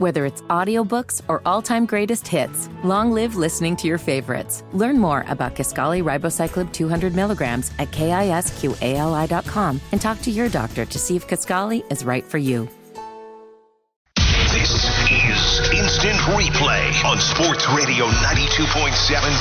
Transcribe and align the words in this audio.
Whether 0.00 0.24
it's 0.24 0.40
audiobooks 0.48 1.20
or 1.28 1.42
all-time 1.44 1.84
greatest 1.84 2.26
hits, 2.26 2.70
long 2.82 3.12
live 3.12 3.36
listening 3.36 3.76
to 3.76 3.86
your 3.86 3.98
favorites. 3.98 4.64
Learn 4.72 4.98
more 4.98 5.26
about 5.28 5.54
Kisqali 5.54 6.02
Ribociclib 6.02 6.72
200 6.72 7.14
milligrams 7.14 7.70
at 7.78 7.90
kisqali.com 7.90 9.78
and 9.92 10.00
talk 10.00 10.22
to 10.22 10.30
your 10.30 10.48
doctor 10.48 10.86
to 10.86 10.98
see 10.98 11.16
if 11.16 11.28
Kisqali 11.28 11.84
is 11.92 12.02
right 12.02 12.24
for 12.24 12.38
you. 12.38 12.66
This 14.16 14.72
is 14.72 15.68
Instant 15.76 16.16
Replay 16.32 17.04
on 17.04 17.20
Sports 17.20 17.68
Radio 17.68 18.06
92.7 18.08 18.88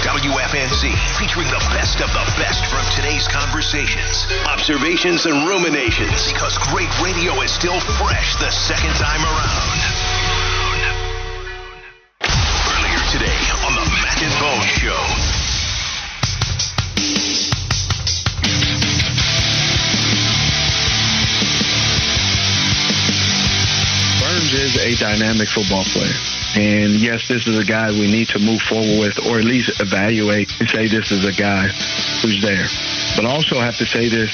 WFNZ, 0.04 0.92
featuring 1.18 1.48
the 1.48 1.64
best 1.72 2.02
of 2.02 2.12
the 2.12 2.26
best 2.36 2.66
from 2.68 2.84
today's 3.00 3.28
conversations, 3.30 4.28
observations, 4.46 5.26
and 5.26 5.48
ruminations. 5.48 6.28
Because 6.34 6.58
great 6.68 6.92
radio 7.00 7.40
is 7.42 7.52
still 7.52 7.80
fresh 7.96 8.36
the 8.36 8.52
second 8.52 8.92
time 9.00 9.24
around. 9.24 9.99
Dynamic 25.00 25.48
football 25.48 25.84
player. 25.96 26.14
And 26.56 27.00
yes, 27.00 27.28
this 27.28 27.48
is 27.48 27.58
a 27.58 27.64
guy 27.64 27.92
we 27.92 28.12
need 28.12 28.28
to 28.30 28.40
move 28.40 28.62
forward 28.62 29.00
with 29.00 29.16
or 29.26 29.40
at 29.40 29.46
least 29.46 29.80
evaluate 29.80 30.52
and 30.60 30.70
say 30.70 30.88
this 30.88 31.12
is 31.12 31.26
a 31.26 31.32
guy 31.32 31.68
who's 32.22 32.42
there. 32.42 32.68
But 33.16 33.26
I 33.26 33.32
also 33.32 33.60
have 33.60 33.78
to 33.78 33.86
say 33.86 34.10
this 34.10 34.30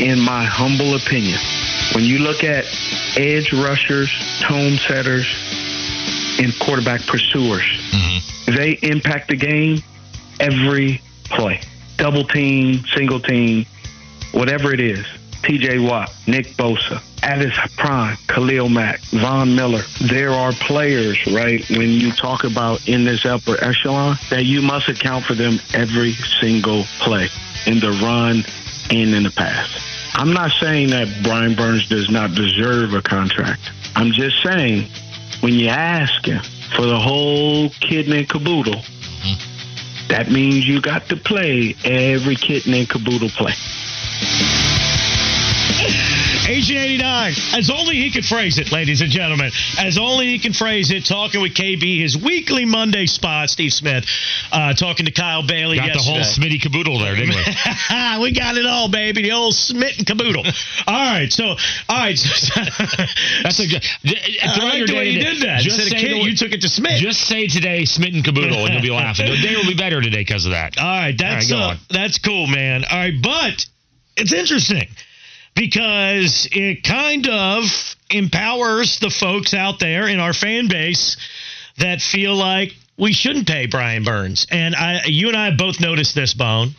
in 0.00 0.20
my 0.20 0.44
humble 0.44 0.96
opinion. 0.96 1.38
When 1.94 2.04
you 2.04 2.18
look 2.18 2.44
at 2.44 2.64
edge 3.16 3.52
rushers, 3.52 4.10
tone 4.42 4.76
setters, 4.88 5.26
and 6.38 6.52
quarterback 6.60 7.02
pursuers, 7.06 7.66
mm-hmm. 7.92 8.54
they 8.56 8.78
impact 8.82 9.28
the 9.28 9.36
game 9.36 9.82
every 10.38 11.00
play. 11.24 11.60
Double 11.96 12.24
team, 12.24 12.84
single 12.94 13.20
team, 13.20 13.66
whatever 14.32 14.72
it 14.72 14.80
is. 14.80 15.04
TJ 15.42 15.88
Watt, 15.88 16.12
Nick 16.26 16.48
Bosa, 16.56 17.02
at 17.22 17.38
his 17.38 17.52
prime, 17.76 18.16
Khalil 18.28 18.68
Mack, 18.68 19.00
Von 19.12 19.54
Miller. 19.54 19.82
There 20.00 20.30
are 20.30 20.52
players, 20.52 21.18
right, 21.26 21.68
when 21.70 21.90
you 21.90 22.12
talk 22.12 22.44
about 22.44 22.88
in 22.88 23.04
this 23.04 23.24
upper 23.24 23.62
echelon, 23.62 24.16
that 24.30 24.44
you 24.44 24.62
must 24.62 24.88
account 24.88 25.24
for 25.24 25.34
them 25.34 25.58
every 25.74 26.12
single 26.12 26.84
play 27.00 27.28
in 27.66 27.80
the 27.80 27.90
run 28.02 28.44
and 28.90 29.14
in 29.14 29.22
the 29.22 29.30
pass. 29.30 29.68
I'm 30.14 30.32
not 30.32 30.50
saying 30.52 30.90
that 30.90 31.08
Brian 31.22 31.54
Burns 31.54 31.88
does 31.88 32.10
not 32.10 32.34
deserve 32.34 32.94
a 32.94 33.02
contract. 33.02 33.70
I'm 33.94 34.12
just 34.12 34.42
saying 34.42 34.88
when 35.40 35.54
you 35.54 35.68
ask 35.68 36.24
him 36.24 36.42
for 36.76 36.86
the 36.86 36.98
whole 36.98 37.70
kid 37.80 38.08
and 38.08 38.28
caboodle, 38.28 38.74
mm-hmm. 38.74 40.08
that 40.08 40.30
means 40.30 40.66
you 40.66 40.80
got 40.80 41.06
to 41.08 41.16
play 41.16 41.74
every 41.84 42.36
kitten 42.36 42.74
and 42.74 42.88
caboodle 42.88 43.30
play. 43.30 43.54
Agent 46.50 46.78
89, 46.78 47.32
as 47.54 47.70
only 47.70 47.94
he 47.94 48.10
could 48.10 48.24
phrase 48.24 48.58
it, 48.58 48.72
ladies 48.72 49.02
and 49.02 49.10
gentlemen. 49.10 49.52
As 49.78 49.98
only 49.98 50.26
he 50.26 50.40
can 50.40 50.52
phrase 50.52 50.90
it, 50.90 51.04
talking 51.06 51.40
with 51.40 51.54
KB, 51.54 52.00
his 52.00 52.16
weekly 52.16 52.64
Monday 52.64 53.06
spot, 53.06 53.50
Steve 53.50 53.72
Smith, 53.72 54.04
uh, 54.50 54.74
talking 54.74 55.06
to 55.06 55.12
Kyle 55.12 55.46
Bailey 55.46 55.76
Got 55.76 55.92
the 55.92 56.02
whole. 56.02 56.18
Smitty 56.18 56.60
caboodle 56.60 56.98
there, 56.98 57.14
didn't 57.14 57.36
we? 57.36 57.42
we 58.20 58.32
got 58.32 58.56
it 58.56 58.66
all, 58.66 58.90
baby. 58.90 59.22
The 59.22 59.30
old 59.30 59.54
Smith 59.54 59.94
and 59.98 60.06
caboodle. 60.06 60.44
all 60.88 61.12
right, 61.12 61.30
so, 61.30 61.44
all 61.44 61.56
right. 61.88 62.18
That's 63.44 63.60
a 63.60 63.68
good. 63.68 63.86
I 64.42 64.58
like 64.58 64.86
the 64.86 64.94
way 64.96 65.10
you 65.10 65.20
did 65.20 65.42
that. 65.42 65.60
Just 65.60 65.78
Instead 65.78 66.00
say 66.00 66.06
kid, 66.08 66.26
you 66.26 66.34
took 66.34 66.50
it 66.50 66.62
to 66.62 66.68
Smith. 66.68 66.98
Just 66.98 67.28
say 67.28 67.46
today, 67.46 67.84
Smith 67.84 68.12
and 68.12 68.24
caboodle, 68.24 68.66
and 68.66 68.74
you'll 68.74 68.82
be 68.82 68.90
laughing. 68.90 69.30
The 69.30 69.40
day 69.40 69.54
will 69.54 69.70
be 69.70 69.76
better 69.76 70.00
today 70.00 70.22
because 70.22 70.46
of 70.46 70.50
that. 70.50 70.78
All 70.78 70.84
right, 70.84 71.14
that's 71.16 71.52
All 71.52 71.60
right, 71.60 71.76
uh, 71.76 71.78
that's 71.90 72.18
cool, 72.18 72.48
man. 72.48 72.84
All 72.90 72.98
right, 72.98 73.14
but 73.22 73.64
it's 74.16 74.32
interesting 74.32 74.88
because 75.54 76.48
it 76.52 76.84
kind 76.84 77.28
of 77.28 77.64
empowers 78.10 78.98
the 78.98 79.10
folks 79.10 79.54
out 79.54 79.78
there 79.78 80.06
in 80.08 80.20
our 80.20 80.32
fan 80.32 80.68
base 80.68 81.16
that 81.78 82.00
feel 82.00 82.34
like 82.34 82.72
we 82.96 83.12
shouldn't 83.12 83.48
pay 83.48 83.66
Brian 83.66 84.04
Burns. 84.04 84.46
And 84.50 84.74
I, 84.74 85.02
you 85.06 85.28
and 85.28 85.36
I 85.36 85.50
both 85.56 85.80
noticed 85.80 86.14
this, 86.14 86.34
Bone. 86.34 86.74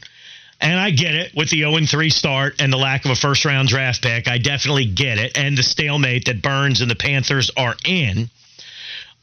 And 0.59 0.79
I 0.79 0.91
get 0.91 1.15
it 1.15 1.33
with 1.35 1.49
the 1.49 1.61
0 1.61 1.75
3 1.89 2.09
start 2.11 2.55
and 2.59 2.71
the 2.71 2.77
lack 2.77 3.03
of 3.05 3.11
a 3.11 3.15
first 3.15 3.45
round 3.45 3.67
draft 3.67 4.03
pick. 4.03 4.27
I 4.27 4.37
definitely 4.37 4.85
get 4.85 5.17
it. 5.17 5.35
And 5.35 5.57
the 5.57 5.63
stalemate 5.63 6.25
that 6.25 6.43
Burns 6.43 6.81
and 6.81 6.91
the 6.91 6.95
Panthers 6.95 7.49
are 7.57 7.75
in. 7.83 8.29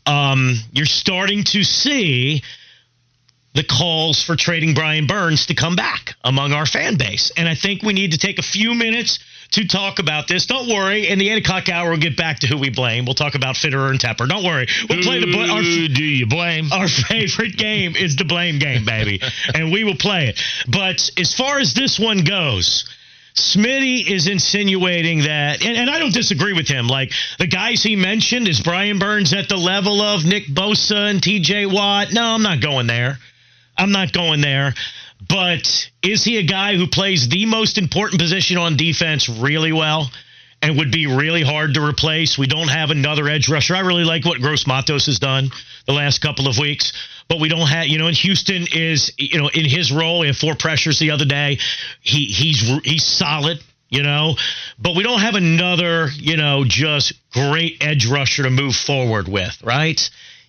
Um, 0.04 0.56
you're 0.72 0.86
starting 0.86 1.44
to 1.44 1.62
see 1.62 2.42
the 3.54 3.62
calls 3.62 4.22
for 4.22 4.34
trading 4.34 4.74
Brian 4.74 5.06
Burns 5.06 5.46
to 5.46 5.54
come 5.54 5.76
back 5.76 6.14
among 6.24 6.52
our 6.52 6.66
fan 6.66 6.96
base. 6.96 7.30
And 7.36 7.48
I 7.48 7.54
think 7.54 7.82
we 7.82 7.92
need 7.92 8.12
to 8.12 8.18
take 8.18 8.38
a 8.38 8.42
few 8.42 8.74
minutes 8.74 9.20
to 9.52 9.66
talk 9.66 9.98
about 9.98 10.28
this. 10.28 10.46
Don't 10.46 10.68
worry. 10.68 11.08
In 11.08 11.18
the 11.18 11.30
8 11.30 11.44
o'clock 11.44 11.68
hour, 11.68 11.90
we'll 11.90 11.98
get 11.98 12.16
back 12.16 12.40
to 12.40 12.46
who 12.46 12.58
we 12.58 12.70
blame. 12.70 13.04
We'll 13.04 13.14
talk 13.14 13.34
about 13.34 13.54
Fitterer 13.54 13.90
and 13.90 13.98
Tepper. 13.98 14.28
Don't 14.28 14.44
worry. 14.44 14.66
We'll 14.88 15.02
play 15.02 15.20
the. 15.20 15.26
bl- 15.26 15.50
Our, 15.50 15.62
do 15.62 16.04
you 16.04 16.26
blame? 16.26 16.68
our 16.72 16.88
favorite 16.88 17.56
game 17.56 17.96
is 17.96 18.16
the 18.16 18.24
blame 18.24 18.58
game, 18.58 18.84
baby. 18.84 19.20
and 19.54 19.72
we 19.72 19.84
will 19.84 19.96
play 19.96 20.28
it. 20.28 20.40
But 20.68 21.10
as 21.16 21.34
far 21.34 21.58
as 21.58 21.72
this 21.72 21.98
one 21.98 22.24
goes, 22.24 22.84
Smitty 23.34 24.06
is 24.10 24.26
insinuating 24.26 25.20
that, 25.22 25.64
and, 25.64 25.76
and 25.76 25.88
I 25.88 25.98
don't 25.98 26.12
disagree 26.12 26.52
with 26.52 26.68
him. 26.68 26.88
Like 26.88 27.12
the 27.38 27.46
guys 27.46 27.82
he 27.82 27.96
mentioned, 27.96 28.48
is 28.48 28.60
Brian 28.60 28.98
Burns 28.98 29.32
at 29.32 29.48
the 29.48 29.56
level 29.56 30.02
of 30.02 30.24
Nick 30.24 30.46
Bosa 30.46 31.10
and 31.10 31.22
TJ 31.22 31.72
Watt? 31.72 32.12
No, 32.12 32.22
I'm 32.22 32.42
not 32.42 32.60
going 32.60 32.86
there. 32.86 33.18
I'm 33.76 33.92
not 33.92 34.12
going 34.12 34.40
there. 34.40 34.74
But 35.26 35.90
is 36.02 36.24
he 36.24 36.38
a 36.38 36.44
guy 36.44 36.76
who 36.76 36.86
plays 36.86 37.28
the 37.28 37.46
most 37.46 37.78
important 37.78 38.20
position 38.20 38.56
on 38.56 38.76
defense 38.76 39.28
really 39.28 39.72
well 39.72 40.10
and 40.62 40.78
would 40.78 40.92
be 40.92 41.06
really 41.06 41.42
hard 41.42 41.74
to 41.74 41.84
replace? 41.84 42.38
We 42.38 42.46
don't 42.46 42.68
have 42.68 42.90
another 42.90 43.28
edge 43.28 43.48
rusher. 43.48 43.74
I 43.74 43.80
really 43.80 44.04
like 44.04 44.24
what 44.24 44.40
Gross 44.40 44.66
Matos 44.66 45.06
has 45.06 45.18
done 45.18 45.50
the 45.86 45.92
last 45.92 46.20
couple 46.20 46.46
of 46.46 46.58
weeks, 46.58 46.92
but 47.28 47.40
we 47.40 47.48
don't 47.48 47.66
have, 47.66 47.86
you 47.86 47.98
know, 47.98 48.06
and 48.06 48.16
Houston 48.16 48.66
is, 48.72 49.12
you 49.18 49.38
know, 49.40 49.48
in 49.48 49.64
his 49.64 49.90
role, 49.90 50.22
he 50.22 50.28
had 50.28 50.36
four 50.36 50.54
pressures 50.54 50.98
the 50.98 51.10
other 51.10 51.24
day. 51.24 51.58
He 52.00 52.26
he's 52.26 52.60
he's 52.84 53.04
solid. 53.04 53.60
You 53.90 54.02
know, 54.02 54.36
but 54.78 54.94
we 54.94 55.02
don't 55.02 55.20
have 55.20 55.34
another, 55.34 56.08
you 56.12 56.36
know, 56.36 56.62
just 56.66 57.14
great 57.32 57.78
edge 57.80 58.06
rusher 58.06 58.42
to 58.42 58.50
move 58.50 58.76
forward 58.76 59.28
with, 59.28 59.62
right? 59.64 59.98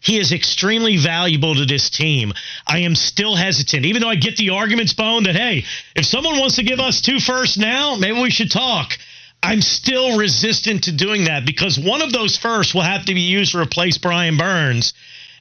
He 0.02 0.18
is 0.18 0.32
extremely 0.32 0.98
valuable 0.98 1.56
to 1.56 1.66
this 1.66 1.90
team. 1.90 2.34
I 2.66 2.80
am 2.80 2.96
still 2.96 3.36
hesitant, 3.36 3.86
even 3.86 4.02
though 4.02 4.10
I 4.10 4.16
get 4.16 4.38
the 4.38 4.52
arguments, 4.52 4.94
Bone, 4.94 5.24
that 5.24 5.36
hey, 5.36 5.66
if 5.96 6.06
someone 6.06 6.40
wants 6.40 6.56
to 6.56 6.64
give 6.64 6.80
us 6.80 7.02
two 7.02 7.20
first 7.20 7.58
now, 7.58 7.96
maybe 7.96 8.22
we 8.22 8.30
should 8.30 8.52
talk. 8.52 8.98
I'm 9.42 9.62
still 9.62 10.18
resistant 10.18 10.86
to 10.86 10.92
doing 10.92 11.26
that 11.26 11.46
because 11.46 11.80
one 11.80 12.02
of 12.02 12.12
those 12.12 12.38
first 12.38 12.74
will 12.74 12.82
have 12.82 13.06
to 13.06 13.14
be 13.14 13.22
used 13.22 13.54
to 13.54 13.60
replace 13.60 13.98
Brian 13.98 14.38
Burns. 14.38 14.94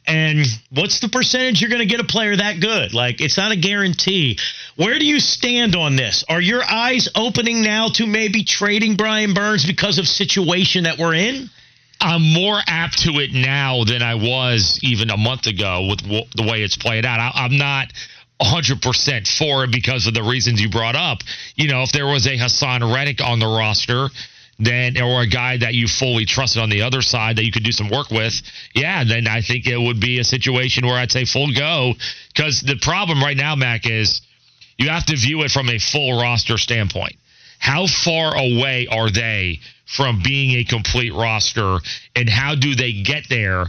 And 0.07 0.47
what's 0.71 1.01
the 1.01 1.09
percentage 1.09 1.61
you're 1.61 1.69
going 1.69 1.87
to 1.87 1.87
get 1.87 2.01
a 2.01 2.05
player 2.05 2.35
that 2.35 2.61
good? 2.61 2.95
Like, 2.95 3.21
it's 3.21 3.37
not 3.37 3.53
a 3.53 3.57
guarantee. 3.57 4.39
Where 4.77 4.99
do 4.99 5.05
you 5.05 5.21
stand 5.21 5.77
on 5.77 5.97
this? 5.97 6.25
Are 6.29 6.41
your 6.41 6.65
eyes 6.65 7.09
opening 7.15 7.63
now 7.63 7.89
to 7.89 8.07
maybe 8.07 8.45
trading 8.45 8.97
Brian 8.97 9.35
Burns 9.35 9.67
because 9.67 9.99
of 9.99 10.09
situation 10.09 10.85
that 10.85 10.99
we're 10.99 11.15
in? 11.15 11.51
I'm 12.01 12.33
more 12.33 12.61
apt 12.67 12.99
to 13.01 13.19
it 13.19 13.33
now 13.33 13.85
than 13.85 14.03
I 14.03 14.15
was 14.15 14.79
even 14.83 15.11
a 15.11 15.17
month 15.17 15.47
ago 15.47 15.87
with 15.89 16.03
w- 16.03 16.27
the 16.37 16.45
way 16.45 16.63
it's 16.63 16.77
played 16.77 17.05
out. 17.05 17.19
I, 17.19 17.45
I'm 17.45 17.59
not 17.59 17.93
100% 18.41 19.27
for 19.27 19.65
it 19.65 19.73
because 19.73 20.07
of 20.07 20.15
the 20.15 20.23
reasons 20.23 20.61
you 20.61 20.69
brought 20.69 20.95
up. 20.95 21.19
You 21.57 21.69
know, 21.69 21.83
if 21.83 21.93
there 21.93 22.07
was 22.07 22.27
a 22.27 22.37
Haason 22.37 22.95
Reddick 22.95 23.21
on 23.21 23.41
the 23.41 23.49
roster, 23.49 24.09
then 24.61 25.01
or 25.01 25.23
a 25.23 25.27
guy 25.27 25.57
that 25.59 25.75
you 25.75 25.87
fully 25.89 26.25
trusted 26.25 26.63
on 26.63 26.69
the 26.69 26.83
other 26.83 27.03
side 27.03 27.37
that 27.37 27.45
you 27.45 27.53
could 27.53 27.65
do 27.65 27.73
some 27.73 27.89
work 27.89 28.11
with, 28.11 28.43
yeah, 28.75 29.05
then 29.05 29.27
I 29.27 29.41
think 29.41 29.67
it 29.67 29.79
would 29.79 30.01
be 30.01 30.19
a 30.19 30.25
situation 30.25 30.87
where 30.87 30.97
I'd 30.97 31.13
say 31.13 31.25
full 31.25 31.53
go. 31.53 31.95
Because 32.35 32.61
the 32.61 32.77
problem 32.77 33.23
right 33.23 33.37
now, 33.37 33.55
Mac, 33.57 33.87
is 33.87 34.21
you 34.77 34.89
have 34.89 35.07
to 35.07 35.17
view 35.17 35.43
it 35.43 35.51
from 35.51 35.69
a 35.69 35.79
full 35.79 36.21
roster 36.21 36.59
standpoint. 36.59 37.17
How 37.59 37.87
far 37.87 38.37
away 38.37 38.87
are 38.89 39.11
they 39.11 39.61
from 39.89 40.21
being 40.23 40.59
a 40.59 40.65
complete 40.65 41.15
roster, 41.15 41.79
and 42.15 42.29
how 42.29 42.55
do 42.55 42.75
they 42.75 42.93
get 42.93 43.25
there 43.29 43.67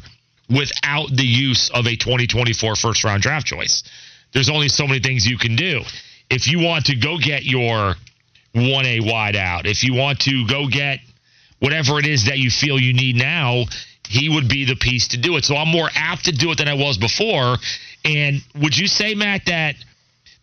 without 0.49 1.09
the 1.15 1.25
use 1.25 1.69
of 1.73 1.87
a 1.87 1.95
2024 1.95 2.75
first 2.75 3.03
round 3.03 3.23
draft 3.23 3.47
choice? 3.47 3.83
There's 4.33 4.49
only 4.49 4.67
so 4.67 4.85
many 4.85 4.99
things 4.99 5.25
you 5.25 5.37
can 5.37 5.55
do. 5.55 5.81
If 6.29 6.47
you 6.47 6.59
want 6.59 6.85
to 6.85 6.95
go 6.95 7.17
get 7.17 7.43
your 7.43 7.95
1A 8.53 9.09
wide 9.09 9.35
out, 9.35 9.65
if 9.65 9.83
you 9.83 9.93
want 9.93 10.19
to 10.21 10.45
go 10.47 10.67
get 10.67 10.99
whatever 11.59 11.99
it 11.99 12.05
is 12.05 12.25
that 12.25 12.37
you 12.37 12.49
feel 12.49 12.79
you 12.79 12.93
need 12.93 13.15
now, 13.15 13.63
he 14.07 14.27
would 14.27 14.49
be 14.49 14.65
the 14.65 14.75
piece 14.75 15.09
to 15.09 15.17
do 15.17 15.37
it. 15.37 15.45
So 15.45 15.55
I'm 15.55 15.69
more 15.69 15.89
apt 15.95 16.25
to 16.25 16.31
do 16.31 16.51
it 16.51 16.57
than 16.57 16.67
I 16.67 16.73
was 16.73 16.97
before. 16.97 17.57
And 18.03 18.41
would 18.55 18.77
you 18.77 18.87
say, 18.87 19.15
Matt, 19.15 19.45
that 19.45 19.75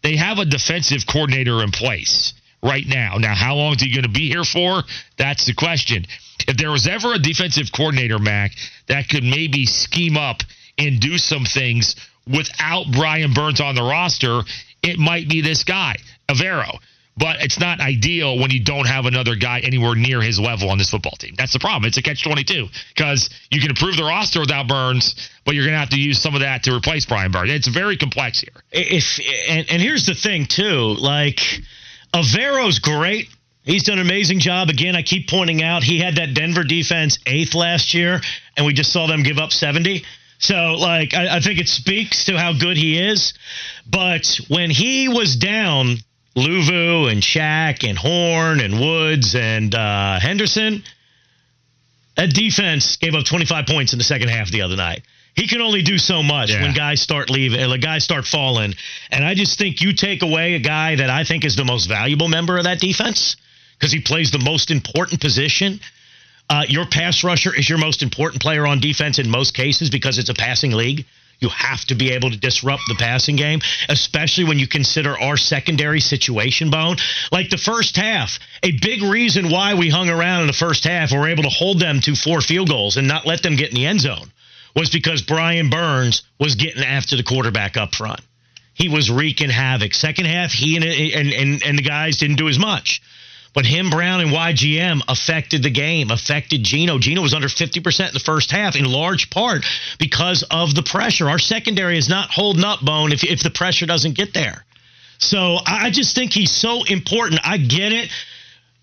they 0.02 0.16
have 0.16 0.38
a 0.38 0.44
defensive 0.44 1.06
coordinator 1.06 1.62
in 1.62 1.70
place, 1.70 2.32
right 2.62 2.86
now. 2.86 3.16
Now, 3.18 3.34
how 3.34 3.54
long 3.54 3.74
is 3.74 3.82
he 3.82 3.92
going 3.92 4.04
to 4.04 4.08
be 4.08 4.28
here 4.28 4.44
for? 4.44 4.82
That's 5.16 5.46
the 5.46 5.54
question. 5.54 6.06
If 6.48 6.56
there 6.56 6.70
was 6.70 6.86
ever 6.86 7.14
a 7.14 7.18
defensive 7.18 7.66
coordinator, 7.74 8.18
Mac, 8.18 8.52
that 8.88 9.08
could 9.08 9.24
maybe 9.24 9.66
scheme 9.66 10.16
up 10.16 10.42
and 10.78 11.00
do 11.00 11.18
some 11.18 11.44
things 11.44 11.96
without 12.26 12.86
Brian 12.92 13.32
Burns 13.32 13.60
on 13.60 13.74
the 13.74 13.82
roster, 13.82 14.42
it 14.82 14.98
might 14.98 15.28
be 15.28 15.40
this 15.40 15.64
guy, 15.64 15.96
Evero. 16.28 16.78
But 17.18 17.40
it's 17.40 17.58
not 17.58 17.80
ideal 17.80 18.38
when 18.38 18.50
you 18.50 18.62
don't 18.62 18.86
have 18.86 19.06
another 19.06 19.36
guy 19.36 19.60
anywhere 19.60 19.94
near 19.94 20.20
his 20.20 20.38
level 20.38 20.68
on 20.68 20.76
this 20.76 20.90
football 20.90 21.16
team. 21.18 21.34
That's 21.38 21.54
the 21.54 21.58
problem. 21.58 21.88
It's 21.88 21.96
a 21.96 22.02
catch 22.02 22.22
22 22.22 22.66
because 22.94 23.30
you 23.50 23.58
can 23.58 23.70
improve 23.70 23.96
the 23.96 24.04
roster 24.04 24.40
without 24.40 24.68
Burns, 24.68 25.14
but 25.46 25.54
you're 25.54 25.64
going 25.64 25.72
to 25.72 25.78
have 25.78 25.90
to 25.90 25.98
use 25.98 26.20
some 26.20 26.34
of 26.34 26.42
that 26.42 26.64
to 26.64 26.74
replace 26.74 27.06
Brian 27.06 27.32
Burns. 27.32 27.50
It's 27.50 27.68
very 27.68 27.96
complex 27.96 28.40
here. 28.40 28.52
If 28.70 29.18
and, 29.48 29.66
and 29.70 29.80
here's 29.80 30.04
the 30.04 30.14
thing 30.14 30.44
too, 30.44 30.94
like 30.98 31.40
Evero's 32.12 32.78
great. 32.78 33.28
He's 33.64 33.82
done 33.82 33.98
an 33.98 34.06
amazing 34.06 34.38
job. 34.38 34.68
Again, 34.68 34.94
I 34.94 35.02
keep 35.02 35.28
pointing 35.28 35.62
out 35.62 35.82
he 35.82 35.98
had 35.98 36.16
that 36.16 36.34
Denver 36.34 36.62
defense 36.62 37.18
eighth 37.26 37.54
last 37.54 37.94
year, 37.94 38.20
and 38.56 38.64
we 38.64 38.72
just 38.72 38.92
saw 38.92 39.06
them 39.06 39.22
give 39.22 39.38
up 39.38 39.50
70. 39.50 40.04
So, 40.38 40.74
like, 40.74 41.14
I, 41.14 41.36
I 41.36 41.40
think 41.40 41.58
it 41.58 41.68
speaks 41.68 42.26
to 42.26 42.38
how 42.38 42.52
good 42.52 42.76
he 42.76 42.98
is. 42.98 43.34
But 43.86 44.38
when 44.48 44.70
he 44.70 45.08
was 45.08 45.34
down, 45.36 45.96
Luvu 46.36 47.10
and 47.10 47.22
Shaq 47.22 47.88
and 47.88 47.98
Horn 47.98 48.60
and 48.60 48.78
Woods 48.78 49.34
and 49.34 49.74
uh, 49.74 50.20
Henderson, 50.20 50.84
that 52.16 52.32
defense 52.32 52.96
gave 52.96 53.14
up 53.14 53.24
25 53.24 53.66
points 53.66 53.92
in 53.92 53.98
the 53.98 54.04
second 54.04 54.28
half 54.28 54.50
the 54.50 54.62
other 54.62 54.76
night. 54.76 55.02
He 55.36 55.46
can 55.46 55.60
only 55.60 55.82
do 55.82 55.98
so 55.98 56.22
much 56.22 56.50
Yeah. 56.50 56.62
when 56.62 56.72
guys 56.72 57.00
start 57.02 57.28
leaving, 57.28 57.60
uh, 57.60 57.76
guys 57.76 58.02
start 58.02 58.26
falling. 58.26 58.74
And 59.10 59.24
I 59.24 59.34
just 59.34 59.58
think 59.58 59.82
you 59.82 59.92
take 59.92 60.22
away 60.22 60.54
a 60.54 60.58
guy 60.58 60.96
that 60.96 61.10
I 61.10 61.24
think 61.24 61.44
is 61.44 61.56
the 61.56 61.64
most 61.64 61.86
valuable 61.86 62.28
member 62.28 62.56
of 62.56 62.64
that 62.64 62.80
defense 62.80 63.36
because 63.78 63.92
he 63.92 64.00
plays 64.00 64.30
the 64.30 64.38
most 64.38 64.70
important 64.70 65.20
position. 65.20 65.78
Uh, 66.48 66.64
your 66.68 66.86
pass 66.86 67.22
rusher 67.22 67.54
is 67.54 67.68
your 67.68 67.78
most 67.78 68.02
important 68.02 68.40
player 68.40 68.66
on 68.66 68.80
defense 68.80 69.18
in 69.18 69.28
most 69.28 69.52
cases 69.52 69.90
because 69.90 70.16
it's 70.18 70.30
a 70.30 70.34
passing 70.34 70.72
league. 70.72 71.04
You 71.38 71.50
have 71.50 71.84
to 71.86 71.94
be 71.94 72.12
able 72.12 72.30
to 72.30 72.36
disrupt 72.38 72.84
the 72.88 72.94
passing 72.94 73.36
game, 73.36 73.60
especially 73.90 74.44
when 74.44 74.58
you 74.58 74.66
consider 74.66 75.20
our 75.20 75.36
secondary 75.36 76.00
situation, 76.00 76.70
Bone. 76.70 76.96
Like 77.30 77.50
the 77.50 77.58
first 77.58 77.96
half, 77.96 78.38
a 78.62 78.70
big 78.72 79.02
reason 79.02 79.50
why 79.50 79.74
we 79.74 79.90
hung 79.90 80.08
around 80.08 80.42
in 80.42 80.46
the 80.46 80.54
first 80.54 80.84
half, 80.84 81.12
we 81.12 81.18
were 81.18 81.28
able 81.28 81.42
to 81.42 81.50
hold 81.50 81.78
them 81.78 82.00
to 82.02 82.14
four 82.14 82.40
field 82.40 82.70
goals 82.70 82.96
and 82.96 83.06
not 83.06 83.26
let 83.26 83.42
them 83.42 83.54
get 83.56 83.68
in 83.68 83.74
the 83.74 83.84
end 83.84 84.00
zone, 84.00 84.32
was 84.76 84.90
because 84.90 85.22
Brian 85.22 85.70
Burns 85.70 86.22
was 86.38 86.54
getting 86.54 86.84
after 86.84 87.16
the 87.16 87.22
quarterback 87.22 87.76
up 87.76 87.94
front. 87.94 88.20
He 88.74 88.88
was 88.88 89.10
wreaking 89.10 89.48
havoc. 89.48 89.94
Second 89.94 90.26
half, 90.26 90.52
he 90.52 90.76
and 90.76 90.84
and 90.84 91.32
and, 91.32 91.62
and 91.64 91.78
the 91.78 91.82
guys 91.82 92.18
didn't 92.18 92.36
do 92.36 92.48
as 92.48 92.58
much. 92.58 93.00
But 93.54 93.64
him, 93.64 93.88
Brown, 93.88 94.20
and 94.20 94.30
YGM 94.30 95.00
affected 95.08 95.62
the 95.62 95.70
game, 95.70 96.10
affected 96.10 96.62
Geno. 96.62 96.98
Geno 96.98 97.22
was 97.22 97.32
under 97.32 97.48
50% 97.48 98.08
in 98.08 98.12
the 98.12 98.20
first 98.20 98.50
half, 98.50 98.76
in 98.76 98.84
large 98.84 99.30
part 99.30 99.64
because 99.98 100.44
of 100.50 100.74
the 100.74 100.82
pressure. 100.82 101.30
Our 101.30 101.38
secondary 101.38 101.96
is 101.96 102.06
not 102.06 102.28
holding 102.30 102.64
up, 102.64 102.84
Bone, 102.84 103.12
if, 103.12 103.24
if 103.24 103.42
the 103.42 103.48
pressure 103.48 103.86
doesn't 103.86 104.14
get 104.14 104.34
there. 104.34 104.66
So 105.16 105.56
I 105.64 105.86
I 105.86 105.90
just 105.90 106.14
think 106.14 106.34
he's 106.34 106.52
so 106.52 106.84
important. 106.84 107.40
I 107.44 107.56
get 107.56 107.92
it. 107.92 108.10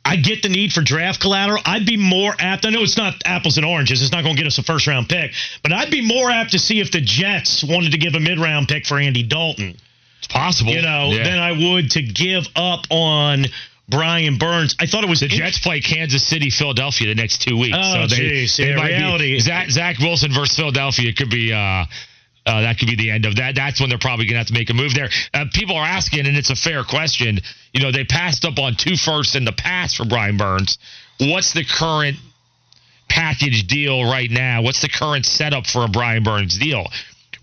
I 0.06 0.18
get 0.18 0.42
the 0.42 0.50
need 0.50 0.74
for 0.74 0.82
draft 0.82 1.22
collateral. 1.22 1.62
I'd 1.66 1.86
be 1.86 1.96
more 1.98 2.36
apt. 2.38 2.66
I 2.66 2.70
know 2.72 2.82
it's 2.84 2.98
not 2.98 3.16
apples 3.26 3.56
and 3.58 3.66
oranges. 3.66 4.02
It's 4.02 4.12
not 4.12 4.24
going 4.24 4.36
to 4.36 4.42
get 4.42 4.48
us 4.48 4.58
a 4.58 4.64
first 4.64 4.86
round 4.86 5.08
pick, 5.08 5.32
but 5.64 5.72
I'd 5.72 5.90
be 5.92 6.02
more 6.06 6.30
apt 6.30 6.52
to 6.52 6.60
see 6.60 6.80
if 6.82 6.92
the 6.92 7.00
Jets 7.02 7.64
wanted 7.64 7.94
to 7.94 7.98
give 7.98 8.14
a 8.16 8.20
mid 8.20 8.38
round 8.40 8.68
pick 8.68 8.86
for 8.86 9.00
Andy 9.00 9.24
Dalton 9.24 9.78
It's 10.20 10.28
possible. 10.28 10.74
you 10.74 10.82
know, 10.82 11.12
Yeah. 11.14 11.24
than 11.24 11.40
I 11.40 11.52
would 11.54 11.92
to 11.92 12.02
give 12.02 12.46
up 12.56 12.86
on 12.90 13.46
Brian 13.90 14.38
Burns. 14.38 14.76
I 14.80 14.86
thought 14.88 15.04
it 15.04 15.10
was 15.10 15.22
The 15.22 15.28
Jets 15.30 15.60
play 15.60 15.80
Kansas 15.80 16.26
City, 16.28 16.50
Philadelphia 16.50 17.08
the 17.08 17.16
next 17.16 17.42
two 17.42 17.58
weeks. 17.58 17.78
Oh, 17.80 18.08
so 18.08 18.08
they, 18.16 18.16
geez. 18.30 18.58
they 18.58 18.70
Yeah, 18.70 18.76
might 18.76 18.90
reality- 18.92 19.34
be 19.36 19.40
Zach, 19.40 19.70
Zach 19.72 20.00
Wilson 20.00 20.34
versus 20.34 20.56
Philadelphia 20.58 21.14
could 21.14 21.30
be 21.30 21.54
uh, 21.54 21.86
uh, 22.46 22.62
that 22.62 22.78
could 22.78 22.90
be 22.90 22.96
the 22.96 23.10
end 23.12 23.26
of 23.26 23.38
that. 23.38 23.56
That's 23.56 23.80
when 23.80 23.88
they're 23.90 23.98
probably 23.98 24.26
going 24.26 24.34
to 24.34 24.40
have 24.40 24.48
to 24.48 24.54
make 24.54 24.70
a 24.70 24.74
move 24.74 24.94
there. 24.94 25.10
Uh, 25.34 25.46
people 25.54 25.78
are 25.78 25.86
asking, 25.86 26.28
and 26.28 26.36
it's 26.36 26.50
a 26.50 26.56
fair 26.58 26.84
question. 26.84 27.40
You 27.74 27.82
know, 27.82 27.92
they 27.92 28.04
passed 28.04 28.46
up 28.46 28.60
on 28.60 28.76
two 28.76 28.96
firsts 28.96 29.36
in 29.36 29.46
the 29.46 29.52
past 29.52 29.98
for 29.98 30.06
Brian 30.06 30.38
Burns. 30.38 30.78
What's 31.20 31.54
the 31.54 31.66
current 31.66 32.18
package 33.10 33.68
deal 33.68 34.04
right 34.04 34.30
now? 34.30 34.62
What's 34.62 34.82
the 34.82 34.90
current 34.90 35.26
setup 35.26 35.66
for 35.66 35.84
a 35.84 35.88
Brian 35.88 36.24
Burns 36.24 36.58
deal? 36.58 36.86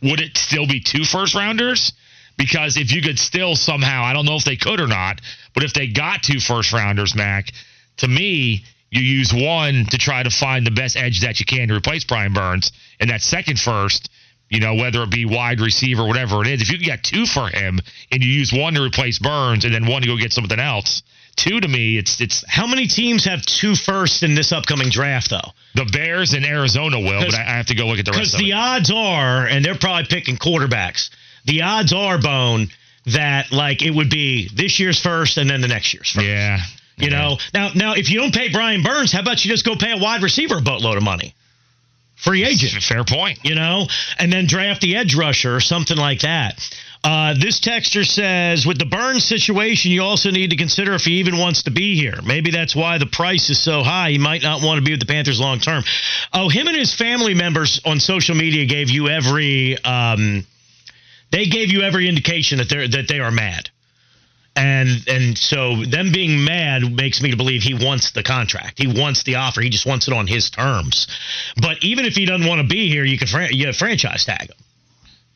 Would 0.03 0.21
it 0.21 0.37
still 0.37 0.67
be 0.67 0.81
two 0.81 1.05
first 1.05 1.35
rounders? 1.35 1.93
Because 2.39 2.77
if 2.77 2.93
you 2.93 3.03
could 3.03 3.19
still 3.19 3.55
somehow, 3.55 4.03
I 4.05 4.13
don't 4.13 4.25
know 4.25 4.37
if 4.37 4.45
they 4.45 4.57
could 4.57 4.81
or 4.81 4.87
not, 4.87 5.21
but 5.53 5.63
if 5.63 5.75
they 5.75 5.89
got 5.89 6.23
two 6.23 6.41
first 6.41 6.73
rounders, 6.73 7.15
Mac, 7.15 7.53
to 7.99 8.09
me, 8.09 8.65
you 8.91 9.03
use 9.03 9.33
one 9.33 9.85
to 9.91 9.99
try 9.99 10.23
to 10.23 10.31
find 10.31 10.67
the 10.67 10.71
best 10.71 10.97
edge 10.97 11.21
that 11.21 11.39
you 11.39 11.47
can 11.47 11.69
to 11.69 11.75
replace 11.75 12.05
Brian 12.05 12.33
Burns, 12.33 12.73
and 12.99 13.11
that 13.11 13.21
second 13.21 13.59
first, 13.59 14.11
you 14.51 14.61
know, 14.61 14.75
whether 14.75 15.03
it 15.03 15.11
be 15.11 15.25
wide 15.25 15.61
receiver, 15.61 16.05
whatever 16.05 16.43
it 16.43 16.49
is, 16.49 16.61
if 16.61 16.71
you 16.71 16.77
can 16.79 16.87
get 16.87 17.03
two 17.05 17.25
for 17.25 17.49
him 17.49 17.81
and 18.11 18.23
you 18.23 18.29
use 18.29 18.53
one 18.53 18.75
to 18.75 18.83
replace 18.83 19.19
Burns 19.19 19.65
and 19.65 19.73
then 19.73 19.87
one 19.87 20.03
to 20.03 20.09
go 20.09 20.17
get 20.17 20.33
something 20.33 20.59
else, 20.59 21.03
two 21.37 21.61
to 21.61 21.69
me, 21.69 21.97
it's 21.97 22.21
it's 22.21 22.45
How 22.49 22.67
many 22.67 22.89
teams 22.89 23.25
have 23.25 23.43
two 23.43 23.75
firsts 23.77 24.23
in 24.23 24.35
this 24.35 24.53
upcoming 24.53 24.91
draft, 24.91 25.31
though? 25.31 25.53
the 25.75 25.85
Bears 25.85 26.35
and 26.35 26.45
Arizona 26.45 26.99
will, 26.99 27.21
but 27.25 27.35
I, 27.35 27.43
I 27.43 27.57
have 27.57 27.67
to 27.67 27.77
go 27.77 27.87
look 27.87 28.01
at 28.01 28.05
the 28.05 28.11
Because 28.11 28.33
rest 28.33 28.35
of 28.35 28.41
the 28.41 28.51
it. 28.51 28.55
odds 28.55 28.91
are, 28.91 29.47
and 29.47 29.65
they're 29.65 29.79
probably 29.79 30.07
picking 30.11 30.37
quarterbacks. 30.37 31.11
The 31.45 31.63
odds 31.63 31.93
are, 31.93 32.19
Bone, 32.21 32.69
that 33.07 33.53
like 33.53 33.83
it 33.83 33.93
would 33.95 34.11
be 34.11 34.49
this 34.55 34.81
year's 34.81 35.01
first 35.01 35.39
and 35.39 35.49
then 35.49 35.61
the 35.61 35.69
next 35.69 35.95
year's 35.95 36.11
first. 36.11 36.27
Yeah. 36.27 36.59
You 36.99 37.09
know, 37.09 37.39
now 37.55 37.71
now 37.75 37.95
if 37.95 38.11
you 38.11 38.19
don't 38.21 38.35
pay 38.35 38.51
Brian 38.51 38.83
Burns, 38.83 39.11
how 39.13 39.21
about 39.21 39.43
you 39.45 39.51
just 39.51 39.65
go 39.65 39.75
pay 39.77 39.93
a 39.93 39.97
wide 39.97 40.23
receiver 40.23 40.59
a 40.59 40.61
boatload 40.61 40.99
of 40.99 41.03
money? 41.03 41.35
Free 42.23 42.45
agent. 42.45 42.83
Fair 42.83 43.05
point. 43.05 43.39
you 43.45 43.55
know, 43.55 43.87
and 44.19 44.33
then 44.33 44.47
draft 44.47 44.81
the 44.81 44.97
edge 44.97 45.15
rusher 45.15 45.55
or 45.55 45.61
something 45.61 45.97
like 45.97 46.21
that. 46.21 46.61
Uh, 47.03 47.33
this 47.33 47.61
texter 47.61 48.05
says, 48.05 48.67
with 48.67 48.79
the 48.79 48.85
Burns 48.85 49.25
situation, 49.25 49.91
you 49.91 50.03
also 50.03 50.31
need 50.31 50.51
to 50.51 50.57
consider 50.57 50.93
if 50.93 51.03
he 51.03 51.15
even 51.15 51.39
wants 51.39 51.63
to 51.63 51.71
be 51.71 51.97
here. 51.97 52.21
Maybe 52.23 52.51
that's 52.51 52.77
why 52.77 52.99
the 52.99 53.07
price 53.07 53.49
is 53.49 53.59
so 53.59 53.83
high. 53.83 54.11
He 54.11 54.19
might 54.19 54.43
not 54.43 54.63
want 54.63 54.79
to 54.79 54.85
be 54.85 54.91
with 54.91 55.01
the 55.01 55.07
Panthers 55.07 55.41
long 55.41 55.61
term. 55.61 55.83
Oh, 56.35 56.51
him 56.51 56.69
and 56.69 56.77
his 56.77 56.95
family 56.95 57.33
members 57.33 57.81
on 57.87 58.01
social 58.01 58.35
media 58.35 58.67
gave 58.67 58.91
you 58.91 59.09
every, 59.09 59.83
um, 59.83 60.47
they 61.33 61.47
gave 61.47 61.73
you 61.73 61.81
every 61.83 62.07
indication 62.07 62.59
that 62.59 62.69
they're 62.69 62.89
that 62.89 63.09
they 63.09 63.21
are 63.21 63.31
mad. 63.31 63.71
And 64.57 65.07
and 65.09 65.39
so 65.39 65.85
them 65.85 66.11
being 66.13 66.45
mad 66.45 66.83
makes 66.93 67.23
me 67.23 67.31
to 67.31 67.37
believe 67.37 67.63
he 67.63 67.75
wants 67.75 68.11
the 68.11 68.23
contract. 68.23 68.79
He 68.79 68.89
wants 68.89 69.23
the 69.23 69.37
offer. 69.37 69.61
He 69.61 69.71
just 69.71 69.87
wants 69.87 70.09
it 70.09 70.15
on 70.15 70.27
his 70.27 70.51
terms. 70.51 71.07
But 71.57 71.83
even 71.85 72.05
if 72.05 72.15
he 72.15 72.27
doesn't 72.27 72.47
want 72.47 72.61
to 72.61 72.67
be 72.67 72.89
here, 72.89 73.05
you 73.05 73.17
can 73.17 73.29
fran- 73.29 73.53
you 73.53 73.73
franchise 73.73 74.25
tag 74.25 74.51
him. 74.51 74.57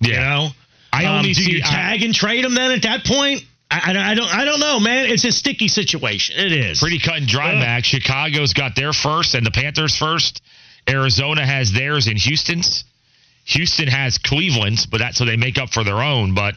Yeah. 0.00 0.09
You 0.15 0.21
know, 0.21 0.49
I 0.93 1.05
Um, 1.07 1.17
only 1.19 1.33
do 1.33 1.43
see 1.43 1.53
you 1.53 1.62
I- 1.65 1.71
tag 1.71 2.03
and 2.03 2.15
trade 2.15 2.45
him 2.45 2.55
then 2.55 2.73
at 2.73 2.83
that 2.83 3.05
point. 3.05 3.45
I, 3.71 3.93
I, 3.97 4.11
I 4.11 4.15
don't 4.15 4.35
I 4.35 4.45
don't 4.45 4.61
know, 4.61 4.79
man. 4.81 5.07
It's 5.09 5.25
a 5.25 5.33
sticky 5.33 5.69
situation. 5.69 6.37
It 6.37 6.53
is 6.53 6.81
pretty 6.81 6.99
cut 6.99 7.17
and 7.17 7.27
dry, 7.29 7.53
Ugh. 7.53 7.59
Mac. 7.61 7.85
Chicago's 7.85 8.53
got 8.53 8.75
their 8.77 8.93
first 8.93 9.35
and 9.35 9.47
the 9.47 9.50
Panthers 9.53 9.97
first. 9.97 10.43
Arizona 10.88 11.47
has 11.47 11.73
theirs 11.73 12.09
and 12.09 12.19
Houston's. 12.19 12.85
Houston 13.47 13.88
has 13.88 14.19
Cleveland's, 14.19 14.87
but 14.87 14.99
that's 14.99 15.19
so 15.19 15.25
they 15.25 15.37
make 15.37 15.57
up 15.59 15.71
for 15.73 15.85
their 15.85 16.03
own. 16.03 16.35
But 16.35 16.55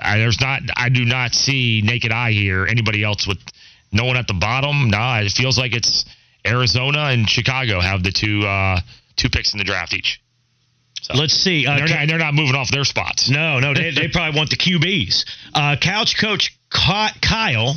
I, 0.00 0.18
there's 0.18 0.40
not, 0.40 0.62
I 0.76 0.88
do 0.88 1.04
not 1.04 1.32
see 1.32 1.82
naked 1.84 2.12
eye 2.12 2.32
here 2.32 2.66
anybody 2.66 3.02
else 3.04 3.26
with 3.26 3.38
no 3.92 4.04
one 4.04 4.16
at 4.16 4.26
the 4.26 4.34
bottom. 4.34 4.90
Nah, 4.90 5.20
it 5.20 5.32
feels 5.32 5.58
like 5.58 5.74
it's 5.74 6.04
Arizona 6.46 7.06
and 7.10 7.28
Chicago 7.28 7.80
have 7.80 8.02
the 8.02 8.12
two 8.12 8.42
uh, 8.46 8.80
two 9.16 9.28
picks 9.28 9.52
in 9.52 9.58
the 9.58 9.64
draft 9.64 9.92
each. 9.94 10.20
Let's 11.14 11.34
see. 11.34 11.66
Uh, 11.66 11.76
They're 11.76 11.88
not, 11.88 11.96
and 11.98 12.10
they're 12.10 12.18
not 12.18 12.34
moving 12.34 12.54
off 12.54 12.70
their 12.70 12.84
spots. 12.84 13.28
No, 13.30 13.58
no, 13.58 13.74
they, 13.74 13.90
they 13.90 14.08
probably 14.08 14.38
want 14.38 14.50
the 14.50 14.56
QBs. 14.56 15.24
Uh, 15.54 15.76
couch 15.80 16.16
coach 16.20 16.56
Ky- 16.72 17.18
Kyle, 17.20 17.74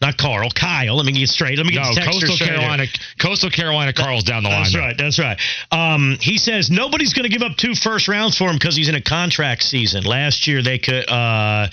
not 0.00 0.16
Carl, 0.16 0.50
Kyle. 0.50 0.96
Let 0.96 1.06
me 1.06 1.12
get 1.12 1.28
straight. 1.28 1.56
Let 1.58 1.66
me 1.66 1.72
get 1.72 1.82
No, 1.82 2.04
Coastal. 2.04 2.36
Carolina, 2.36 2.84
Coastal 3.20 3.50
Carolina, 3.50 3.92
Carl's 3.92 4.22
down 4.22 4.44
the 4.44 4.48
line. 4.48 4.62
That's 4.62 4.72
though. 4.74 4.78
right. 4.80 4.96
That's 4.96 5.18
right. 5.18 5.40
Um, 5.72 6.18
he 6.20 6.38
says 6.38 6.70
nobody's 6.70 7.14
going 7.14 7.24
to 7.28 7.36
give 7.36 7.42
up 7.42 7.56
two 7.56 7.74
first 7.74 8.06
rounds 8.06 8.36
for 8.38 8.48
him 8.48 8.56
because 8.56 8.76
he's 8.76 8.88
in 8.88 8.94
a 8.94 9.02
contract 9.02 9.62
season. 9.64 10.04
Last 10.04 10.46
year 10.46 10.62
they 10.62 10.78
could. 10.78 11.08
Uh, 11.10 11.68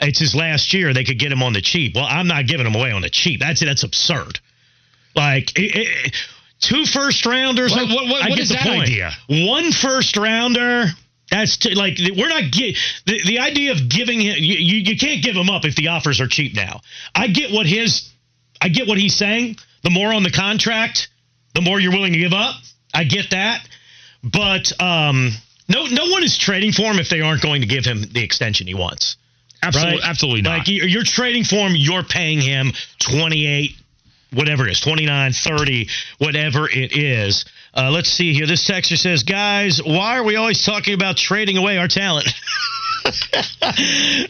it's 0.00 0.18
his 0.18 0.34
last 0.34 0.74
year. 0.74 0.92
They 0.92 1.04
could 1.04 1.18
get 1.18 1.30
him 1.30 1.42
on 1.42 1.52
the 1.52 1.60
cheap. 1.60 1.94
Well, 1.94 2.06
I'm 2.08 2.26
not 2.26 2.46
giving 2.46 2.66
him 2.66 2.74
away 2.74 2.90
on 2.90 3.02
the 3.02 3.10
cheap. 3.10 3.38
That's 3.40 3.60
that's 3.60 3.84
absurd. 3.84 4.40
Like 5.14 5.58
it, 5.58 5.74
it, 6.06 6.16
two 6.60 6.84
first 6.84 7.26
rounders. 7.26 7.72
What- 7.72 7.88
what- 7.88 8.08
what- 8.08 8.30
what 8.30 8.38
is 8.38 8.48
the 8.48 8.54
that 8.54 8.64
point. 8.64 8.82
idea? 8.82 9.12
One 9.28 9.72
first 9.72 10.16
rounder. 10.16 10.86
That's 11.30 11.56
t- 11.58 11.74
like 11.74 11.98
we're 11.98 12.28
not 12.28 12.44
gi- 12.44 12.76
the 13.06 13.20
the 13.26 13.38
idea 13.40 13.72
of 13.72 13.88
giving 13.88 14.20
him. 14.20 14.36
You, 14.38 14.56
you 14.56 14.96
can't 14.96 15.22
give 15.22 15.36
him 15.36 15.50
up 15.50 15.64
if 15.64 15.76
the 15.76 15.88
offers 15.88 16.20
are 16.20 16.26
cheap 16.26 16.54
now. 16.54 16.80
I 17.14 17.28
get 17.28 17.50
what 17.50 17.66
his. 17.66 18.10
I 18.60 18.68
get 18.68 18.88
what 18.88 18.98
he's 18.98 19.14
saying. 19.14 19.56
The 19.82 19.90
more 19.90 20.12
on 20.12 20.22
the 20.22 20.30
contract, 20.30 21.08
the 21.54 21.60
more 21.60 21.78
you're 21.78 21.92
willing 21.92 22.12
to 22.12 22.18
give 22.18 22.32
up. 22.32 22.56
I 22.94 23.04
get 23.04 23.30
that, 23.30 23.68
but 24.24 24.72
um, 24.80 25.30
no, 25.68 25.86
no 25.86 26.06
one 26.10 26.24
is 26.24 26.38
trading 26.38 26.72
for 26.72 26.84
him 26.84 26.98
if 26.98 27.10
they 27.10 27.20
aren't 27.20 27.42
going 27.42 27.60
to 27.60 27.66
give 27.66 27.84
him 27.84 28.02
the 28.02 28.24
extension 28.24 28.66
he 28.66 28.74
wants. 28.74 29.16
Absolutely, 29.62 29.98
right? 29.98 30.08
absolutely 30.08 30.42
not. 30.42 30.58
Like 30.58 30.68
you're, 30.68 30.86
you're 30.86 31.04
trading 31.04 31.44
for 31.44 31.56
him, 31.56 31.74
you're 31.76 32.02
paying 32.02 32.40
him 32.40 32.72
28, 33.00 33.72
whatever 34.32 34.66
it 34.66 34.72
is, 34.72 34.80
29, 34.80 35.32
30, 35.32 35.88
whatever 36.18 36.68
it 36.68 36.96
is. 36.96 37.44
Uh, 37.78 37.92
let's 37.92 38.10
see 38.10 38.34
here. 38.34 38.44
This 38.44 38.68
texter 38.68 38.98
says, 38.98 39.22
guys, 39.22 39.80
why 39.80 40.18
are 40.18 40.24
we 40.24 40.34
always 40.34 40.64
talking 40.64 40.94
about 40.94 41.16
trading 41.16 41.56
away 41.56 41.78
our 41.78 41.86
talent? 41.86 42.28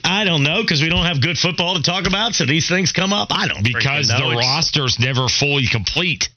I 0.05 0.25
don't 0.26 0.43
know 0.43 0.61
because 0.61 0.83
we 0.83 0.90
don't 0.90 1.07
have 1.07 1.23
good 1.23 1.38
football 1.38 1.76
to 1.76 1.83
talk 1.83 2.07
about, 2.07 2.35
so 2.35 2.45
these 2.45 2.69
things 2.69 2.93
come 2.93 3.14
up. 3.14 3.28
I 3.31 3.49
don't 3.49 3.64
because 3.64 4.09
the 4.09 4.37
roster's 4.37 4.99
never 4.99 5.28
fully 5.28 5.67
complete. 5.67 6.28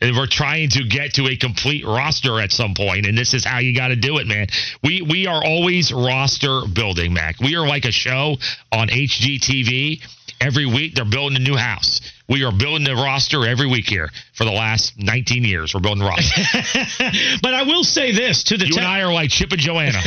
And 0.00 0.16
we're 0.16 0.26
trying 0.26 0.70
to 0.70 0.84
get 0.84 1.14
to 1.14 1.28
a 1.28 1.36
complete 1.36 1.84
roster 1.84 2.40
at 2.40 2.50
some 2.50 2.74
point, 2.74 3.06
and 3.06 3.16
this 3.16 3.34
is 3.34 3.44
how 3.44 3.58
you 3.58 3.76
got 3.76 3.88
to 3.88 3.96
do 3.96 4.16
it, 4.16 4.26
man. 4.26 4.46
We 4.82 5.02
we 5.02 5.26
are 5.26 5.42
always 5.44 5.92
roster 5.92 6.62
building, 6.66 7.12
Mac. 7.12 7.40
We 7.40 7.56
are 7.56 7.66
like 7.66 7.84
a 7.84 7.92
show 7.92 8.36
on 8.72 8.88
HGTV. 8.88 10.02
Every 10.44 10.66
week 10.66 10.94
they're 10.94 11.06
building 11.06 11.36
a 11.36 11.40
new 11.40 11.56
house. 11.56 12.02
We 12.28 12.44
are 12.44 12.52
building 12.52 12.84
the 12.84 12.94
roster 12.94 13.46
every 13.46 13.66
week 13.66 13.88
here 13.88 14.10
for 14.34 14.44
the 14.44 14.50
last 14.50 14.98
19 14.98 15.42
years. 15.42 15.72
We're 15.72 15.80
building 15.80 16.04
the 16.04 16.10
roster. 16.10 17.38
but 17.42 17.54
I 17.54 17.62
will 17.62 17.82
say 17.82 18.12
this 18.12 18.44
to 18.44 18.58
the 18.58 18.66
You 18.66 18.72
te- 18.72 18.78
and 18.78 18.86
I 18.86 19.00
are 19.00 19.12
like 19.12 19.30
Chip 19.30 19.52
and 19.52 19.60
Joanna. 19.60 19.98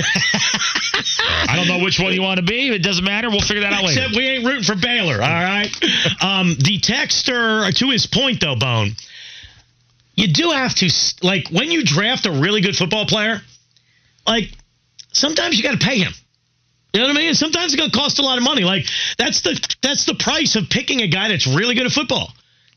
I 1.48 1.56
don't 1.56 1.68
know 1.68 1.84
which 1.84 2.00
one 2.00 2.14
you 2.14 2.22
want 2.22 2.38
to 2.40 2.46
be. 2.46 2.70
It 2.70 2.84
doesn't 2.84 3.04
matter. 3.04 3.32
We'll 3.32 3.42
figure 3.42 3.62
that 3.62 3.74
out 3.74 3.84
later. 3.84 4.02
Except 4.02 4.16
we 4.16 4.28
ain't 4.28 4.46
rooting 4.46 4.64
for 4.64 4.76
Baylor, 4.76 5.16
all 5.16 5.20
right? 5.22 5.70
um, 6.22 6.56
the 6.60 6.80
texter, 6.82 7.76
to 7.76 7.90
his 7.90 8.06
point 8.06 8.40
though, 8.40 8.56
Bone, 8.56 8.92
you 10.16 10.28
do 10.28 10.52
have 10.52 10.76
to, 10.76 10.90
like, 11.24 11.50
when 11.50 11.72
you 11.72 11.84
draft 11.84 12.28
a 12.28 12.32
really 12.32 12.62
good 12.62 12.76
football 12.76 13.06
player, 13.06 13.42
like, 14.28 14.52
sometimes 15.14 15.58
you 15.58 15.64
got 15.64 15.80
to 15.80 15.86
pay 15.86 15.98
him. 16.00 16.14
You 16.94 17.02
know 17.02 17.08
what 17.08 17.18
I 17.18 17.20
mean? 17.20 17.34
Sometimes 17.36 17.74
it's 17.74 17.80
going 17.80 17.92
to 17.92 17.98
cost 17.98 18.20
a 18.20 18.24
lot 18.24 18.38
of 18.38 18.44
money. 18.44 18.64
Like, 18.64 18.86
that's 19.18 19.42
the 19.42 19.60
that's 19.82 20.06
the 20.06 20.16
price 20.16 20.56
of 20.56 20.70
picking 20.70 21.02
a 21.02 21.08
guy 21.08 21.28
that's 21.30 21.46
really 21.46 21.76
good 21.76 21.86
at 21.86 21.92
football. 21.92 22.32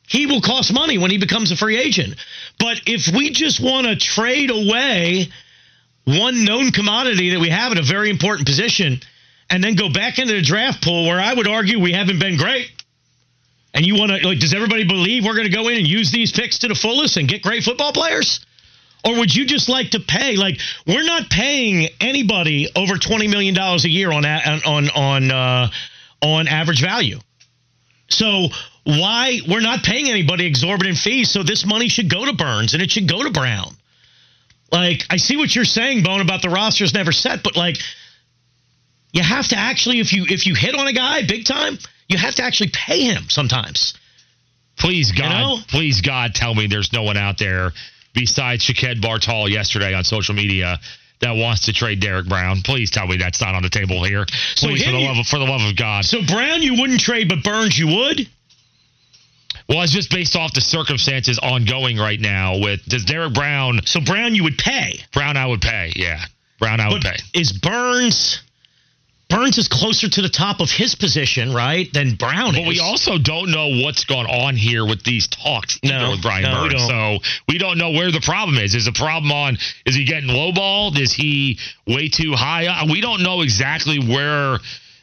He 0.06 0.26
will 0.26 0.40
cost 0.40 0.72
money 0.72 0.98
when 0.98 1.10
he 1.10 1.18
becomes 1.18 1.52
a 1.52 1.56
free 1.56 1.78
agent. 1.78 2.16
But 2.58 2.82
if 2.86 3.14
we 3.14 3.30
just 3.30 3.60
want 3.60 3.86
to 3.86 3.96
trade 3.96 4.50
away 4.50 5.28
one 6.04 6.44
known 6.44 6.72
commodity 6.72 7.30
that 7.30 7.40
we 7.40 7.50
have 7.50 7.72
at 7.72 7.78
a 7.78 7.82
very 7.82 8.10
important 8.10 8.46
position 8.46 9.00
and 9.48 9.62
then 9.62 9.76
go 9.76 9.88
back 9.92 10.18
into 10.18 10.34
the 10.34 10.42
draft 10.42 10.82
pool 10.82 11.06
where 11.06 11.20
I 11.20 11.32
would 11.32 11.46
argue 11.46 11.80
we 11.80 11.92
haven't 11.92 12.18
been 12.18 12.36
great. 12.36 12.70
And 13.72 13.86
you 13.86 13.94
want 13.94 14.10
to, 14.10 14.26
like, 14.26 14.40
does 14.40 14.52
everybody 14.52 14.84
believe 14.84 15.24
we're 15.24 15.36
going 15.36 15.48
to 15.48 15.54
go 15.54 15.68
in 15.68 15.76
and 15.78 15.86
use 15.86 16.10
these 16.10 16.32
picks 16.32 16.58
to 16.58 16.68
the 16.68 16.74
fullest 16.74 17.16
and 17.16 17.28
get 17.28 17.42
great 17.42 17.62
football 17.62 17.92
players? 17.92 18.44
Or 19.04 19.18
would 19.18 19.34
you 19.34 19.46
just 19.46 19.68
like 19.68 19.90
to 19.90 20.00
pay? 20.00 20.36
Like, 20.36 20.58
we're 20.86 21.04
not 21.04 21.30
paying 21.30 21.88
anybody 22.00 22.68
over 22.76 22.94
$20 22.94 23.30
million 23.30 23.56
a 23.56 23.76
year 23.88 24.12
on, 24.12 24.24
a- 24.24 24.60
on, 24.66 24.90
on, 24.90 25.30
uh, 25.30 25.70
on 26.22 26.48
average 26.48 26.82
value. 26.82 27.18
So 28.08 28.48
why 28.84 29.40
we're 29.48 29.60
not 29.60 29.82
paying 29.82 30.08
anybody 30.10 30.46
exorbitant 30.46 30.98
fees? 30.98 31.30
So 31.30 31.42
this 31.42 31.64
money 31.64 31.88
should 31.88 32.10
go 32.10 32.26
to 32.26 32.32
Burns 32.32 32.74
and 32.74 32.82
it 32.82 32.90
should 32.90 33.08
go 33.08 33.22
to 33.22 33.30
Brown. 33.30 33.74
Like 34.72 35.04
I 35.10 35.16
see 35.16 35.36
what 35.36 35.54
you're 35.54 35.64
saying, 35.64 36.02
Bone, 36.02 36.20
about 36.20 36.42
the 36.42 36.50
roster's 36.50 36.94
never 36.94 37.12
set, 37.12 37.42
but 37.42 37.56
like 37.56 37.78
you 39.12 39.22
have 39.22 39.48
to 39.48 39.56
actually, 39.56 39.98
if 39.98 40.12
you 40.12 40.24
if 40.28 40.46
you 40.46 40.54
hit 40.54 40.74
on 40.74 40.86
a 40.86 40.92
guy 40.92 41.26
big 41.26 41.44
time, 41.44 41.78
you 42.08 42.18
have 42.18 42.36
to 42.36 42.42
actually 42.44 42.70
pay 42.72 43.02
him 43.04 43.28
sometimes. 43.28 43.94
Please 44.78 45.12
God, 45.12 45.28
know? 45.28 45.58
please 45.68 46.00
God, 46.00 46.34
tell 46.34 46.54
me 46.54 46.66
there's 46.66 46.92
no 46.92 47.02
one 47.02 47.16
out 47.16 47.38
there 47.38 47.72
besides 48.14 48.64
Shaked 48.64 49.00
Bartall 49.00 49.48
yesterday 49.48 49.94
on 49.94 50.04
social 50.04 50.34
media 50.34 50.78
that 51.20 51.32
wants 51.32 51.66
to 51.66 51.72
trade 51.72 52.00
Derrick 52.00 52.26
Brown. 52.26 52.62
Please 52.62 52.90
tell 52.90 53.06
me 53.06 53.16
that's 53.18 53.40
not 53.40 53.54
on 53.54 53.62
the 53.62 53.68
table 53.68 54.02
here. 54.04 54.24
So 54.54 54.68
Please, 54.68 54.84
for 54.84 54.90
the 54.90 54.98
love 54.98 55.18
of 55.18 55.26
for 55.26 55.38
the 55.38 55.44
love 55.44 55.60
of 55.62 55.76
God. 55.76 56.04
So 56.04 56.18
Brown 56.26 56.62
you 56.62 56.80
wouldn't 56.80 57.00
trade, 57.00 57.28
but 57.28 57.42
Burns 57.42 57.78
you 57.78 57.86
would. 57.88 58.26
Well, 59.68 59.82
it's 59.82 59.92
just 59.92 60.10
based 60.10 60.34
off 60.34 60.52
the 60.52 60.60
circumstances 60.60 61.38
ongoing 61.38 61.96
right 61.96 62.18
now. 62.20 62.58
With 62.58 62.84
does 62.86 63.04
Derrick 63.04 63.34
Brown 63.34 63.80
So 63.84 64.00
Brown 64.00 64.34
you 64.34 64.44
would 64.44 64.58
pay. 64.58 65.00
Brown 65.12 65.36
I 65.36 65.46
would 65.46 65.60
pay. 65.60 65.92
Yeah, 65.94 66.24
Brown 66.58 66.80
I 66.80 66.88
would 66.88 67.02
But 67.02 67.12
pay. 67.14 67.40
is 67.40 67.52
Burns 67.52 68.40
Burns 69.30 69.56
is 69.58 69.68
closer 69.68 70.08
to 70.08 70.22
the 70.22 70.28
top 70.28 70.60
of 70.60 70.70
his 70.70 70.94
position, 70.96 71.54
right, 71.54 71.90
than 71.92 72.16
Brown 72.16 72.52
But 72.52 72.62
is. 72.62 72.68
we 72.68 72.80
also 72.80 73.16
don't 73.16 73.50
know 73.50 73.82
what's 73.82 74.04
going 74.04 74.26
on 74.26 74.56
here 74.56 74.84
with 74.84 75.04
these 75.04 75.28
talks 75.28 75.78
No, 75.84 76.10
with 76.10 76.22
Brian 76.22 76.42
no, 76.42 76.68
Burns. 76.68 76.86
So 76.86 77.18
we 77.48 77.56
don't 77.58 77.78
know 77.78 77.90
where 77.90 78.10
the 78.10 78.20
problem 78.20 78.58
is. 78.58 78.74
Is 78.74 78.86
the 78.86 78.92
problem 78.92 79.30
on? 79.30 79.56
Is 79.86 79.94
he 79.94 80.04
getting 80.04 80.28
lowballed? 80.28 80.98
Is 80.98 81.12
he 81.12 81.58
way 81.86 82.08
too 82.08 82.32
high? 82.32 82.66
Uh, 82.66 82.86
We 82.90 83.00
don't 83.00 83.22
know 83.22 83.42
exactly 83.42 83.98
where 84.00 84.58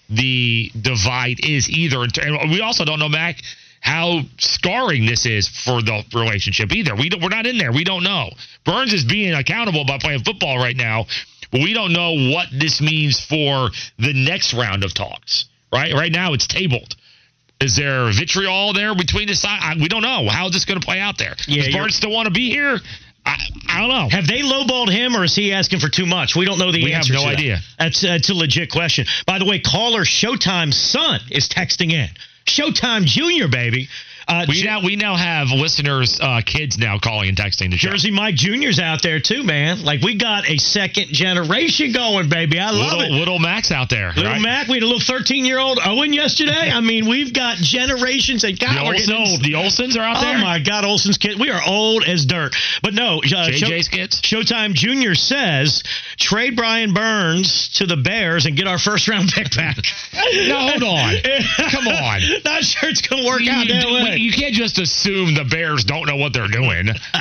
the 0.10 0.72
divide 0.79 1.39
is 1.46 1.69
either. 1.69 2.03
And 2.03 2.51
we 2.51 2.62
also 2.62 2.86
don't 2.86 3.00
know, 3.00 3.10
Mac, 3.10 3.41
how 3.79 4.22
scarring 4.39 5.05
this 5.05 5.25
is 5.25 5.48
for 5.48 5.81
the 5.81 6.03
relationship 6.13 6.72
either. 6.74 6.96
We 6.96 7.10
don't, 7.10 7.22
we're 7.22 7.29
not 7.29 7.46
in 7.46 7.57
there. 7.57 7.72
We 7.72 7.84
don't 7.84 8.03
know. 8.03 8.31
Burns 8.65 8.93
is 8.93 9.05
being 9.05 9.34
accountable 9.34 9.86
by 9.86 9.98
playing 10.00 10.24
football 10.24 10.57
right 10.57 10.75
now, 10.75 11.05
but 11.51 11.62
we 11.62 11.74
don't 11.74 11.94
know 11.94 12.13
what 12.32 12.48
this 12.51 12.82
means 12.82 13.20
for 13.20 13.70
the 14.00 14.13
next 14.13 14.54
round 14.54 14.84
of 14.84 14.94
talks. 14.94 15.46
Right? 15.72 15.94
Right 15.94 16.12
now, 16.12 16.34
it's 16.34 16.48
tabled. 16.48 16.96
Is 17.60 17.75
there 17.75 18.12
vitriol 18.13 18.74
there 18.74 18.94
between 18.96 19.27
the 19.27 19.36
side? 19.36 19.77
We 19.82 19.88
don't 19.88 20.04
know. 20.04 20.27
How 20.30 20.46
is 20.48 20.54
this 20.54 20.63
going 20.66 20.80
to 20.80 20.86
play 20.86 21.00
out 21.00 21.18
there? 21.18 21.36
Yeah, 21.48 21.63
Does 21.63 21.74
you're- 21.74 21.89
still 21.89 22.12
want 22.12 22.27
to 22.27 22.32
be 22.32 22.50
here? 22.50 22.80
I, 23.25 23.36
I 23.68 23.80
don't 23.82 23.89
know. 23.89 24.08
Have 24.10 24.25
they 24.27 24.39
lowballed 24.42 24.89
him, 24.89 25.13
or 25.18 25.25
is 25.25 25.36
he 25.36 25.51
asking 25.51 25.80
for 25.80 25.89
too 25.89 26.06
much? 26.06 26.36
We 26.38 26.46
don't 26.46 26.60
know 26.60 26.72
the 26.72 26.82
We 26.84 26.92
have 26.92 27.00
answer. 27.00 27.13
no 27.13 27.20
to 27.24 27.25
that. 27.25 27.34
idea. 27.34 27.60
That's, 27.77 28.01
uh, 28.04 28.08
that's 28.10 28.30
a 28.30 28.34
legit 28.34 28.72
question. 28.72 29.06
By 29.25 29.39
the 29.39 29.46
way, 29.46 29.60
caller 29.60 30.06
Showtime's 30.06 30.77
son 30.77 31.20
is 31.30 31.50
texting 31.50 31.92
in. 31.92 32.08
Showtime 32.46 33.04
Junior, 33.04 33.50
baby. 33.50 33.89
Uh, 34.27 34.46
We 34.50 34.62
now 34.63 34.81
we 34.81 34.96
now 34.98 35.15
have 35.15 35.51
listeners, 35.51 36.19
uh, 36.19 36.41
kids 36.46 36.77
now 36.77 37.00
calling 37.00 37.29
and 37.29 37.38
texting 37.38 37.72
the 37.72 37.77
show. 37.77 37.91
Jersey 37.91 38.12
Mike 38.12 38.36
Junior's 38.36 38.77
out 38.79 39.01
there 39.01 39.19
too, 39.22 39.41
man. 39.43 39.84
Like 39.84 40.01
we 40.01 40.15
got 40.15 40.50
a 40.50 40.57
second 40.57 41.07
generation 41.13 41.93
going, 41.93 42.27
baby. 42.27 42.60
I 42.60 42.72
love 42.72 42.98
little, 42.98 43.01
it. 43.01 43.12
little 43.17 43.39
Max 43.39 43.72
out 43.72 43.89
there. 43.89 44.12
Little 44.15 44.34
right? 44.34 44.41
Mac, 44.41 44.67
we 44.67 44.75
had 44.75 44.84
a 44.84 44.86
little 44.86 45.00
13 45.00 45.46
year 45.46 45.60
old 45.60 45.79
Owen 45.84 46.12
yesterday. 46.12 46.69
I 46.74 46.81
mean, 46.81 47.07
we've 47.07 47.31
got 47.34 47.55
generations. 47.57 48.43
And 48.43 48.60
God, 48.60 48.77
The 48.77 48.84
we're 48.86 48.96
Olsons, 48.96 49.31
old. 49.31 49.43
the 49.43 49.53
Olsons 49.53 49.96
are 49.98 50.01
out 50.03 50.17
Oh 50.17 50.22
there. 50.22 50.38
my 50.39 50.60
God, 50.60 50.84
Olson's 50.84 51.17
kids. 51.17 51.39
We 51.39 51.50
are 51.50 51.62
old 51.65 52.03
as 52.03 52.25
dirt. 52.25 52.53
But 52.84 52.93
no, 52.93 53.19
uh, 53.19 53.22
JJ's 53.22 53.88
Show- 53.88 53.96
kids. 53.96 54.22
Showtime 54.22 54.74
Junior 54.74 55.15
says 55.15 55.84
trade 56.17 56.55
Brian 56.57 56.93
Burns 56.93 57.69
to 57.75 57.86
the 57.86 57.96
Bears 57.98 58.46
and 58.46 58.57
get 58.57 58.67
our 58.67 58.77
first 58.79 59.07
round 59.07 59.29
pick 59.29 59.55
back. 59.55 59.77
No, 60.48 60.57
hold 60.60 60.84
on. 60.84 61.15
Come 61.72 61.88
on. 61.88 62.22
Not 62.43 62.63
sure 62.63 62.89
it's 62.89 63.01
gonna 63.01 63.25
work 63.25 63.41
out 63.48 63.67
that 63.67 63.84
you- 63.89 64.16
way. 64.17 64.24
you 64.24 64.31
can't 64.31 64.53
just 64.53 64.79
assume 64.79 65.33
the 65.36 65.43
Bears 65.45 65.83
don't 65.83 66.07
know 66.07 66.15
what 66.17 66.33
they're 66.33 66.47
doing. 66.47 66.88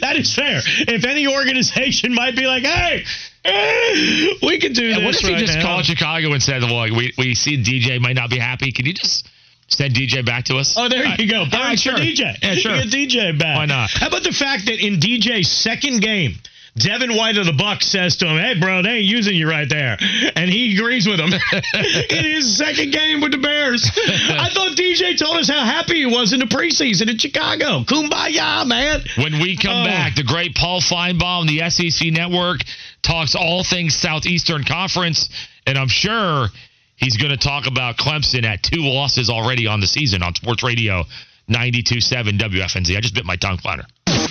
that 0.00 0.16
is 0.16 0.34
fair. 0.34 0.60
If 0.64 1.04
any 1.04 1.26
organization 1.26 2.14
might 2.14 2.36
be 2.36 2.46
like, 2.46 2.64
hey, 2.64 3.04
eh, 3.44 4.34
we 4.42 4.58
could 4.58 4.74
do 4.74 4.92
And 4.92 5.04
this 5.06 5.22
what 5.22 5.24
if 5.24 5.30
right 5.30 5.38
just 5.38 5.54
now. 5.58 5.62
called 5.62 5.84
Chicago 5.84 6.32
and 6.32 6.42
said, 6.42 6.62
"Well, 6.62 6.82
we 6.94 7.12
we 7.18 7.34
see 7.34 7.56
DJ 7.62 8.00
might 8.00 8.16
not 8.16 8.30
be 8.30 8.38
happy. 8.38 8.72
Can 8.72 8.86
you 8.86 8.92
just 8.94 9.28
send 9.68 9.94
DJ 9.94 10.24
back 10.24 10.44
to 10.46 10.56
us?" 10.56 10.74
Oh, 10.76 10.88
there 10.88 11.06
Uh, 11.06 11.16
you 11.18 11.28
go. 11.30 11.40
all 11.40 11.46
right, 11.52 11.78
for 11.78 11.82
sure. 11.90 11.94
DJ. 11.96 12.36
Yeah, 12.42 12.54
sure. 12.56 12.76
Get 12.84 12.88
DJ 12.88 13.38
back. 13.38 13.56
Why 13.56 13.66
not? 13.66 13.90
How 13.90 14.08
about 14.08 14.22
the 14.22 14.32
fact 14.32 14.66
that 14.66 14.84
in 14.84 14.98
DJ's 15.00 15.50
second 15.50 16.00
game, 16.00 16.34
Devin 16.76 17.16
White 17.16 17.38
of 17.38 17.46
the 17.46 17.52
Bucks 17.52 17.86
says 17.86 18.16
to 18.16 18.26
him, 18.26 18.38
"Hey, 18.38 18.54
bro, 18.60 18.82
they 18.82 18.90
ain't 18.98 19.04
using 19.06 19.34
you 19.34 19.48
right 19.48 19.68
there," 19.68 19.96
and 20.36 20.50
he 20.50 20.74
agrees 20.74 21.06
with 21.06 21.18
him. 21.18 21.32
in 22.10 22.24
his 22.24 22.56
second 22.56 22.92
game 22.92 23.20
with 23.20 23.32
the 23.32 23.38
Bears, 23.38 23.90
I 23.96 24.50
thought 24.52 24.76
DJ 24.76 25.16
told 25.18 25.38
us 25.38 25.48
how 25.48 25.64
happy 25.64 25.96
he 25.96 26.06
was 26.06 26.32
in 26.32 26.40
the 26.40 26.46
preseason 26.46 27.08
in 27.10 27.16
Chicago. 27.18 27.82
Kumbaya, 27.84 28.66
man. 28.66 29.02
When 29.16 29.40
we 29.40 29.56
come 29.56 29.82
Oh. 29.82 29.84
back, 29.84 30.16
the 30.16 30.22
great 30.22 30.54
Paul 30.54 30.80
Finebaum, 30.80 31.46
the 31.48 31.68
SEC 31.70 32.10
Network, 32.10 32.60
talks 33.02 33.34
all 33.34 33.64
things 33.64 33.96
Southeastern 33.96 34.64
Conference, 34.64 35.28
and 35.66 35.78
I'm 35.78 35.88
sure 35.88 36.48
he's 36.96 37.16
going 37.16 37.30
to 37.30 37.36
talk 37.38 37.66
about 37.66 37.96
Clemson 37.96 38.44
at 38.44 38.62
two 38.62 38.82
losses 38.82 39.30
already 39.30 39.66
on 39.66 39.80
the 39.80 39.86
season 39.86 40.22
on 40.22 40.34
Sports 40.34 40.62
Radio 40.62 41.04
92.7 41.48 42.38
WFNZ. 42.38 42.96
I 42.96 43.00
just 43.00 43.14
bit 43.14 43.24
my 43.24 43.36
tongue 43.36 43.58
flatter. 43.58 43.84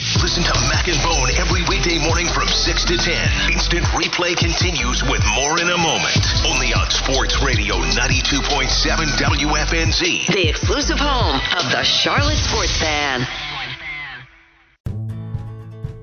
Listen 0.06 0.44
to 0.44 0.54
Mac 0.70 0.88
and 0.88 1.02
Bone 1.02 1.30
every 1.36 1.64
weekday 1.68 1.98
morning 1.98 2.28
from 2.28 2.48
6 2.48 2.86
to 2.86 2.96
10. 2.96 3.52
Instant 3.52 3.84
replay 3.86 4.38
continues 4.38 5.02
with 5.02 5.24
more 5.34 5.60
in 5.60 5.68
a 5.68 5.78
moment. 5.78 6.22
Only 6.46 6.68
on 6.74 6.92
Sports 6.92 7.42
Radio 7.42 7.74
92.7 7.78 8.70
WFNZ. 9.18 10.28
The 10.28 10.48
exclusive 10.48 11.00
home 11.00 11.42
of 11.58 11.72
the 11.72 11.82
Charlotte 11.82 12.38
Sports 12.38 12.80
Fan. 12.80 13.26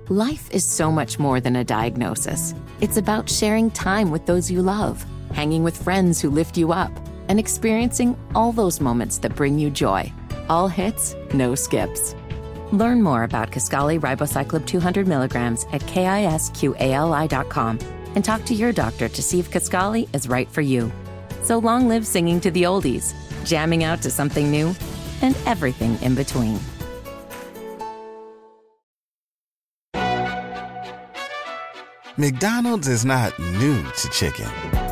Life 0.09 0.51
is 0.51 0.65
so 0.65 0.91
much 0.91 1.21
more 1.21 1.41
than 1.41 1.55
a 1.55 1.63
diagnosis. 1.65 2.55
It's 2.81 2.97
about 2.97 3.31
sharing 3.31 3.71
time 3.71 4.11
with 4.11 4.27
those 4.27 4.51
you 4.51 4.63
love, 4.63 5.07
hanging 5.33 5.63
with 5.63 5.81
friends 5.81 6.21
who 6.21 6.29
lift 6.29 6.57
you 6.57 6.73
up, 6.73 6.91
and 7.29 7.39
experiencing 7.39 8.19
all 8.35 8.51
those 8.51 8.81
moments 8.81 9.19
that 9.19 9.37
bring 9.37 9.61
you 9.61 9.71
joy. 9.71 10.13
All 10.49 10.67
hits, 10.67 11.15
no 11.33 11.55
skips. 11.55 12.17
Learn 12.73 13.03
more 13.03 13.23
about 13.23 13.51
Kisqali 13.51 14.01
Ribociclib 14.01 14.67
200 14.67 15.07
milligrams 15.07 15.67
at 15.73 15.83
kisqali.com 15.83 17.79
and 18.15 18.25
talk 18.25 18.45
to 18.47 18.55
your 18.55 18.73
doctor 18.73 19.09
to 19.09 19.23
see 19.23 19.39
if 19.39 19.51
Kisqali 19.51 20.09
is 20.15 20.29
right 20.29 20.51
for 20.51 20.63
you. 20.63 20.91
So 21.43 21.59
long 21.59 21.89
live 21.89 22.07
singing 22.07 22.41
to 22.41 22.51
the 22.51 22.63
oldies, 22.63 23.15
jamming 23.45 23.85
out 23.85 24.01
to 24.03 24.11
something 24.11 24.51
new, 24.51 24.75
and 25.21 25.37
everything 25.47 26.01
in 26.03 26.15
between. 26.15 26.59
McDonald's 32.17 32.89
is 32.89 33.05
not 33.05 33.39
new 33.39 33.83
to 33.83 34.09
chicken. 34.11 34.92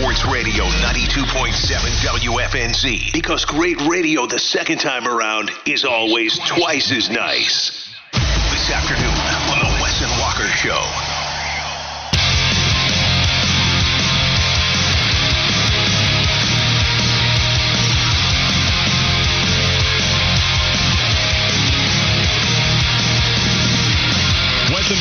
Sports 0.00 0.24
Radio 0.32 0.64
92.7 0.64 1.52
WFNZ. 2.00 3.12
Because 3.12 3.44
great 3.44 3.78
radio 3.82 4.24
the 4.24 4.38
second 4.38 4.78
time 4.78 5.06
around 5.06 5.50
is 5.66 5.84
always 5.84 6.38
twice 6.46 6.90
as 6.90 7.10
nice. 7.10 7.94
This 8.14 8.70
afternoon 8.70 9.12
on 9.52 9.58
The 9.58 9.82
Wes 9.82 10.00
and 10.00 10.10
Walker 10.18 10.48
Show. 10.56 10.80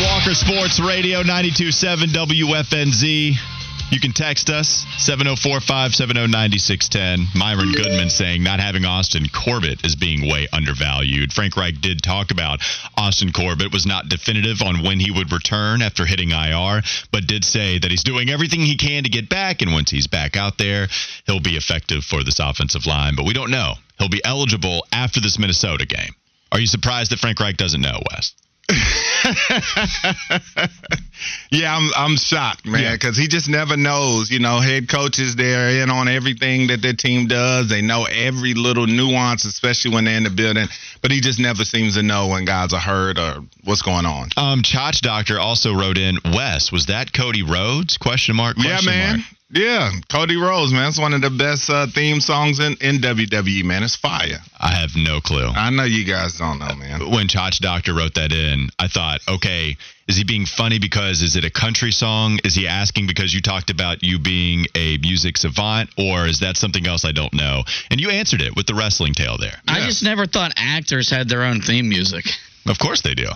Walker 0.01 0.33
Sports 0.33 0.79
Radio 0.79 1.23
92.7 1.23 2.07
WFNZ. 2.13 3.58
You 3.91 3.99
can 3.99 4.13
text 4.13 4.49
us 4.49 4.85
704-570-9610. 4.99 7.35
Myron 7.35 7.71
Goodman 7.71 8.09
saying 8.09 8.43
not 8.43 8.59
having 8.59 8.85
Austin 8.85 9.27
Corbett 9.29 9.83
is 9.83 9.95
being 9.95 10.29
way 10.29 10.47
undervalued. 10.53 11.33
Frank 11.33 11.57
Reich 11.57 11.81
did 11.81 12.03
talk 12.03 12.31
about 12.31 12.61
Austin 12.95 13.31
Corbett 13.31 13.73
was 13.73 13.85
not 13.85 14.09
definitive 14.09 14.61
on 14.61 14.83
when 14.83 14.99
he 14.99 15.11
would 15.11 15.31
return 15.31 15.81
after 15.81 16.05
hitting 16.05 16.31
IR, 16.31 16.81
but 17.11 17.27
did 17.27 17.43
say 17.43 17.79
that 17.79 17.89
he's 17.89 18.03
doing 18.03 18.29
everything 18.29 18.61
he 18.61 18.75
can 18.75 19.03
to 19.03 19.09
get 19.09 19.29
back, 19.29 19.61
and 19.61 19.73
once 19.73 19.89
he's 19.89 20.07
back 20.07 20.37
out 20.37 20.57
there, 20.57 20.87
he'll 21.25 21.39
be 21.39 21.57
effective 21.57 22.03
for 22.03 22.23
this 22.23 22.39
offensive 22.39 22.85
line. 22.85 23.15
But 23.15 23.25
we 23.25 23.33
don't 23.33 23.51
know. 23.51 23.75
He'll 23.97 24.09
be 24.09 24.23
eligible 24.23 24.85
after 24.93 25.19
this 25.19 25.39
Minnesota 25.39 25.85
game. 25.85 26.13
Are 26.51 26.59
you 26.59 26.67
surprised 26.67 27.11
that 27.11 27.19
Frank 27.19 27.39
Reich 27.39 27.57
doesn't 27.57 27.81
know, 27.81 27.99
Wes? 28.11 28.33
yeah, 31.51 31.75
I'm 31.75 31.89
I'm 31.95 32.17
shocked, 32.17 32.65
man, 32.65 32.93
because 32.93 33.17
he 33.17 33.27
just 33.27 33.49
never 33.49 33.75
knows. 33.75 34.29
You 34.29 34.39
know, 34.39 34.59
head 34.59 34.89
coaches 34.89 35.35
they're 35.35 35.81
in 35.81 35.89
on 35.89 36.07
everything 36.07 36.67
that 36.67 36.81
their 36.81 36.93
team 36.93 37.27
does. 37.27 37.69
They 37.69 37.81
know 37.81 38.05
every 38.05 38.53
little 38.53 38.87
nuance, 38.87 39.45
especially 39.45 39.93
when 39.93 40.05
they're 40.05 40.17
in 40.17 40.23
the 40.23 40.29
building. 40.29 40.67
But 41.01 41.11
he 41.11 41.19
just 41.19 41.39
never 41.39 41.65
seems 41.65 41.95
to 41.95 42.03
know 42.03 42.27
when 42.27 42.45
guys 42.45 42.73
are 42.73 42.79
hurt 42.79 43.17
or 43.17 43.43
what's 43.63 43.81
going 43.81 44.05
on. 44.05 44.29
Um, 44.37 44.61
Chotch 44.61 45.01
Doctor 45.01 45.39
also 45.39 45.73
wrote 45.73 45.97
in, 45.97 46.17
Wes, 46.33 46.71
was 46.71 46.87
that 46.87 47.13
Cody 47.13 47.43
Rhodes? 47.43 47.97
Question 47.97 48.35
mark. 48.35 48.57
yeah, 48.59 48.79
man. 48.83 49.17
mark. 49.17 49.27
Yeah, 49.51 49.89
Cody 50.11 50.37
Rhodes, 50.37 50.71
man. 50.71 50.89
It's 50.89 50.99
one 50.99 51.13
of 51.13 51.21
the 51.21 51.31
best 51.31 51.71
uh, 51.71 51.87
theme 51.87 52.21
songs 52.21 52.59
in, 52.59 52.77
in 52.81 53.01
WWE, 53.01 53.63
man. 53.63 53.81
It's 53.81 53.95
fire. 53.95 54.37
I 54.59 54.75
have 54.75 54.91
no 54.95 55.21
clue. 55.21 55.47
I 55.47 55.71
know 55.71 55.85
you 55.85 56.05
guys 56.05 56.37
don't 56.37 56.59
know, 56.59 56.75
man. 56.75 57.09
When 57.09 57.27
Chotch 57.27 57.57
Doctor 57.57 57.95
wrote 57.95 58.13
that 58.13 58.31
in, 58.31 58.69
I 58.77 58.87
thought, 58.87 59.21
okay, 59.27 59.75
is 60.07 60.17
he 60.17 60.23
being 60.23 60.45
funny 60.45 60.77
because 60.77 61.23
is 61.23 61.35
it 61.35 61.45
a 61.45 61.49
country 61.49 61.89
song? 61.89 62.39
Is 62.43 62.53
he 62.53 62.67
asking 62.67 63.07
because 63.07 63.33
you 63.33 63.41
talked 63.41 63.71
about 63.71 64.03
you 64.03 64.19
being 64.19 64.65
a 64.75 64.99
music 64.99 65.35
savant, 65.35 65.89
or 65.97 66.27
is 66.27 66.41
that 66.41 66.55
something 66.55 66.85
else 66.85 67.03
I 67.03 67.11
don't 67.11 67.33
know? 67.33 67.63
And 67.89 67.99
you 67.99 68.11
answered 68.11 68.41
it 68.41 68.55
with 68.55 68.67
the 68.67 68.75
wrestling 68.75 69.15
tale 69.15 69.37
there. 69.39 69.59
I 69.67 69.79
just 69.79 70.03
never 70.03 70.27
thought 70.27 70.53
actors 70.57 71.09
had 71.09 71.27
their 71.27 71.41
own 71.41 71.61
theme 71.61 71.89
music. 71.89 72.25
Of 72.67 72.77
course 72.77 73.01
they 73.01 73.15
do. 73.15 73.29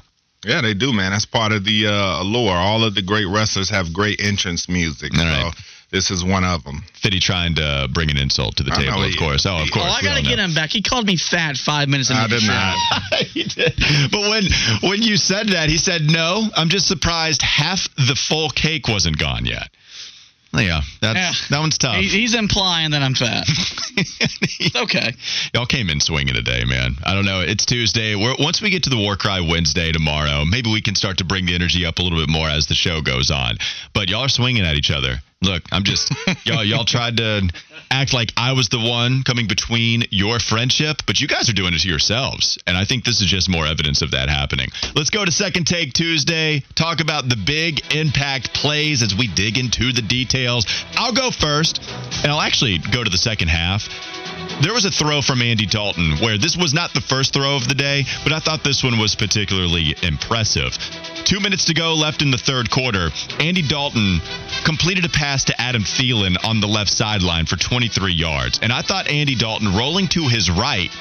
Yeah, 0.45 0.62
they 0.62 0.73
do, 0.76 0.93
man. 0.93 1.12
That's 1.12 1.26
part 1.26 1.54
of 1.54 1.63
the 1.63 1.88
uh, 1.88 2.21
allure. 2.21 2.54
All 2.54 2.84
of 2.84 2.93
the 2.93 3.02
great 3.02 3.26
wrestlers 3.26 3.69
have 3.69 3.93
great 3.93 4.19
entrance 4.21 4.69
music. 4.69 5.13
All 5.13 5.19
so 5.19 5.26
right. 5.26 5.54
This 5.93 6.10
is 6.10 6.23
one 6.25 6.43
of 6.43 6.63
them. 6.65 6.84
Fitty 6.95 7.19
trying 7.19 7.53
to 7.56 7.88
bring 7.93 8.10
an 8.10 8.17
insult 8.17 8.58
to 8.58 8.63
the 8.63 8.71
I 8.73 8.77
know 8.77 8.84
table, 8.89 9.03
of 9.03 9.12
he- 9.12 9.17
course. 9.17 9.45
Oh, 9.45 9.62
of 9.62 9.69
course. 9.71 9.86
Oh, 9.88 9.93
I 9.93 10.01
gotta 10.01 10.23
get 10.23 10.38
know. 10.38 10.45
him 10.45 10.53
back. 10.56 10.71
He 10.71 10.82
called 10.82 11.06
me 11.06 11.15
fat 11.15 11.56
five 11.56 11.88
minutes 11.88 12.10
into 12.10 12.21
I 12.21 12.27
the 12.27 12.36
did 12.36 12.41
show. 12.43 12.51
not. 12.51 12.77
he 13.38 13.43
did. 13.43 13.73
But 14.12 14.21
when 14.21 14.43
when 14.82 15.01
you 15.03 15.15
said 15.15 15.49
that, 15.49 15.69
he 15.69 15.77
said, 15.77 16.01
"No, 16.01 16.49
I'm 16.58 16.69
just 16.69 16.88
surprised 16.88 17.41
half 17.43 17.88
the 17.95 18.15
full 18.15 18.49
cake 18.49 18.88
wasn't 18.89 19.17
gone 19.19 19.45
yet." 19.45 19.69
Yeah, 20.55 20.81
that's 21.01 21.17
Yeah. 21.17 21.33
that 21.49 21.59
one's 21.59 21.77
tough. 21.77 21.95
He- 21.95 22.07
he's 22.09 22.35
implying 22.35 22.91
that 22.91 23.01
I'm 23.01 23.15
fat. 23.15 23.47
Okay. 24.75 25.13
Y'all 25.53 25.65
came 25.65 25.89
in 25.89 25.99
swinging 25.99 26.33
today, 26.33 26.63
man. 26.65 26.95
I 27.05 27.13
don't 27.13 27.25
know. 27.25 27.41
It's 27.41 27.65
Tuesday. 27.65 28.15
We're, 28.15 28.35
once 28.39 28.61
we 28.61 28.69
get 28.69 28.83
to 28.83 28.89
the 28.89 28.97
War 28.97 29.15
Cry 29.15 29.39
Wednesday 29.41 29.91
tomorrow, 29.91 30.45
maybe 30.45 30.71
we 30.71 30.81
can 30.81 30.95
start 30.95 31.17
to 31.17 31.25
bring 31.25 31.45
the 31.45 31.53
energy 31.53 31.85
up 31.85 31.99
a 31.99 32.01
little 32.01 32.17
bit 32.17 32.29
more 32.29 32.47
as 32.49 32.67
the 32.67 32.73
show 32.73 33.01
goes 33.01 33.29
on. 33.29 33.57
But 33.93 34.09
y'all 34.09 34.21
are 34.21 34.29
swinging 34.29 34.63
at 34.65 34.75
each 34.75 34.89
other. 34.89 35.17
Look, 35.41 35.63
I'm 35.71 35.83
just 35.83 36.11
y'all. 36.45 36.63
Y'all 36.63 36.85
tried 36.85 37.17
to 37.17 37.49
act 37.93 38.12
like 38.12 38.34
I 38.36 38.53
was 38.53 38.69
the 38.69 38.79
one 38.79 39.21
coming 39.23 39.47
between 39.47 40.03
your 40.10 40.39
friendship, 40.39 41.03
but 41.06 41.21
you 41.21 41.27
guys 41.27 41.47
are 41.47 41.53
doing 41.53 41.75
it 41.75 41.82
to 41.82 41.88
yourselves, 41.88 42.58
and 42.65 42.75
I 42.75 42.86
think 42.86 43.06
this 43.06 43.21
is 43.21 43.27
just 43.27 43.47
more 43.49 43.67
evidence 43.67 44.01
of 44.01 44.12
that 44.12 44.29
happening. 44.29 44.69
Let's 44.95 45.12
go 45.12 45.23
to 45.23 45.32
Second 45.32 45.67
Take 45.67 45.93
Tuesday. 45.93 46.63
Talk 46.73 47.01
about 47.01 47.29
the 47.29 47.38
big 47.38 47.93
impact 47.93 48.53
plays 48.53 49.03
as 49.03 49.15
we 49.15 49.27
dig 49.27 49.60
into 49.60 49.93
the 49.93 50.01
details. 50.01 50.65
I'll 50.95 51.13
go 51.13 51.29
first, 51.29 51.82
and 52.23 52.32
I'll 52.32 52.41
actually 52.41 52.79
go 52.79 53.03
to 53.03 53.10
the 53.10 53.17
second 53.17 53.49
half. 53.49 53.88
There 54.62 54.73
was 54.73 54.86
a 54.86 54.91
throw 54.91 55.21
from 55.21 55.41
Andy 55.41 55.65
Dalton 55.65 56.17
where 56.19 56.38
this 56.38 56.56
was 56.56 56.73
not 56.73 56.93
the 56.93 57.01
first 57.01 57.34
throw 57.34 57.56
of 57.56 57.67
the 57.67 57.75
day, 57.75 58.06
but 58.23 58.34
I 58.34 58.39
thought 58.39 58.63
this 58.63 58.84
one 58.84 58.97
was 58.97 59.15
particularly 59.15 59.95
impressive. 60.01 60.77
Two 61.25 61.39
minutes 61.39 61.65
to 61.65 61.73
go 61.73 61.93
left 61.93 62.21
in 62.21 62.32
the 62.32 62.38
third 62.38 62.69
quarter. 62.69 63.10
Andy 63.39 63.62
Dalton 63.62 64.21
completed 64.65 65.06
a 65.06 65.10
pass 65.10 65.45
to 65.45 65.62
Adam 65.62 65.84
Thielen 65.84 66.36
on 66.45 66.60
the 66.60 66.67
left 66.67 66.91
sideline 66.91 67.45
for 67.45 67.56
23 67.56 68.13
yards. 68.13 68.60
And 68.62 68.71
I 68.71 68.82
thought 68.82 69.08
Andy 69.08 69.36
Dalton 69.36 69.75
rolling 69.75 70.08
to 70.10 70.27
his 70.27 70.49
right, 70.49 70.91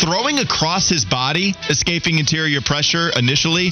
throwing 0.00 0.38
across 0.38 0.88
his 0.88 1.04
body, 1.04 1.54
escaping 1.68 2.18
interior 2.18 2.60
pressure 2.60 3.10
initially. 3.16 3.70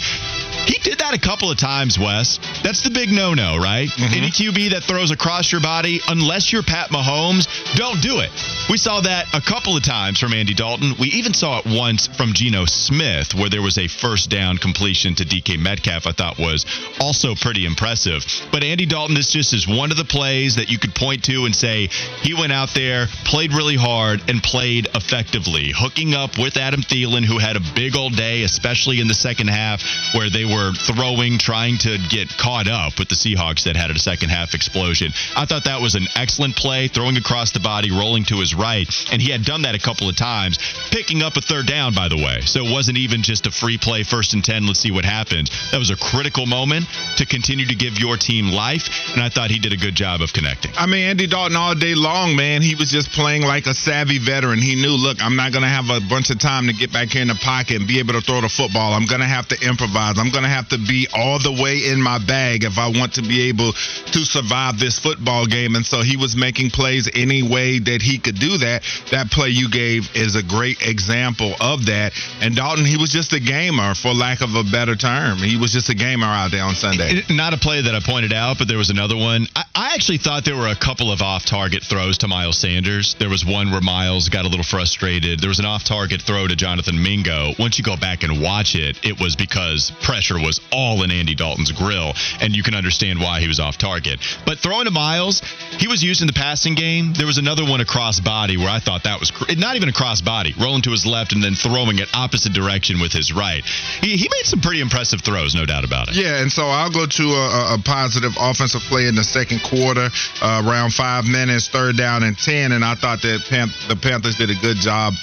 He 0.68 0.78
did 0.82 0.98
that 0.98 1.14
a 1.14 1.18
couple 1.18 1.50
of 1.50 1.56
times, 1.56 1.98
Wes. 1.98 2.38
That's 2.62 2.82
the 2.82 2.90
big 2.90 3.08
no 3.08 3.32
no, 3.32 3.56
right? 3.56 3.88
Mm-hmm. 3.88 4.14
Any 4.14 4.28
QB 4.28 4.70
that 4.72 4.84
throws 4.84 5.10
across 5.10 5.50
your 5.50 5.62
body, 5.62 6.00
unless 6.08 6.52
you're 6.52 6.62
Pat 6.62 6.90
Mahomes, 6.90 7.48
don't 7.74 8.02
do 8.02 8.20
it. 8.20 8.30
We 8.68 8.76
saw 8.76 9.00
that 9.00 9.32
a 9.32 9.40
couple 9.40 9.76
of 9.76 9.82
times 9.82 10.20
from 10.20 10.34
Andy 10.34 10.52
Dalton. 10.52 10.92
We 11.00 11.08
even 11.08 11.32
saw 11.32 11.60
it 11.60 11.64
once 11.66 12.06
from 12.06 12.34
Geno 12.34 12.66
Smith, 12.66 13.34
where 13.34 13.48
there 13.48 13.62
was 13.62 13.78
a 13.78 13.88
first 13.88 14.28
down 14.28 14.58
completion 14.58 15.14
to 15.14 15.24
DK 15.24 15.58
Metcalf, 15.58 16.06
I 16.06 16.12
thought 16.12 16.38
was 16.38 16.66
also 17.00 17.34
pretty 17.34 17.64
impressive. 17.64 18.24
But 18.52 18.62
Andy 18.62 18.84
Dalton, 18.84 19.14
this 19.14 19.32
just 19.32 19.54
is 19.54 19.66
one 19.66 19.90
of 19.90 19.96
the 19.96 20.04
plays 20.04 20.56
that 20.56 20.68
you 20.68 20.78
could 20.78 20.94
point 20.94 21.24
to 21.24 21.46
and 21.46 21.56
say 21.56 21.88
he 22.20 22.34
went 22.34 22.52
out 22.52 22.74
there, 22.74 23.06
played 23.24 23.54
really 23.54 23.76
hard, 23.76 24.20
and 24.28 24.42
played 24.42 24.88
effectively, 24.94 25.72
hooking 25.74 26.12
up 26.12 26.17
with 26.38 26.56
Adam 26.56 26.82
Thielen, 26.82 27.24
who 27.24 27.38
had 27.38 27.56
a 27.56 27.60
big 27.74 27.94
old 27.96 28.16
day, 28.16 28.42
especially 28.42 29.00
in 29.00 29.08
the 29.08 29.14
second 29.14 29.48
half, 29.48 29.82
where 30.14 30.30
they 30.30 30.44
were 30.44 30.72
throwing, 30.74 31.38
trying 31.38 31.78
to 31.78 31.98
get 32.08 32.28
caught 32.36 32.68
up 32.68 32.98
with 32.98 33.08
the 33.08 33.14
Seahawks 33.14 33.64
that 33.64 33.76
had 33.76 33.90
a 33.90 33.98
second 33.98 34.30
half 34.30 34.54
explosion. 34.54 35.12
I 35.36 35.44
thought 35.44 35.64
that 35.64 35.80
was 35.80 35.94
an 35.94 36.06
excellent 36.16 36.56
play, 36.56 36.88
throwing 36.88 37.16
across 37.16 37.52
the 37.52 37.60
body, 37.60 37.90
rolling 37.90 38.24
to 38.24 38.36
his 38.36 38.54
right, 38.54 38.88
and 39.12 39.22
he 39.22 39.30
had 39.30 39.44
done 39.44 39.62
that 39.62 39.74
a 39.74 39.78
couple 39.78 40.08
of 40.08 40.16
times, 40.16 40.58
picking 40.90 41.22
up 41.22 41.36
a 41.36 41.40
third 41.40 41.66
down, 41.66 41.94
by 41.94 42.08
the 42.08 42.16
way. 42.16 42.40
So 42.42 42.64
it 42.64 42.72
wasn't 42.72 42.98
even 42.98 43.22
just 43.22 43.46
a 43.46 43.50
free 43.50 43.78
play, 43.78 44.02
first 44.02 44.34
and 44.34 44.44
10, 44.44 44.66
let's 44.66 44.80
see 44.80 44.90
what 44.90 45.04
happens. 45.04 45.50
That 45.70 45.78
was 45.78 45.90
a 45.90 45.96
critical 45.96 46.46
moment 46.46 46.86
to 47.16 47.26
continue 47.26 47.66
to 47.66 47.74
give 47.74 47.98
your 47.98 48.16
team 48.16 48.50
life, 48.50 48.88
and 49.12 49.22
I 49.22 49.28
thought 49.28 49.50
he 49.50 49.58
did 49.58 49.72
a 49.72 49.76
good 49.76 49.94
job 49.94 50.20
of 50.20 50.32
connecting. 50.32 50.72
I 50.76 50.86
mean, 50.86 51.04
Andy 51.08 51.26
Dalton 51.26 51.56
all 51.56 51.74
day 51.74 51.94
long, 51.94 52.36
man. 52.36 52.62
He 52.62 52.74
was 52.74 52.90
just 52.90 53.10
playing 53.10 53.42
like 53.42 53.66
a 53.66 53.74
savvy 53.74 54.18
veteran. 54.18 54.60
He 54.60 54.74
knew, 54.74 54.96
look, 54.96 55.18
I'm 55.22 55.36
not 55.36 55.52
going 55.52 55.62
to 55.62 55.68
have 55.68 55.90
a 55.90 55.97
bunch 56.00 56.30
of 56.30 56.38
time 56.38 56.66
to 56.66 56.72
get 56.72 56.92
back 56.92 57.14
in 57.14 57.28
the 57.28 57.34
pocket 57.34 57.76
and 57.76 57.86
be 57.86 57.98
able 57.98 58.14
to 58.14 58.20
throw 58.20 58.40
the 58.40 58.48
football. 58.48 58.92
I'm 58.92 59.06
going 59.06 59.20
to 59.20 59.26
have 59.26 59.48
to 59.48 59.56
improvise. 59.60 60.18
I'm 60.18 60.30
going 60.30 60.44
to 60.44 60.50
have 60.50 60.68
to 60.70 60.78
be 60.78 61.08
all 61.14 61.38
the 61.38 61.52
way 61.52 61.90
in 61.90 62.02
my 62.02 62.18
bag 62.18 62.64
if 62.64 62.78
I 62.78 62.88
want 62.88 63.14
to 63.14 63.22
be 63.22 63.48
able 63.48 63.72
to 63.72 64.20
survive 64.24 64.78
this 64.78 64.98
football 64.98 65.46
game. 65.46 65.74
And 65.74 65.84
so 65.84 66.02
he 66.02 66.16
was 66.16 66.36
making 66.36 66.70
plays 66.70 67.10
any 67.14 67.42
way 67.42 67.78
that 67.78 68.02
he 68.02 68.18
could 68.18 68.38
do 68.38 68.58
that. 68.58 68.82
That 69.10 69.30
play 69.30 69.48
you 69.48 69.70
gave 69.70 70.14
is 70.14 70.36
a 70.36 70.42
great 70.42 70.82
example 70.82 71.54
of 71.60 71.86
that. 71.86 72.12
And 72.40 72.54
Dalton, 72.56 72.84
he 72.84 72.96
was 72.96 73.10
just 73.10 73.32
a 73.32 73.40
gamer, 73.40 73.94
for 73.94 74.12
lack 74.12 74.40
of 74.40 74.54
a 74.54 74.64
better 74.64 74.96
term. 74.96 75.38
He 75.38 75.56
was 75.56 75.72
just 75.72 75.88
a 75.90 75.94
gamer 75.94 76.26
out 76.26 76.50
there 76.50 76.64
on 76.64 76.74
Sunday. 76.74 77.22
Not 77.30 77.54
a 77.54 77.58
play 77.58 77.82
that 77.82 77.94
I 77.94 78.00
pointed 78.00 78.32
out, 78.32 78.58
but 78.58 78.68
there 78.68 78.78
was 78.78 78.90
another 78.90 79.16
one. 79.16 79.46
I 79.56 79.94
actually 79.94 80.18
thought 80.18 80.44
there 80.44 80.56
were 80.56 80.68
a 80.68 80.76
couple 80.76 81.12
of 81.12 81.22
off 81.22 81.44
target 81.44 81.82
throws 81.82 82.18
to 82.18 82.28
Miles 82.28 82.58
Sanders. 82.58 83.14
There 83.18 83.28
was 83.28 83.44
one 83.44 83.70
where 83.70 83.80
Miles 83.80 84.28
got 84.28 84.44
a 84.44 84.48
little 84.48 84.64
frustrated. 84.64 85.40
There 85.40 85.48
was 85.48 85.58
an 85.58 85.64
off 85.64 85.84
target 85.88 86.20
throw 86.20 86.46
to 86.46 86.54
Jonathan 86.54 87.02
Mingo. 87.02 87.52
Once 87.58 87.78
you 87.78 87.84
go 87.84 87.96
back 87.96 88.22
and 88.22 88.42
watch 88.42 88.74
it, 88.74 89.00
it 89.02 89.18
was 89.18 89.36
because 89.36 89.90
pressure 90.02 90.36
was 90.36 90.60
all 90.70 91.02
in 91.02 91.10
Andy 91.10 91.34
Dalton's 91.34 91.72
grill, 91.72 92.12
and 92.42 92.54
you 92.54 92.62
can 92.62 92.74
understand 92.74 93.18
why 93.18 93.40
he 93.40 93.48
was 93.48 93.58
off 93.58 93.78
target. 93.78 94.20
But 94.44 94.58
throwing 94.58 94.84
to 94.84 94.90
Miles, 94.90 95.40
he 95.78 95.88
was 95.88 96.04
used 96.04 96.20
in 96.20 96.26
the 96.26 96.34
passing 96.34 96.74
game. 96.74 97.14
There 97.14 97.26
was 97.26 97.38
another 97.38 97.64
one 97.64 97.80
across 97.80 98.20
body 98.20 98.58
where 98.58 98.68
I 98.68 98.80
thought 98.80 99.04
that 99.04 99.18
was 99.18 99.30
cr- 99.30 99.56
not 99.56 99.76
even 99.76 99.88
a 99.88 99.92
cross 99.92 100.20
body, 100.20 100.54
rolling 100.60 100.82
to 100.82 100.90
his 100.90 101.06
left 101.06 101.32
and 101.32 101.42
then 101.42 101.54
throwing 101.54 101.98
it 101.98 102.08
opposite 102.12 102.52
direction 102.52 103.00
with 103.00 103.12
his 103.12 103.32
right. 103.32 103.64
He, 104.02 104.18
he 104.18 104.28
made 104.28 104.44
some 104.44 104.60
pretty 104.60 104.82
impressive 104.82 105.22
throws, 105.22 105.54
no 105.54 105.64
doubt 105.64 105.84
about 105.84 106.08
it. 106.08 106.16
Yeah, 106.16 106.42
and 106.42 106.52
so 106.52 106.64
I'll 106.64 106.92
go 106.92 107.06
to 107.06 107.24
a, 107.32 107.74
a 107.76 107.78
positive 107.82 108.32
offensive 108.38 108.82
play 108.82 109.08
in 109.08 109.14
the 109.14 109.24
second 109.24 109.62
quarter, 109.62 110.10
uh, 110.42 110.62
around 110.68 110.92
five 110.92 111.24
minutes, 111.24 111.68
third 111.68 111.96
down 111.96 112.24
and 112.24 112.36
ten, 112.36 112.72
and 112.72 112.84
I 112.84 112.94
thought 112.94 113.22
that 113.22 113.40
Pan- 113.48 113.72
the 113.88 113.96
Panthers 113.96 114.36
did 114.36 114.50
a 114.50 114.58
good 114.60 114.76
job 114.76 115.14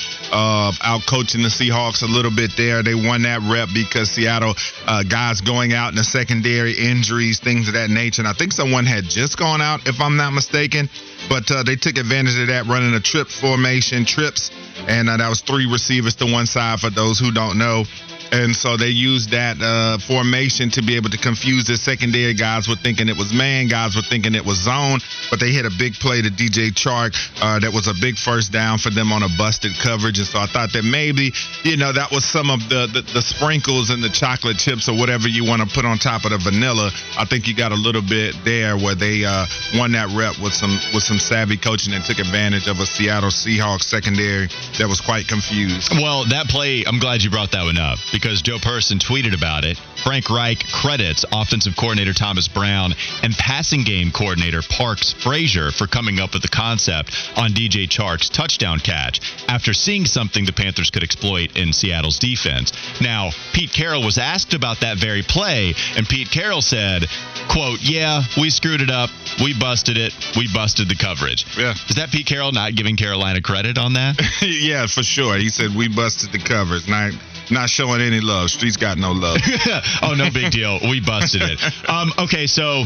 of 0.55 0.77
out 0.81 1.01
coaching 1.05 1.41
the 1.41 1.49
Seahawks 1.49 2.01
a 2.01 2.05
little 2.05 2.31
bit 2.31 2.51
there. 2.55 2.81
They 2.83 2.95
won 2.95 3.23
that 3.23 3.41
rep 3.43 3.69
because 3.73 4.09
Seattle 4.11 4.55
uh, 4.87 5.03
guys 5.03 5.41
going 5.41 5.73
out 5.73 5.89
in 5.89 5.95
the 5.95 6.03
secondary, 6.03 6.73
injuries, 6.73 7.39
things 7.39 7.67
of 7.67 7.73
that 7.73 7.89
nature. 7.89 8.21
And 8.21 8.27
I 8.27 8.33
think 8.33 8.53
someone 8.53 8.85
had 8.85 9.03
just 9.05 9.37
gone 9.37 9.61
out, 9.61 9.87
if 9.87 9.99
I'm 9.99 10.17
not 10.17 10.31
mistaken, 10.31 10.89
but 11.29 11.49
uh, 11.51 11.63
they 11.63 11.75
took 11.75 11.97
advantage 11.97 12.39
of 12.39 12.47
that, 12.47 12.65
running 12.67 12.93
a 12.93 12.99
trip 13.01 13.27
formation, 13.27 14.05
trips, 14.05 14.51
and 14.87 15.09
uh, 15.09 15.17
that 15.17 15.29
was 15.29 15.41
three 15.41 15.65
receivers 15.65 16.15
to 16.15 16.25
one 16.25 16.45
side 16.45 16.79
for 16.79 16.89
those 16.89 17.19
who 17.19 17.31
don't 17.31 17.57
know. 17.57 17.83
And 18.31 18.55
so 18.55 18.77
they 18.77 18.89
used 18.89 19.31
that 19.31 19.57
uh, 19.61 19.97
formation 19.99 20.69
to 20.71 20.81
be 20.81 20.95
able 20.95 21.09
to 21.09 21.17
confuse 21.17 21.65
the 21.65 21.77
secondary. 21.77 22.33
Guys 22.33 22.67
were 22.67 22.75
thinking 22.75 23.09
it 23.09 23.17
was 23.17 23.33
man, 23.33 23.67
guys 23.67 23.95
were 23.95 24.01
thinking 24.01 24.35
it 24.35 24.45
was 24.45 24.63
zone, 24.63 24.99
but 25.29 25.39
they 25.39 25.51
hit 25.51 25.65
a 25.65 25.71
big 25.77 25.93
play 25.93 26.21
to 26.21 26.29
DJ 26.29 26.71
Chark 26.73 27.15
uh, 27.41 27.59
that 27.59 27.71
was 27.71 27.87
a 27.87 27.93
big 28.01 28.17
first 28.17 28.51
down 28.51 28.77
for 28.77 28.89
them 28.89 29.11
on 29.11 29.23
a 29.23 29.29
busted 29.37 29.73
coverage. 29.81 30.17
And 30.17 30.27
so 30.27 30.39
I 30.39 30.47
thought 30.47 30.73
that 30.73 30.83
maybe, 30.83 31.31
you 31.63 31.77
know, 31.77 31.91
that 31.93 32.11
was 32.11 32.25
some 32.25 32.49
of 32.49 32.59
the, 32.69 32.87
the, 32.87 33.01
the 33.13 33.21
sprinkles 33.21 33.89
and 33.89 34.03
the 34.03 34.09
chocolate 34.09 34.57
chips 34.57 34.89
or 34.89 34.97
whatever 34.97 35.27
you 35.27 35.45
want 35.45 35.61
to 35.61 35.67
put 35.67 35.85
on 35.85 35.97
top 35.97 36.25
of 36.25 36.31
the 36.31 36.39
vanilla. 36.39 36.91
I 37.17 37.25
think 37.25 37.47
you 37.47 37.55
got 37.55 37.71
a 37.71 37.79
little 37.79 38.03
bit 38.03 38.35
there 38.43 38.77
where 38.77 38.95
they 38.95 39.23
uh, 39.25 39.45
won 39.75 39.91
that 39.93 40.09
rep 40.15 40.39
with 40.41 40.53
some 40.53 40.75
with 40.93 41.03
some 41.03 41.19
savvy 41.19 41.57
coaching 41.57 41.93
and 41.93 42.03
took 42.03 42.19
advantage 42.19 42.67
of 42.67 42.79
a 42.79 42.85
Seattle 42.85 43.29
Seahawks 43.29 43.83
secondary 43.83 44.47
that 44.77 44.87
was 44.87 45.01
quite 45.01 45.27
confused. 45.27 45.91
Well, 45.93 46.25
that 46.29 46.47
play, 46.47 46.83
I'm 46.85 46.99
glad 46.99 47.23
you 47.23 47.29
brought 47.29 47.51
that 47.51 47.63
one 47.63 47.77
up 47.77 47.99
because 48.15 48.41
Joe 48.41 48.59
Person 48.59 48.97
tweeted 48.97 49.35
about 49.35 49.65
it. 49.65 49.77
Frank 50.01 50.29
Reich 50.29 50.63
credits 50.71 51.25
offensive 51.33 51.75
coordinator 51.75 52.13
Thomas 52.13 52.47
Brown 52.47 52.95
and 53.21 53.33
passing 53.33 53.83
game 53.83 54.09
coordinator 54.09 54.61
Parks 54.61 55.11
Frazier 55.11 55.69
for 55.69 55.85
coming 55.85 56.21
up 56.21 56.31
with 56.31 56.41
the 56.41 56.47
concept 56.47 57.11
on 57.35 57.51
DJ 57.51 57.89
Chark's 57.89 58.29
touchdown 58.29 58.79
catch 58.79 59.19
after 59.49 59.73
seeing 59.73 60.05
something 60.05 60.45
the 60.45 60.53
Panthers 60.53 60.91
could 60.91 61.03
exploit 61.03 61.57
in 61.57 61.73
Seattle's 61.73 62.17
defense. 62.17 62.71
Now, 63.01 63.31
Pete 63.51 63.73
Carroll 63.73 64.01
was 64.01 64.17
asked 64.17 64.53
about 64.53 64.79
that 64.79 64.97
very 64.97 65.21
play, 65.21 65.73
and 65.97 66.07
Pete 66.07 66.31
Carroll 66.31 66.61
said, 66.61 67.03
quote, 67.51 67.81
yeah, 67.81 68.23
we 68.39 68.49
screwed 68.49 68.79
it 68.79 68.89
up. 68.89 69.09
We 69.43 69.53
busted 69.59 69.97
it. 69.97 70.13
We 70.37 70.47
busted 70.53 70.87
the 70.87 70.95
coverage. 70.95 71.45
Yeah. 71.57 71.73
Is 71.89 71.97
that 71.97 72.11
Pete 72.11 72.27
Carroll 72.27 72.53
not 72.53 72.75
giving 72.75 72.95
Carolina 72.95 73.41
credit 73.41 73.77
on 73.77 73.93
that? 73.93 74.15
yeah, 74.41 74.87
for 74.87 75.03
sure. 75.03 75.35
He 75.35 75.49
said 75.49 75.75
we 75.75 75.89
busted 75.89 76.31
the 76.31 76.39
covers. 76.39 76.87
Not 76.87 77.11
not 77.51 77.69
showing 77.69 78.01
any 78.01 78.21
love. 78.21 78.49
Streets 78.49 78.77
got 78.77 78.97
no 78.97 79.11
love. 79.11 79.37
oh, 80.01 80.13
no 80.17 80.29
big 80.31 80.51
deal. 80.51 80.79
We 80.81 81.01
busted 81.01 81.41
it. 81.43 81.89
Um, 81.89 82.11
okay, 82.17 82.47
so 82.47 82.85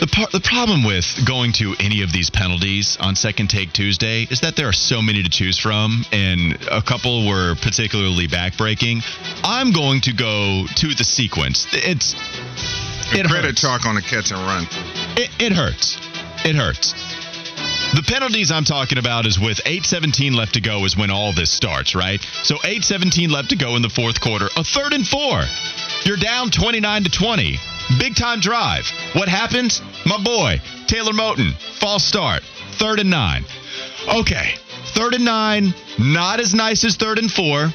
the 0.00 0.08
par- 0.08 0.28
the 0.32 0.40
problem 0.40 0.84
with 0.84 1.06
going 1.24 1.52
to 1.54 1.74
any 1.78 2.02
of 2.02 2.12
these 2.12 2.30
penalties 2.30 2.96
on 3.00 3.14
Second 3.14 3.48
Take 3.48 3.72
Tuesday 3.72 4.26
is 4.30 4.40
that 4.40 4.56
there 4.56 4.68
are 4.68 4.72
so 4.72 5.00
many 5.00 5.22
to 5.22 5.30
choose 5.30 5.58
from, 5.58 6.04
and 6.12 6.58
a 6.70 6.82
couple 6.82 7.26
were 7.26 7.54
particularly 7.56 8.26
backbreaking. 8.26 9.02
I'm 9.44 9.72
going 9.72 10.00
to 10.02 10.12
go 10.12 10.66
to 10.66 10.94
the 10.94 11.04
sequence. 11.04 11.66
It's 11.72 12.14
it 13.12 13.26
credit 13.26 13.48
hurts. 13.48 13.60
chalk 13.60 13.86
on 13.86 13.96
a 13.96 14.02
catch 14.02 14.32
and 14.32 14.40
run. 14.40 14.66
It, 15.16 15.30
it 15.38 15.52
hurts. 15.52 15.96
It 16.44 16.56
hurts. 16.56 16.92
The 17.94 18.02
penalties 18.02 18.50
I'm 18.50 18.64
talking 18.64 18.98
about 18.98 19.24
is 19.24 19.38
with 19.38 19.60
8:17 19.64 20.34
left 20.34 20.54
to 20.54 20.60
go 20.60 20.84
is 20.84 20.96
when 20.96 21.12
all 21.12 21.32
this 21.32 21.52
starts, 21.52 21.94
right? 21.94 22.20
So 22.42 22.56
8:17 22.64 23.30
left 23.30 23.50
to 23.50 23.56
go 23.56 23.76
in 23.76 23.82
the 23.82 23.88
fourth 23.88 24.20
quarter, 24.20 24.50
a 24.56 24.64
third 24.64 24.92
and 24.92 25.06
four. 25.06 25.44
You're 26.04 26.16
down 26.16 26.50
29 26.50 27.04
to 27.04 27.10
20. 27.10 27.60
Big 28.00 28.16
time 28.16 28.40
drive. 28.40 28.90
What 29.12 29.28
happens? 29.28 29.80
My 30.04 30.18
boy, 30.18 30.60
Taylor 30.88 31.12
Moton, 31.12 31.54
false 31.78 32.02
start. 32.02 32.42
Third 32.72 32.98
and 32.98 33.10
nine. 33.10 33.44
Okay, 34.08 34.56
third 34.86 35.14
and 35.14 35.24
nine, 35.24 35.72
not 35.96 36.40
as 36.40 36.52
nice 36.52 36.82
as 36.82 36.96
third 36.96 37.20
and 37.20 37.32
four. 37.32 37.72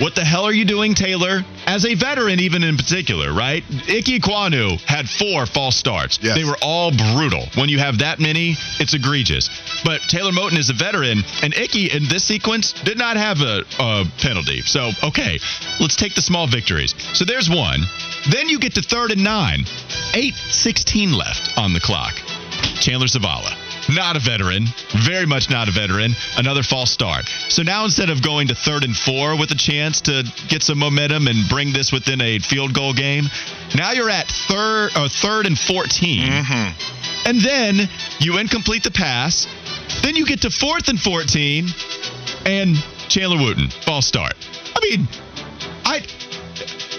What 0.00 0.14
the 0.14 0.24
hell 0.24 0.44
are 0.44 0.52
you 0.52 0.64
doing, 0.64 0.94
Taylor? 0.94 1.42
As 1.66 1.84
a 1.84 1.94
veteran, 1.94 2.38
even 2.38 2.62
in 2.62 2.76
particular, 2.76 3.32
right? 3.32 3.64
Icky 3.88 4.20
Ekwonu 4.20 4.80
had 4.82 5.08
four 5.08 5.44
false 5.44 5.76
starts. 5.76 6.20
Yes. 6.22 6.36
They 6.36 6.44
were 6.44 6.56
all 6.62 6.92
brutal. 6.92 7.46
When 7.56 7.68
you 7.68 7.80
have 7.80 7.98
that 7.98 8.20
many, 8.20 8.54
it's 8.78 8.94
egregious. 8.94 9.50
But 9.84 10.02
Taylor 10.02 10.30
Moton 10.30 10.56
is 10.56 10.70
a 10.70 10.72
veteran, 10.72 11.24
and 11.42 11.52
Icky 11.52 11.90
in 11.90 12.04
this 12.08 12.22
sequence 12.22 12.72
did 12.72 12.96
not 12.96 13.16
have 13.16 13.40
a, 13.40 13.64
a 13.80 14.04
penalty. 14.18 14.60
So, 14.62 14.90
okay, 15.02 15.40
let's 15.80 15.96
take 15.96 16.14
the 16.14 16.22
small 16.22 16.46
victories. 16.46 16.94
So 17.14 17.24
there's 17.24 17.50
one. 17.50 17.80
Then 18.30 18.48
you 18.48 18.60
get 18.60 18.74
to 18.74 18.82
third 18.82 19.10
and 19.10 19.24
nine. 19.24 19.64
8.16 20.14 21.12
left 21.12 21.58
on 21.58 21.72
the 21.72 21.80
clock. 21.80 22.14
Chandler 22.80 23.08
Zavala. 23.08 23.67
Not 23.88 24.16
a 24.16 24.20
veteran. 24.20 24.66
Very 25.06 25.26
much 25.26 25.48
not 25.48 25.68
a 25.68 25.72
veteran. 25.72 26.12
Another 26.36 26.62
false 26.62 26.90
start. 26.90 27.26
So 27.48 27.62
now 27.62 27.84
instead 27.84 28.10
of 28.10 28.22
going 28.22 28.48
to 28.48 28.54
third 28.54 28.84
and 28.84 28.94
four 28.94 29.38
with 29.38 29.50
a 29.50 29.54
chance 29.54 30.02
to 30.02 30.24
get 30.48 30.62
some 30.62 30.78
momentum 30.78 31.26
and 31.26 31.48
bring 31.48 31.72
this 31.72 31.90
within 31.90 32.20
a 32.20 32.38
field 32.38 32.74
goal 32.74 32.92
game, 32.92 33.24
now 33.74 33.92
you're 33.92 34.10
at 34.10 34.28
third 34.28 34.90
or 34.96 35.04
uh, 35.04 35.08
third 35.08 35.46
and 35.46 35.58
14. 35.58 36.30
Mm-hmm. 36.30 37.28
And 37.28 37.40
then 37.40 37.88
you 38.18 38.38
incomplete 38.38 38.84
the 38.84 38.90
pass. 38.90 39.46
Then 40.02 40.16
you 40.16 40.26
get 40.26 40.42
to 40.42 40.50
fourth 40.50 40.88
and 40.88 41.00
14 41.00 41.66
and 42.44 42.76
Chandler 43.08 43.38
Wooten, 43.38 43.70
false 43.70 44.06
start. 44.06 44.34
I 44.76 44.80
mean, 44.82 45.08
I 45.84 46.00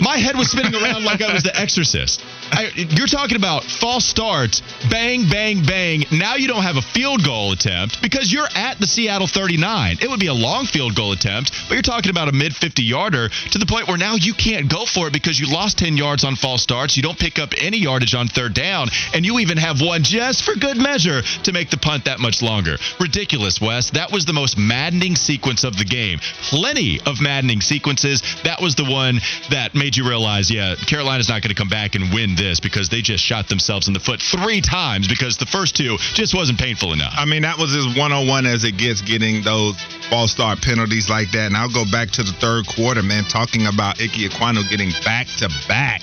my 0.01 0.17
head 0.17 0.35
was 0.35 0.51
spinning 0.51 0.73
around 0.75 1.03
like 1.03 1.21
I 1.21 1.33
was 1.33 1.43
the 1.43 1.55
exorcist. 1.59 2.23
I, 2.51 2.71
you're 2.75 3.07
talking 3.07 3.37
about 3.37 3.63
false 3.63 4.05
starts, 4.05 4.61
bang, 4.89 5.29
bang, 5.29 5.63
bang. 5.65 6.03
Now 6.11 6.35
you 6.35 6.47
don't 6.47 6.63
have 6.63 6.77
a 6.77 6.81
field 6.81 7.23
goal 7.23 7.51
attempt 7.51 8.01
because 8.01 8.31
you're 8.31 8.47
at 8.55 8.79
the 8.79 8.87
Seattle 8.87 9.27
39. 9.27 9.97
It 10.01 10.09
would 10.09 10.19
be 10.19 10.27
a 10.27 10.33
long 10.33 10.65
field 10.65 10.95
goal 10.95 11.11
attempt, 11.11 11.51
but 11.67 11.75
you're 11.75 11.81
talking 11.81 12.09
about 12.09 12.27
a 12.27 12.31
mid 12.31 12.55
50 12.55 12.81
yarder 12.83 13.29
to 13.29 13.57
the 13.57 13.65
point 13.65 13.87
where 13.87 13.97
now 13.97 14.15
you 14.15 14.33
can't 14.33 14.69
go 14.69 14.85
for 14.85 15.07
it 15.07 15.13
because 15.13 15.39
you 15.39 15.51
lost 15.51 15.77
10 15.77 15.97
yards 15.97 16.23
on 16.23 16.35
false 16.35 16.63
starts. 16.63 16.97
You 16.97 17.03
don't 17.03 17.19
pick 17.19 17.39
up 17.39 17.53
any 17.57 17.77
yardage 17.77 18.15
on 18.15 18.27
third 18.27 18.53
down, 18.53 18.89
and 19.13 19.25
you 19.25 19.39
even 19.39 19.57
have 19.57 19.81
one 19.81 20.03
just 20.03 20.43
for 20.43 20.55
good 20.55 20.77
measure 20.77 21.21
to 21.43 21.51
make 21.51 21.69
the 21.69 21.77
punt 21.77 22.05
that 22.05 22.19
much 22.19 22.41
longer. 22.41 22.77
Ridiculous, 22.99 23.61
Wes. 23.61 23.91
That 23.91 24.11
was 24.11 24.25
the 24.25 24.33
most 24.33 24.57
maddening 24.57 25.15
sequence 25.15 25.63
of 25.63 25.77
the 25.77 25.85
game. 25.85 26.19
Plenty 26.49 26.99
of 27.05 27.21
maddening 27.21 27.61
sequences. 27.61 28.21
That 28.43 28.61
was 28.61 28.75
the 28.75 28.85
one 28.85 29.19
that 29.49 29.75
made 29.75 29.95
you 29.95 30.07
realize, 30.07 30.49
yeah, 30.49 30.75
Carolina's 30.75 31.29
not 31.29 31.41
going 31.41 31.53
to 31.53 31.59
come 31.59 31.69
back 31.69 31.95
and 31.95 32.13
win 32.13 32.35
this 32.39 32.59
because 32.59 32.89
they 32.89 33.01
just 33.01 33.23
shot 33.23 33.47
themselves 33.47 33.87
in 33.87 33.93
the 33.93 33.99
foot 33.99 34.21
three 34.21 34.61
times 34.61 35.07
because 35.07 35.37
the 35.37 35.45
first 35.45 35.75
two 35.75 35.97
just 36.15 36.33
wasn't 36.33 36.57
painful 36.57 36.93
enough. 36.93 37.13
I 37.15 37.25
mean, 37.25 37.43
that 37.43 37.59
was 37.59 37.75
as 37.75 37.85
101 37.85 38.45
as 38.47 38.63
it 38.63 38.77
gets 38.77 39.01
getting 39.01 39.43
those 39.43 39.75
false 40.09 40.31
start 40.31 40.61
penalties 40.61 41.09
like 41.09 41.31
that. 41.31 41.47
And 41.47 41.57
I'll 41.57 41.71
go 41.71 41.83
back 41.91 42.09
to 42.11 42.23
the 42.23 42.31
third 42.31 42.65
quarter, 42.65 43.03
man, 43.03 43.25
talking 43.25 43.67
about 43.67 44.01
Ike 44.01 44.17
Ekwonu 44.17 44.67
getting 44.69 44.91
back 45.03 45.27
to 45.43 45.51
back 45.67 46.01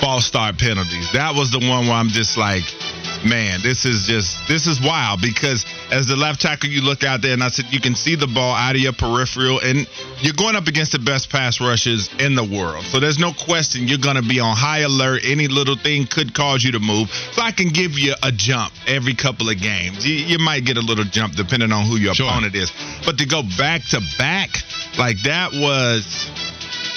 false 0.00 0.26
start 0.26 0.58
penalties. 0.58 1.10
That 1.12 1.34
was 1.34 1.50
the 1.50 1.58
one 1.58 1.86
where 1.86 1.96
I'm 1.96 2.08
just 2.08 2.36
like, 2.38 2.64
man, 3.24 3.60
this 3.62 3.84
is 3.84 4.06
just 4.06 4.46
this 4.48 4.66
is 4.66 4.80
wild 4.80 5.20
because 5.20 5.66
as 5.90 6.06
the 6.06 6.16
left 6.16 6.40
tackle 6.40 6.68
you 6.68 6.80
look 6.82 7.04
out 7.04 7.22
there 7.22 7.32
and 7.32 7.42
I 7.42 7.48
said 7.48 7.66
you 7.70 7.80
can 7.80 7.94
see 7.94 8.16
the 8.16 8.26
ball 8.26 8.54
out 8.54 8.74
of 8.74 8.80
your 8.80 8.92
peripheral 8.92 9.60
and 9.60 9.86
you're 10.20 10.34
going 10.34 10.56
up 10.56 10.66
against 10.66 10.92
the 10.92 10.98
best 10.98 11.30
pass 11.30 11.60
rushes 11.60 12.08
in 12.18 12.34
the 12.34 12.44
world. 12.44 12.84
So 12.86 12.98
there's 13.00 13.18
no 13.18 13.32
question 13.32 13.86
you're 13.88 13.98
going 13.98 14.16
to 14.16 14.26
be 14.26 14.40
on 14.40 14.56
high 14.56 14.80
alert. 14.80 15.22
Any 15.24 15.48
little 15.48 15.76
thing 15.76 16.06
could 16.06 16.34
cause 16.34 16.64
you 16.64 16.72
to 16.72 16.80
move. 16.80 17.10
So 17.32 17.42
I 17.42 17.52
can 17.52 17.68
give 17.68 17.98
you 17.98 18.14
a 18.22 18.32
jump 18.32 18.72
every 18.86 19.14
couple 19.14 19.48
of 19.48 19.60
games. 19.60 20.06
You, 20.06 20.14
you 20.14 20.38
might 20.38 20.64
get 20.64 20.76
a 20.76 20.80
little 20.82 21.04
jump 21.04 21.34
depending 21.34 21.72
on 21.72 21.86
who 21.86 21.96
your 21.96 22.14
Sure. 22.14 22.26
opponent 22.28 22.54
is. 22.54 22.72
But 23.04 23.18
to 23.18 23.26
go 23.26 23.42
back 23.56 23.82
to 23.90 24.00
back 24.18 24.50
like 24.98 25.22
that 25.24 25.52
was 25.52 26.02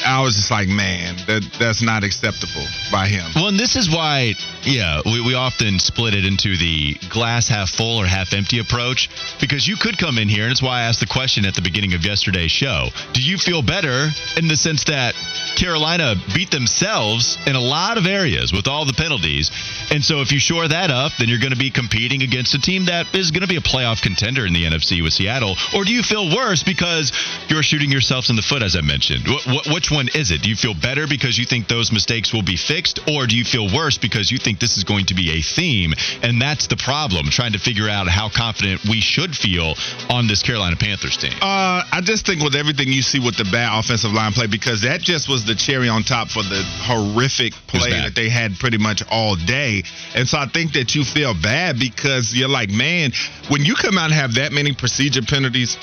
I 0.06 0.22
was 0.22 0.36
just 0.36 0.52
like, 0.52 0.68
man, 0.68 1.16
that 1.28 1.44
that's 1.60 1.82
not 1.82 2.04
acceptable 2.04 2.66
by 2.92 3.08
him. 3.08 3.26
Well, 3.36 3.48
and 3.48 3.60
this 3.60 3.76
is 3.76 3.90
why 3.90 4.34
Yeah, 4.64 5.02
we, 5.06 5.22
we 5.22 5.34
often 5.36 5.80
split 5.80 6.14
it 6.14 6.26
into 6.26 6.58
the 6.58 6.96
glass 7.10 7.48
half 7.48 7.70
full 7.70 7.98
or 7.98 8.06
half 8.06 8.34
empty 8.34 8.60
approach 8.60 9.10
because 9.40 9.68
you 9.68 9.76
could 9.78 9.98
come 9.98 10.18
in 10.18 10.28
here, 10.30 10.44
and 10.44 10.52
it's 10.52 10.62
why 10.62 10.80
I 10.80 10.82
asked 10.84 11.00
the 11.00 11.08
question 11.08 11.46
at 11.46 11.56
the 11.56 11.62
beginning 11.62 11.94
of 11.94 12.04
yesterday's 12.06 12.52
show. 12.52 12.90
Do 13.14 13.22
you 13.22 13.38
feel 13.38 13.62
better 13.62 14.10
in 14.38 14.48
the 14.48 14.56
sense 14.56 14.84
that 14.86 15.16
Carolina 15.56 16.16
beat 16.34 16.52
themselves 16.52 17.38
in 17.48 17.56
a 17.56 17.62
lot 17.62 17.98
of 17.98 18.06
areas 18.06 18.52
with 18.54 18.68
all 18.68 18.86
the 18.86 18.94
penalties? 18.94 19.52
And 19.92 20.04
so 20.04 20.22
if 20.22 20.32
you 20.32 20.40
shore 20.40 20.68
that 20.68 20.92
up, 20.92 21.14
then 21.18 21.30
you're 21.30 21.40
going 21.40 21.54
to 21.54 21.58
be 21.60 21.72
competing 21.72 22.22
against 22.24 22.54
a 22.54 22.60
team 22.62 22.86
that 22.86 23.14
is 23.16 23.32
going 23.32 23.42
to 23.42 23.48
be 23.48 23.58
a 23.58 23.62
playoff 23.62 24.02
contender 24.02 24.46
in 24.46 24.54
the 24.54 24.66
NFC 24.66 25.02
with 25.02 25.14
Seattle. 25.14 25.56
Or 25.74 25.84
do 25.84 25.94
you 25.94 26.04
feel 26.04 26.34
worse 26.36 26.64
because 26.64 27.12
you're 27.48 27.64
shooting 27.64 27.92
yourselves 27.92 28.30
in 28.30 28.36
the 28.36 28.42
foot, 28.42 28.62
as 28.62 28.76
I 28.76 28.82
mentioned? 28.82 29.24
Wh- 29.28 29.44
wh- 29.44 29.74
which 29.74 29.89
one 29.92 30.08
is 30.14 30.32
it? 30.32 30.42
Do 30.42 30.50
you 30.50 30.56
feel 30.56 30.74
better 30.74 31.08
because 31.08 31.38
you 31.38 31.46
think 31.46 31.68
those 31.68 31.92
mistakes 31.92 32.34
will 32.34 32.44
be 32.44 32.58
fixed, 32.58 33.00
or 33.08 33.28
do 33.28 33.36
you 33.36 33.44
feel 33.44 33.74
worse 33.74 33.98
because 33.98 34.32
you 34.32 34.38
think 34.38 34.60
this 34.60 34.78
is 34.78 34.84
going 34.84 35.06
to 35.08 35.16
be 35.16 35.32
a 35.32 35.42
theme? 35.42 35.94
And 36.24 36.42
that's 36.42 36.68
the 36.68 36.78
problem, 36.78 37.28
trying 37.30 37.54
to 37.54 37.60
figure 37.60 37.90
out 37.90 38.08
how 38.08 38.30
confident 38.30 38.82
we 38.90 39.02
should 39.02 39.36
feel 39.36 39.76
on 40.10 40.28
this 40.28 40.44
Carolina 40.44 40.76
Panthers 40.76 41.18
team. 41.18 41.34
Uh, 41.42 41.84
I 41.92 42.02
just 42.04 42.26
think 42.26 42.42
with 42.42 42.56
everything 42.56 42.90
you 42.90 43.02
see 43.02 43.20
with 43.20 43.38
the 43.38 43.46
bad 43.46 43.78
offensive 43.80 44.12
line 44.12 44.34
play, 44.34 44.48
because 44.48 44.82
that 44.84 45.02
just 45.02 45.30
was 45.30 45.46
the 45.46 45.56
cherry 45.56 45.90
on 45.90 46.04
top 46.04 46.30
for 46.30 46.44
the 46.44 46.64
horrific 46.84 47.54
play 47.68 47.92
that 47.92 48.16
they 48.16 48.30
had 48.30 48.56
pretty 48.60 48.78
much 48.78 49.04
all 49.10 49.36
day. 49.36 49.84
And 50.16 50.28
so 50.28 50.38
I 50.38 50.46
think 50.48 50.74
that 50.74 50.96
you 50.96 51.04
feel 51.04 51.34
bad 51.34 51.80
because 51.80 52.34
you're 52.34 52.50
like, 52.50 52.70
man, 52.70 53.12
when 53.50 53.64
you 53.64 53.76
come 53.76 53.98
out 53.98 54.06
and 54.06 54.14
have 54.14 54.36
that 54.36 54.52
many 54.52 54.74
procedure 54.74 55.22
penalties, 55.22 55.78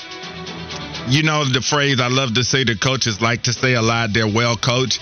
you 1.07 1.23
know 1.23 1.45
the 1.45 1.61
phrase 1.61 2.01
I 2.01 2.07
love 2.07 2.33
to 2.35 2.43
say 2.43 2.63
the 2.63 2.75
coaches 2.75 3.21
like 3.21 3.43
to 3.43 3.53
say 3.53 3.75
a 3.75 3.81
lot, 3.81 4.13
they're 4.13 4.27
well 4.27 4.57
coached. 4.57 5.01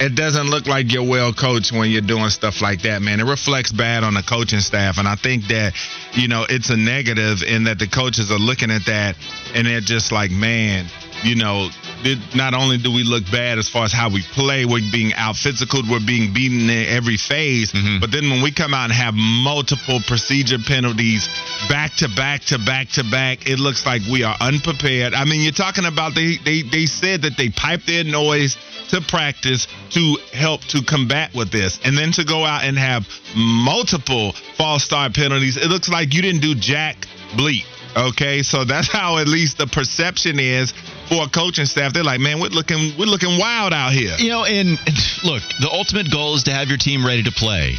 It 0.00 0.16
doesn't 0.16 0.50
look 0.50 0.66
like 0.66 0.92
you're 0.92 1.08
well 1.08 1.32
coached 1.32 1.70
when 1.70 1.88
you're 1.90 2.02
doing 2.02 2.28
stuff 2.30 2.60
like 2.60 2.82
that, 2.82 3.00
man. 3.00 3.20
It 3.20 3.26
reflects 3.26 3.70
bad 3.70 4.02
on 4.02 4.14
the 4.14 4.22
coaching 4.22 4.58
staff. 4.58 4.98
And 4.98 5.06
I 5.06 5.14
think 5.14 5.46
that, 5.48 5.74
you 6.14 6.26
know, 6.26 6.44
it's 6.48 6.70
a 6.70 6.76
negative 6.76 7.44
in 7.46 7.64
that 7.64 7.78
the 7.78 7.86
coaches 7.86 8.32
are 8.32 8.38
looking 8.38 8.72
at 8.72 8.86
that 8.86 9.16
and 9.54 9.66
they're 9.68 9.80
just 9.80 10.10
like, 10.10 10.32
man, 10.32 10.86
you 11.22 11.36
know, 11.36 11.70
it, 12.04 12.36
not 12.36 12.54
only 12.54 12.78
do 12.78 12.92
we 12.92 13.04
look 13.04 13.24
bad 13.30 13.58
as 13.58 13.68
far 13.68 13.84
as 13.84 13.92
how 13.92 14.10
we 14.10 14.22
play, 14.22 14.64
we're 14.64 14.80
being 14.92 15.14
out 15.14 15.36
physical, 15.36 15.82
we're 15.88 16.04
being 16.04 16.32
beaten 16.32 16.68
in 16.70 16.86
every 16.86 17.16
phase. 17.16 17.72
Mm-hmm. 17.72 18.00
But 18.00 18.10
then 18.10 18.30
when 18.30 18.42
we 18.42 18.52
come 18.52 18.74
out 18.74 18.84
and 18.84 18.92
have 18.92 19.14
multiple 19.14 20.00
procedure 20.06 20.58
penalties 20.58 21.28
back 21.68 21.94
to 21.96 22.08
back 22.08 22.42
to 22.52 22.58
back 22.58 22.88
to 22.90 23.04
back, 23.04 23.48
it 23.48 23.58
looks 23.58 23.86
like 23.86 24.02
we 24.10 24.22
are 24.22 24.36
unprepared. 24.40 25.14
I 25.14 25.24
mean, 25.24 25.42
you're 25.42 25.52
talking 25.52 25.86
about 25.86 26.14
they 26.14 26.36
they 26.44 26.62
they 26.62 26.86
said 26.86 27.22
that 27.22 27.36
they 27.36 27.48
piped 27.50 27.86
their 27.86 28.04
noise 28.04 28.56
to 28.90 29.00
practice 29.00 29.66
to 29.90 30.16
help 30.32 30.60
to 30.68 30.82
combat 30.82 31.34
with 31.34 31.50
this, 31.50 31.80
and 31.84 31.96
then 31.96 32.12
to 32.12 32.24
go 32.24 32.44
out 32.44 32.64
and 32.64 32.78
have 32.78 33.08
multiple 33.34 34.32
false 34.56 34.84
start 34.84 35.14
penalties. 35.14 35.56
It 35.56 35.68
looks 35.68 35.88
like 35.88 36.14
you 36.14 36.22
didn't 36.22 36.42
do 36.42 36.54
jack 36.54 37.06
bleep. 37.32 37.64
Okay, 37.96 38.42
so 38.42 38.64
that's 38.64 38.88
how 38.88 39.18
at 39.18 39.28
least 39.28 39.58
the 39.58 39.66
perception 39.66 40.38
is 40.40 40.72
for 41.08 41.24
a 41.24 41.28
coaching 41.28 41.64
staff. 41.64 41.92
They're 41.92 42.02
like, 42.02 42.20
man, 42.20 42.40
we're 42.40 42.48
looking 42.48 42.98
we're 42.98 43.06
looking 43.06 43.38
wild 43.38 43.72
out 43.72 43.92
here. 43.92 44.16
You 44.18 44.30
know, 44.30 44.44
and 44.44 44.78
and 44.86 44.96
look, 45.24 45.42
the 45.60 45.68
ultimate 45.70 46.10
goal 46.10 46.34
is 46.34 46.42
to 46.44 46.52
have 46.52 46.68
your 46.68 46.78
team 46.78 47.06
ready 47.06 47.22
to 47.22 47.32
play. 47.32 47.76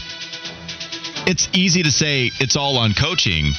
It's 1.27 1.49
easy 1.53 1.83
to 1.83 1.91
say 1.91 2.31
it's 2.39 2.55
all 2.55 2.77
on 2.77 2.93
coaching, 2.93 3.51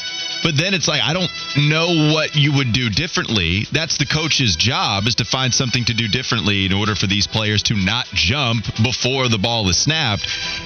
but 0.47 0.57
then 0.57 0.75
it's 0.75 0.87
like 0.87 1.03
I 1.03 1.13
don't 1.13 1.29
know 1.59 2.15
what 2.15 2.37
you 2.37 2.55
would 2.55 2.73
do 2.73 2.89
differently. 2.89 3.67
That's 3.73 3.99
the 3.99 4.07
coach's 4.07 4.55
job 4.55 5.09
is 5.09 5.17
to 5.17 5.25
find 5.25 5.53
something 5.53 5.85
to 5.87 5.93
do 5.93 6.07
differently 6.07 6.67
in 6.67 6.73
order 6.73 6.95
for 6.95 7.09
these 7.09 7.27
players 7.27 7.65
to 7.65 7.75
not 7.75 8.07
jump 8.15 8.65
before 8.81 9.29
the 9.29 9.39
ball 9.39 9.69
is 9.69 9.77
snapped. 9.77 10.23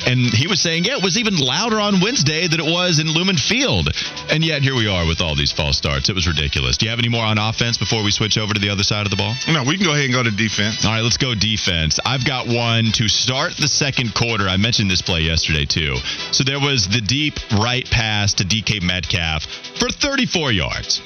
And 0.06 0.20
he 0.34 0.48
was 0.48 0.60
saying, 0.60 0.84
yeah, 0.84 0.98
it 0.98 1.02
was 1.02 1.16
even 1.16 1.38
louder 1.38 1.80
on 1.80 2.00
Wednesday 2.00 2.46
than 2.46 2.60
it 2.60 2.70
was 2.70 2.98
in 2.98 3.08
Lumen 3.08 3.38
Field. 3.38 3.88
And 4.28 4.44
yet 4.44 4.60
here 4.60 4.74
we 4.74 4.86
are 4.86 5.06
with 5.06 5.22
all 5.22 5.34
these 5.34 5.50
false 5.50 5.78
starts. 5.78 6.10
It 6.10 6.14
was 6.14 6.28
ridiculous. 6.28 6.76
Do 6.76 6.84
you 6.84 6.90
have 6.90 6.98
any 6.98 7.08
more 7.08 7.24
on 7.24 7.38
offense 7.38 7.78
before 7.78 8.04
we 8.04 8.10
switch 8.10 8.36
over 8.36 8.52
to 8.52 8.60
the 8.60 8.68
other 8.68 8.82
side 8.82 9.06
of 9.06 9.10
the 9.10 9.16
ball? 9.16 9.32
No, 9.48 9.64
we 9.64 9.78
can 9.78 9.86
go 9.86 9.92
ahead 9.92 10.04
and 10.04 10.12
go 10.12 10.22
to 10.22 10.30
defense. 10.30 10.84
All 10.84 10.92
right, 10.92 11.00
let's 11.00 11.16
go 11.16 11.34
defense. 11.34 11.98
I've 12.04 12.26
got 12.26 12.46
one 12.46 12.92
to 13.00 13.08
start 13.08 13.56
the 13.56 13.68
second 13.68 14.14
quarter. 14.14 14.46
I 14.46 14.58
mentioned 14.58 14.90
this 14.90 15.00
play 15.00 15.20
yesterday, 15.20 15.64
too. 15.64 15.96
So 16.32 16.44
there 16.44 16.60
was 16.60 16.86
the 16.86 17.00
deep 17.00 17.40
right 17.56 17.88
pass 17.88 18.34
to 18.34 18.44
DK 18.44 18.82
Metcalf 18.82 19.69
for 19.78 19.88
34 19.88 20.52
yards. 20.52 21.00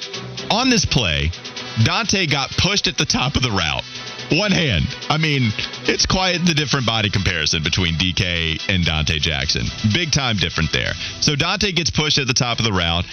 On 0.51 0.69
this 0.69 0.85
play, 0.85 1.29
Donte 1.83 2.29
got 2.29 2.49
pushed 2.57 2.87
at 2.87 2.97
the 2.97 3.05
top 3.05 3.35
of 3.35 3.43
the 3.43 3.51
route. 3.51 3.83
One 4.31 4.51
hand. 4.51 4.85
I 5.09 5.17
mean, 5.17 5.51
it's 5.83 6.05
quite 6.05 6.39
the 6.45 6.53
different 6.53 6.85
body 6.85 7.09
comparison 7.09 7.61
between 7.61 7.95
DK 7.95 8.59
and 8.69 8.83
Donte 8.83 9.21
Jackson. 9.21 9.67
Big 9.93 10.11
time 10.11 10.37
different 10.37 10.71
there. 10.71 10.93
So 11.21 11.35
Donte 11.35 11.75
gets 11.75 11.91
pushed 11.91 12.17
at 12.17 12.27
the 12.27 12.33
top 12.33 12.57
of 12.59 12.65
the 12.65 12.73
route. 12.73 13.05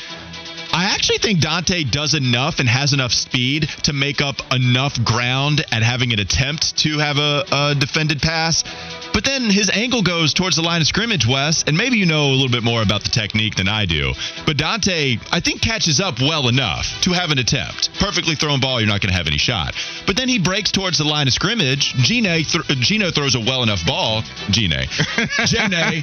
I 0.72 0.84
actually 0.84 1.18
think 1.18 1.40
Donte 1.40 1.90
does 1.90 2.14
enough 2.14 2.58
and 2.58 2.68
has 2.68 2.94
enough 2.94 3.12
speed 3.12 3.68
to 3.84 3.92
make 3.92 4.22
up 4.22 4.36
enough 4.52 5.02
ground 5.04 5.64
at 5.70 5.82
having 5.82 6.12
an 6.12 6.18
attempt 6.18 6.78
to 6.78 6.98
have 6.98 7.18
a, 7.18 7.44
a 7.52 7.74
defended 7.74 8.22
pass. 8.22 8.64
But 9.12 9.24
then 9.24 9.50
his 9.50 9.68
angle 9.68 10.02
goes 10.02 10.32
towards 10.32 10.56
the 10.56 10.62
line 10.62 10.80
of 10.80 10.86
scrimmage, 10.86 11.26
Wes, 11.26 11.64
and 11.66 11.76
maybe 11.76 11.98
you 11.98 12.06
know 12.06 12.28
a 12.30 12.32
little 12.32 12.48
bit 12.48 12.62
more 12.62 12.80
about 12.80 13.02
the 13.02 13.10
technique 13.10 13.56
than 13.56 13.68
I 13.68 13.84
do. 13.84 14.14
But 14.46 14.56
Donte, 14.56 15.20
I 15.30 15.40
think, 15.40 15.60
catches 15.60 16.00
up 16.00 16.18
well 16.20 16.48
enough 16.48 16.86
to 17.02 17.12
have 17.12 17.30
an 17.30 17.38
attempt. 17.38 17.90
Perfectly 18.00 18.34
thrown 18.34 18.60
ball, 18.60 18.80
you're 18.80 18.88
not 18.88 19.02
going 19.02 19.12
to 19.12 19.16
have 19.16 19.26
any 19.26 19.36
shot. 19.36 19.74
But 20.06 20.16
then 20.16 20.28
he 20.28 20.38
breaks 20.38 20.72
towards 20.72 20.96
the 20.96 21.04
line 21.04 21.26
of 21.26 21.34
scrimmage. 21.34 21.92
Geno, 21.98 22.38
th- 22.38 22.64
Geno 22.80 23.10
throws 23.10 23.34
a 23.34 23.40
well 23.40 23.62
enough 23.62 23.84
ball. 23.84 24.22
Geno. 24.50 24.82
Geno. 25.44 26.00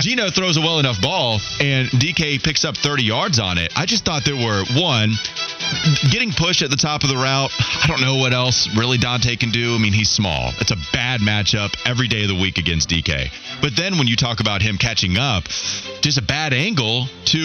Geno 0.00 0.30
throws 0.30 0.56
a 0.56 0.60
well 0.60 0.80
enough 0.80 1.00
ball, 1.00 1.38
and 1.60 1.88
DK 1.90 2.42
picks 2.42 2.64
up 2.64 2.76
30 2.76 3.04
yards 3.04 3.38
on 3.38 3.56
it. 3.58 3.72
I 3.76 3.86
just 3.86 3.99
thought 4.00 4.24
there 4.24 4.36
were, 4.36 4.64
one, 4.76 5.12
getting 6.10 6.32
pushed 6.32 6.62
at 6.62 6.70
the 6.70 6.76
top 6.76 7.02
of 7.02 7.08
the 7.08 7.16
route. 7.16 7.50
I 7.58 7.86
don't 7.86 8.00
know 8.00 8.16
what 8.16 8.32
else 8.32 8.68
really 8.76 8.98
Donte 8.98 9.38
can 9.38 9.50
do. 9.50 9.74
I 9.74 9.78
mean, 9.78 9.92
he's 9.92 10.10
small. 10.10 10.52
It's 10.58 10.70
a 10.70 10.76
bad 10.92 11.20
matchup 11.20 11.74
every 11.86 12.08
day 12.08 12.22
of 12.22 12.28
the 12.28 12.34
week 12.40 12.58
against 12.58 12.88
DK. 12.88 13.30
But 13.60 13.76
then 13.76 13.98
when 13.98 14.06
you 14.06 14.16
talk 14.16 14.40
about 14.40 14.62
him 14.62 14.78
catching 14.78 15.16
up, 15.16 15.44
just 16.00 16.18
a 16.18 16.22
bad 16.22 16.52
angle 16.52 17.06
to 17.26 17.38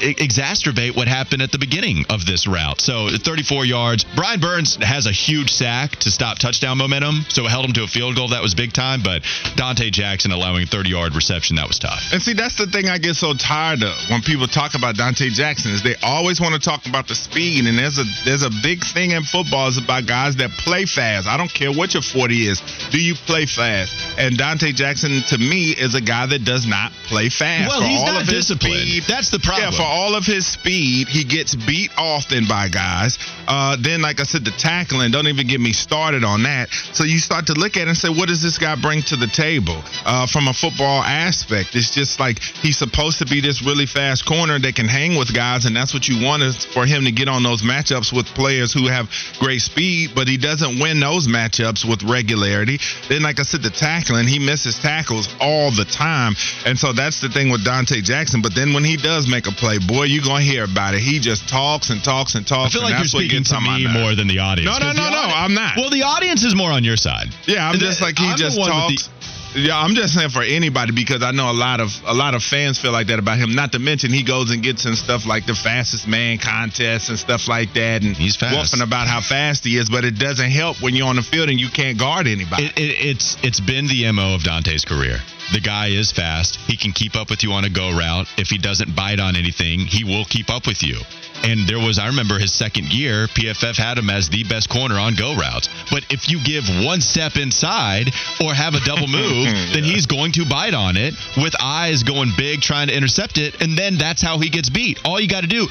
e- 0.00 0.14
exacerbate 0.14 0.96
what 0.96 1.08
happened 1.08 1.42
at 1.42 1.52
the 1.52 1.58
beginning 1.58 2.04
of 2.10 2.24
this 2.26 2.46
route. 2.46 2.80
So 2.80 3.08
34 3.10 3.64
yards. 3.64 4.04
Brian 4.16 4.40
Burns 4.40 4.76
has 4.76 5.06
a 5.06 5.12
huge 5.12 5.50
sack 5.50 5.96
to 5.96 6.10
stop 6.10 6.38
touchdown 6.38 6.78
momentum, 6.78 7.26
so 7.28 7.44
it 7.44 7.50
held 7.50 7.64
him 7.64 7.72
to 7.74 7.82
a 7.82 7.86
field 7.88 8.16
goal. 8.16 8.28
That 8.28 8.42
was 8.42 8.54
big 8.54 8.72
time. 8.72 9.02
But 9.02 9.22
Donte 9.56 9.90
Jackson 9.90 10.30
allowing 10.30 10.62
a 10.62 10.66
30 10.66 10.90
yard 10.90 11.14
reception, 11.14 11.56
that 11.56 11.66
was 11.66 11.78
tough. 11.78 12.02
And 12.12 12.22
see, 12.22 12.34
that's 12.34 12.56
the 12.56 12.66
thing 12.66 12.88
I 12.88 12.98
get 12.98 13.16
so 13.16 13.34
tired 13.34 13.82
of 13.82 13.94
when 14.10 14.22
people 14.22 14.46
talk 14.46 14.74
about 14.74 14.94
Donte 14.94 15.30
Jackson 15.32 15.72
is 15.72 15.82
they 15.88 15.94
always 16.02 16.38
want 16.40 16.52
to 16.54 16.60
talk 16.60 16.84
about 16.86 17.08
the 17.08 17.14
speed. 17.14 17.64
And 17.66 17.78
there's 17.78 17.96
a 17.98 18.04
there's 18.26 18.42
a 18.42 18.50
big 18.62 18.84
thing 18.84 19.12
in 19.12 19.22
football 19.22 19.68
is 19.68 19.78
about 19.78 20.04
guys 20.06 20.36
that 20.36 20.50
play 20.50 20.84
fast. 20.84 21.26
I 21.26 21.36
don't 21.38 21.52
care 21.52 21.72
what 21.72 21.94
your 21.94 22.02
40 22.02 22.46
is. 22.46 22.60
Do 22.90 23.00
you 23.00 23.14
play 23.14 23.46
fast? 23.46 23.92
And 24.18 24.36
Donte 24.36 24.74
Jackson, 24.74 25.22
to 25.28 25.38
me, 25.38 25.70
is 25.72 25.94
a 25.94 26.00
guy 26.02 26.26
that 26.26 26.44
does 26.44 26.66
not 26.66 26.92
play 27.08 27.30
fast. 27.30 27.68
Well, 27.70 27.80
For 27.80 27.86
he's 27.86 28.00
all 28.00 28.12
not 28.12 28.22
of 28.22 28.28
his 28.28 28.46
disciplined. 28.46 28.88
speed- 28.88 29.04
That's 29.08 29.30
the 29.30 29.38
problem. 29.38 29.72
Yeah, 29.72 29.78
for 29.78 29.88
all 29.88 30.14
of 30.14 30.26
his 30.26 30.46
speed, 30.46 31.08
he 31.08 31.24
gets 31.24 31.54
beat 31.54 31.90
often 31.96 32.44
by 32.46 32.68
guys. 32.68 33.16
Uh, 33.48 33.76
then, 33.80 34.02
like 34.02 34.20
I 34.20 34.24
said, 34.24 34.44
the 34.44 34.50
tackling, 34.50 35.10
don't 35.10 35.28
even 35.28 35.46
get 35.46 35.60
me 35.60 35.72
started 35.72 36.22
on 36.24 36.42
that. 36.42 36.68
So 36.92 37.04
you 37.04 37.18
start 37.18 37.46
to 37.46 37.54
look 37.54 37.76
at 37.76 37.82
it 37.82 37.88
and 37.88 37.96
say, 37.96 38.10
what 38.10 38.28
does 38.28 38.42
this 38.42 38.58
guy 38.58 38.76
bring 38.76 39.00
to 39.08 39.16
the 39.16 39.26
table 39.28 39.80
uh, 40.04 40.26
from 40.26 40.48
a 40.48 40.52
football 40.52 41.00
aspect? 41.02 41.74
It's 41.74 41.94
just 41.94 42.20
like 42.20 42.40
he's 42.42 42.76
supposed 42.76 43.20
to 43.20 43.26
be 43.26 43.40
this 43.40 43.62
really 43.64 43.86
fast 43.86 44.26
corner 44.26 44.58
that 44.58 44.74
can 44.74 44.86
hang 44.88 45.16
with 45.16 45.32
guys, 45.34 45.64
and 45.64 45.77
that's 45.78 45.94
what 45.94 46.08
you 46.08 46.24
want 46.24 46.42
is 46.42 46.64
for 46.64 46.84
him 46.84 47.04
to 47.04 47.12
get 47.12 47.28
on 47.28 47.42
those 47.42 47.62
matchups 47.62 48.12
with 48.12 48.26
players 48.26 48.72
who 48.72 48.88
have 48.88 49.08
great 49.38 49.60
speed, 49.60 50.10
but 50.14 50.26
he 50.26 50.36
doesn't 50.36 50.80
win 50.80 51.00
those 51.00 51.28
matchups 51.28 51.88
with 51.88 52.02
regularity. 52.02 52.78
Then, 53.08 53.22
like 53.22 53.38
I 53.38 53.44
said, 53.44 53.62
the 53.62 53.70
tackling, 53.70 54.26
he 54.26 54.38
misses 54.38 54.78
tackles 54.78 55.28
all 55.40 55.70
the 55.70 55.84
time. 55.84 56.34
And 56.66 56.78
so 56.78 56.92
that's 56.92 57.20
the 57.20 57.28
thing 57.28 57.50
with 57.50 57.64
Donte 57.64 58.02
Jackson. 58.02 58.42
But 58.42 58.54
then 58.54 58.72
when 58.74 58.84
he 58.84 58.96
does 58.96 59.28
make 59.30 59.46
a 59.46 59.52
play, 59.52 59.78
boy, 59.78 60.04
you're 60.04 60.24
going 60.24 60.44
to 60.44 60.50
hear 60.50 60.64
about 60.64 60.94
it. 60.94 61.00
He 61.00 61.20
just 61.20 61.48
talks 61.48 61.90
and 61.90 62.02
talks 62.02 62.34
and 62.34 62.46
talks. 62.46 62.74
I 62.74 62.78
feel 62.78 62.86
and 62.86 62.92
like 62.92 62.98
you're 62.98 63.08
speaking 63.08 63.44
to 63.44 63.60
me 63.60 63.86
more 63.86 64.14
than 64.14 64.26
the 64.26 64.40
audience. 64.40 64.66
No, 64.66 64.78
no, 64.84 64.92
no, 64.92 65.10
no, 65.10 65.18
audi- 65.18 65.32
I'm 65.32 65.54
not. 65.54 65.76
Well, 65.76 65.90
the 65.90 66.02
audience 66.02 66.44
is 66.44 66.54
more 66.54 66.70
on 66.70 66.82
your 66.82 66.96
side. 66.96 67.28
Yeah, 67.46 67.68
I'm 67.68 67.78
just 67.78 68.02
like 68.02 68.18
he 68.18 68.26
I'm 68.26 68.36
just 68.36 68.58
one 68.58 68.70
with 68.70 68.98
the- 68.98 69.02
talks. 69.04 69.17
Yeah, 69.58 69.78
I'm 69.78 69.94
just 69.94 70.14
saying 70.14 70.30
for 70.30 70.42
anybody 70.42 70.92
because 70.92 71.22
I 71.22 71.32
know 71.32 71.50
a 71.50 71.52
lot 71.52 71.80
of 71.80 71.88
a 72.06 72.14
lot 72.14 72.34
of 72.34 72.42
fans 72.42 72.78
feel 72.78 72.92
like 72.92 73.08
that 73.08 73.18
about 73.18 73.38
him. 73.38 73.54
Not 73.54 73.72
to 73.72 73.78
mention 73.78 74.12
he 74.12 74.22
goes 74.22 74.50
and 74.50 74.62
gets 74.62 74.86
in 74.86 74.94
stuff 74.96 75.26
like 75.26 75.46
the 75.46 75.54
fastest 75.54 76.06
man 76.06 76.38
contest 76.38 77.08
and 77.08 77.18
stuff 77.18 77.48
like 77.48 77.74
that, 77.74 78.02
and 78.02 78.16
He's 78.16 78.36
fast. 78.36 78.80
about 78.80 79.08
how 79.08 79.20
fast 79.20 79.64
he 79.64 79.76
is. 79.76 79.90
But 79.90 80.04
it 80.04 80.18
doesn't 80.18 80.50
help 80.50 80.80
when 80.80 80.94
you're 80.94 81.08
on 81.08 81.16
the 81.16 81.22
field 81.22 81.48
and 81.48 81.58
you 81.58 81.68
can't 81.68 81.98
guard 81.98 82.26
anybody. 82.26 82.66
It, 82.66 82.78
it, 82.78 83.06
it's 83.06 83.36
it's 83.42 83.60
been 83.60 83.86
the 83.86 84.10
mo 84.12 84.34
of 84.34 84.42
Donte's 84.44 84.84
career. 84.84 85.18
The 85.52 85.60
guy 85.60 85.88
is 85.88 86.12
fast. 86.12 86.56
He 86.66 86.76
can 86.76 86.92
keep 86.92 87.16
up 87.16 87.30
with 87.30 87.42
you 87.42 87.52
on 87.52 87.64
a 87.64 87.70
go 87.70 87.96
route. 87.96 88.26
If 88.36 88.48
he 88.48 88.58
doesn't 88.58 88.94
bite 88.94 89.20
on 89.20 89.36
anything, 89.36 89.80
he 89.80 90.04
will 90.04 90.24
keep 90.24 90.50
up 90.50 90.66
with 90.66 90.82
you. 90.82 90.98
And 91.42 91.66
there 91.68 91.78
was, 91.78 91.98
I 91.98 92.08
remember 92.08 92.38
his 92.38 92.52
second 92.52 92.92
year, 92.92 93.28
PFF 93.28 93.76
had 93.76 93.96
him 93.96 94.10
as 94.10 94.28
the 94.28 94.44
best 94.44 94.68
corner 94.68 94.98
on 94.98 95.14
go 95.14 95.36
routes. 95.36 95.68
But 95.90 96.04
if 96.10 96.28
you 96.28 96.42
give 96.42 96.64
one 96.84 97.00
step 97.00 97.36
inside 97.36 98.12
or 98.44 98.52
have 98.52 98.74
a 98.74 98.80
double 98.80 99.06
move, 99.06 99.46
then 99.72 99.84
he's 99.84 100.06
going 100.06 100.32
to 100.32 100.44
bite 100.44 100.74
on 100.74 100.96
it 100.96 101.14
with 101.36 101.54
eyes 101.60 102.02
going 102.02 102.32
big, 102.36 102.60
trying 102.60 102.88
to 102.88 102.96
intercept 102.96 103.38
it. 103.38 103.62
And 103.62 103.78
then 103.78 103.96
that's 103.96 104.20
how 104.20 104.38
he 104.38 104.50
gets 104.50 104.68
beat. 104.68 105.00
All 105.04 105.20
you 105.20 105.28
got 105.28 105.42
to 105.42 105.46
do, 105.48 105.68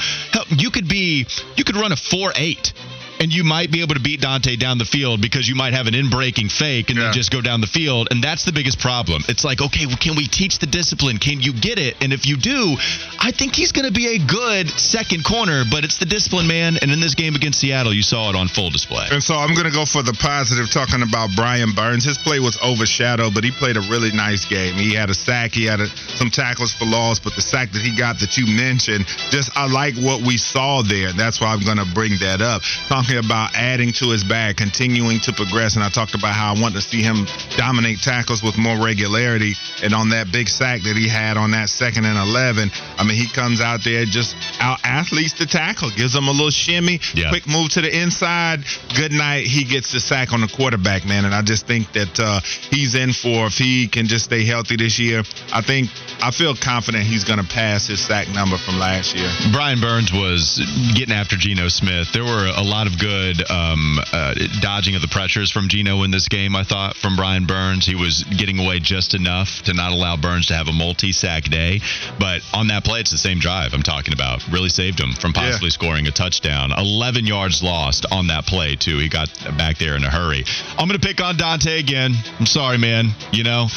you 0.58 0.72
could 0.72 0.88
be, 0.88 1.28
you 1.56 1.64
could 1.64 1.76
run 1.76 1.92
a 1.92 1.98
4 1.98 2.34
8 2.36 2.74
and 3.20 3.34
you 3.34 3.44
might 3.44 3.72
be 3.72 3.82
able 3.82 3.96
to 3.96 4.00
beat 4.00 4.22
Donte 4.22 4.60
down 4.60 4.78
the 4.78 4.86
field 4.86 5.22
because 5.22 5.48
you 5.48 5.56
might 5.56 5.74
have 5.74 5.88
an 5.88 5.96
in-breaking 5.96 6.50
fake 6.50 6.90
and 6.90 7.00
then 7.00 7.14
just 7.14 7.32
go 7.32 7.42
down 7.42 7.62
the 7.62 7.68
field, 7.68 8.08
and 8.12 8.24
that's 8.24 8.46
the 8.46 8.52
biggest 8.52 8.80
problem. 8.80 9.24
It's 9.28 9.44
like, 9.44 9.62
okay, 9.62 9.86
well, 9.86 9.98
can 9.98 10.16
we 10.16 10.28
teach 10.28 10.60
the 10.60 10.68
discipline? 10.68 11.18
Can 11.18 11.42
you 11.42 11.54
get 11.54 11.80
it? 11.80 11.96
And 12.02 12.14
if 12.14 12.26
you 12.26 12.38
do, 12.38 12.76
I 13.20 13.32
think 13.32 13.56
he's 13.56 13.72
going 13.72 13.86
to 13.86 13.94
be 13.94 14.16
a 14.16 14.20
good 14.20 14.70
second 14.80 15.24
corner, 15.26 15.64
but 15.70 15.84
it's 15.84 15.98
the 15.98 16.06
discipline, 16.06 16.48
man. 16.48 16.78
And 16.82 16.92
in 16.92 17.00
this 17.00 17.16
game 17.16 17.36
against 17.36 17.60
Seattle, 17.60 17.94
you 17.94 18.04
saw 18.04 18.30
it 18.30 18.36
on 18.36 18.48
full 18.48 18.70
display. 18.70 19.08
And 19.12 19.24
so 19.24 19.36
I'm 19.36 19.54
going 19.54 19.66
to 19.66 19.74
go 19.74 19.86
for 19.86 20.04
the 20.04 20.14
positive, 20.14 20.70
talking 20.72 21.02
about 21.02 21.30
Brian 21.36 21.74
Burns. 21.74 22.06
His 22.06 22.18
play 22.18 22.40
was 22.40 22.58
overshadowed, 22.62 23.34
but 23.34 23.44
he 23.44 23.52
played 23.52 23.78
a 23.78 23.82
really 23.90 24.12
nice 24.12 24.46
game. 24.46 24.76
He 24.76 24.94
had 24.94 25.10
a 25.10 25.16
sack, 25.16 25.52
he 25.52 25.66
had 25.66 25.80
a, 25.80 25.88
some 25.88 26.30
tackles 26.30 26.74
for 26.74 26.86
loss, 26.86 27.20
but 27.20 27.36
the 27.36 27.42
sack 27.42 27.72
that 27.72 27.82
he 27.82 27.96
got 27.96 28.20
that 28.20 28.38
you 28.38 28.46
mentioned, 28.46 29.06
just 29.30 29.52
I 29.56 29.68
like 29.68 29.96
what 29.96 30.22
we 30.22 30.38
saw 30.38 30.82
there. 30.82 31.14
That's 31.14 31.42
why 31.42 31.54
I'm 31.54 31.64
going 31.64 31.78
to 31.78 31.90
bring 31.94 32.12
that 32.20 32.42
up. 32.42 32.62
Talking 33.08 33.24
about 33.24 33.56
adding 33.56 33.94
to 34.04 34.10
his 34.12 34.26
bag, 34.26 34.58
continuing 34.58 35.22
to 35.22 35.32
progress, 35.32 35.76
and 35.76 35.84
I 35.84 35.88
talked 35.88 36.14
about 36.14 36.36
how 36.36 36.54
I 36.54 36.60
want 36.60 36.76
to 36.76 36.82
see 36.82 37.02
him 37.02 37.26
dominate 37.56 38.00
tackles 38.00 38.44
with 38.44 38.58
more 38.58 38.76
regularity. 38.84 39.54
And 39.82 39.94
on 39.94 40.10
that 40.10 40.30
big 40.30 40.50
sack 40.50 40.82
that 40.82 40.98
he 40.98 41.08
had 41.08 41.38
on 41.38 41.52
that 41.52 41.70
second 41.70 42.04
and 42.04 42.18
11, 42.18 42.70
I 42.98 43.06
mean, 43.06 43.16
he 43.16 43.30
comes 43.32 43.62
out 43.62 43.80
there 43.86 44.04
just 44.04 44.36
out 44.60 44.80
athletes 44.84 45.32
to 45.40 45.46
tackle, 45.46 45.90
gives 45.96 46.14
him 46.14 46.28
a 46.28 46.32
little 46.32 46.50
shimmy, 46.52 47.00
Yeah. 47.14 47.30
quick 47.30 47.48
move 47.48 47.70
to 47.80 47.82
the 47.82 47.98
inside. 47.98 48.66
Good 48.98 49.14
night. 49.14 49.48
He 49.48 49.64
gets 49.64 49.94
the 49.94 50.02
sack 50.02 50.34
on 50.34 50.42
the 50.42 50.50
quarterback, 50.50 51.06
man. 51.06 51.24
And 51.24 51.34
I 51.34 51.44
just 51.44 51.66
think 51.66 51.90
that 51.94 52.20
uh, 52.20 52.42
he's 52.76 52.94
in 52.94 53.14
for 53.14 53.48
if 53.48 53.54
he 53.54 53.88
can 53.88 54.08
just 54.08 54.26
stay 54.26 54.44
healthy 54.44 54.76
this 54.76 55.00
year. 55.00 55.24
I 55.54 55.62
think 55.62 55.90
I 56.22 56.32
feel 56.32 56.56
confident 56.56 57.06
he's 57.06 57.24
going 57.24 57.40
to 57.40 57.48
pass 57.48 57.88
his 57.88 58.02
sack 58.02 58.28
number 58.28 58.58
from 58.58 58.80
last 58.80 59.16
year. 59.16 59.32
Brian 59.54 59.80
Burns 59.80 60.12
was 60.12 60.60
getting 60.94 61.16
after 61.16 61.38
Geno 61.38 61.70
Smith. 61.70 62.12
There 62.12 62.26
were 62.26 62.52
a 62.54 62.64
lot 62.64 62.86
of 62.88 62.97
good 63.00 63.50
um, 63.50 64.00
uh, 64.12 64.34
dodging 64.62 64.96
of 64.96 65.02
the 65.02 65.08
pressures 65.08 65.52
from 65.52 65.68
Geno 65.68 66.04
in 66.04 66.12
this 66.12 66.28
game, 66.28 66.56
I 66.56 66.64
thought, 66.64 66.96
from 66.96 67.16
Brian 67.16 67.46
Burns. 67.46 67.86
He 67.86 67.96
was 67.96 68.24
getting 68.24 68.60
away 68.60 68.80
just 68.80 69.14
enough 69.14 69.62
to 69.64 69.74
not 69.74 69.92
allow 69.92 70.18
Burns 70.18 70.48
to 70.48 70.56
have 70.56 70.68
a 70.68 70.74
multi 70.74 71.12
sack 71.12 71.44
day. 71.46 71.82
But 72.20 72.42
on 72.54 72.68
that 72.68 72.84
play, 72.84 73.00
it's 73.02 73.12
the 73.12 73.18
same 73.18 73.40
drive 73.40 73.74
I'm 73.74 73.84
talking 73.84 74.14
about. 74.14 74.48
Really 74.50 74.70
saved 74.70 75.00
him 75.00 75.14
from 75.14 75.34
possibly 75.34 75.70
scoring 75.70 76.08
a 76.08 76.12
touchdown. 76.12 76.72
11 76.78 77.26
yards 77.26 77.64
lost 77.64 78.06
on 78.12 78.28
that 78.28 78.46
play, 78.46 78.76
too. 78.76 78.98
He 78.98 79.10
got 79.10 79.30
back 79.58 79.78
there 79.78 79.96
in 79.96 80.04
a 80.04 80.10
hurry. 80.10 80.44
I'm 80.78 80.88
going 80.88 81.00
to 81.00 81.06
pick 81.08 81.22
on 81.22 81.36
Donte 81.36 81.80
again. 81.80 82.14
I'm 82.40 82.46
sorry, 82.46 82.78
man. 82.78 83.10
You 83.32 83.44
know, 83.44 83.68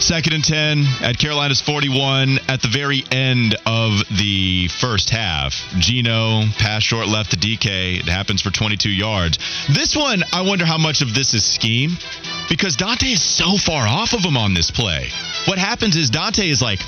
Second 0.00 0.32
and 0.32 0.44
10 0.44 0.84
at 1.02 1.18
Carolina's 1.18 1.60
41 1.60 2.38
at 2.48 2.62
the 2.62 2.68
very 2.68 3.04
end 3.10 3.56
of 3.66 4.00
the 4.16 4.68
first 4.80 5.10
half. 5.10 5.52
Geno 5.78 6.44
pass 6.56 6.82
short 6.82 7.08
left 7.08 7.32
to 7.32 7.36
DK. 7.36 8.00
It 8.00 8.08
happens 8.08 8.40
for 8.40 8.50
22 8.50 8.88
yards. 8.88 9.38
This 9.68 9.94
one, 9.96 10.22
I 10.32 10.42
wonder 10.42 10.64
how 10.64 10.78
much 10.78 11.02
of 11.02 11.14
this 11.14 11.34
is 11.34 11.44
scheme 11.44 11.90
because 12.48 12.76
Donte 12.76 13.12
is 13.12 13.22
so 13.22 13.58
far 13.58 13.86
off 13.86 14.14
of 14.14 14.24
him 14.24 14.36
on 14.36 14.54
this 14.54 14.70
play. 14.70 15.10
What 15.46 15.58
happens 15.58 15.96
is 15.96 16.10
Donte 16.10 16.48
is 16.48 16.62
like 16.62 16.80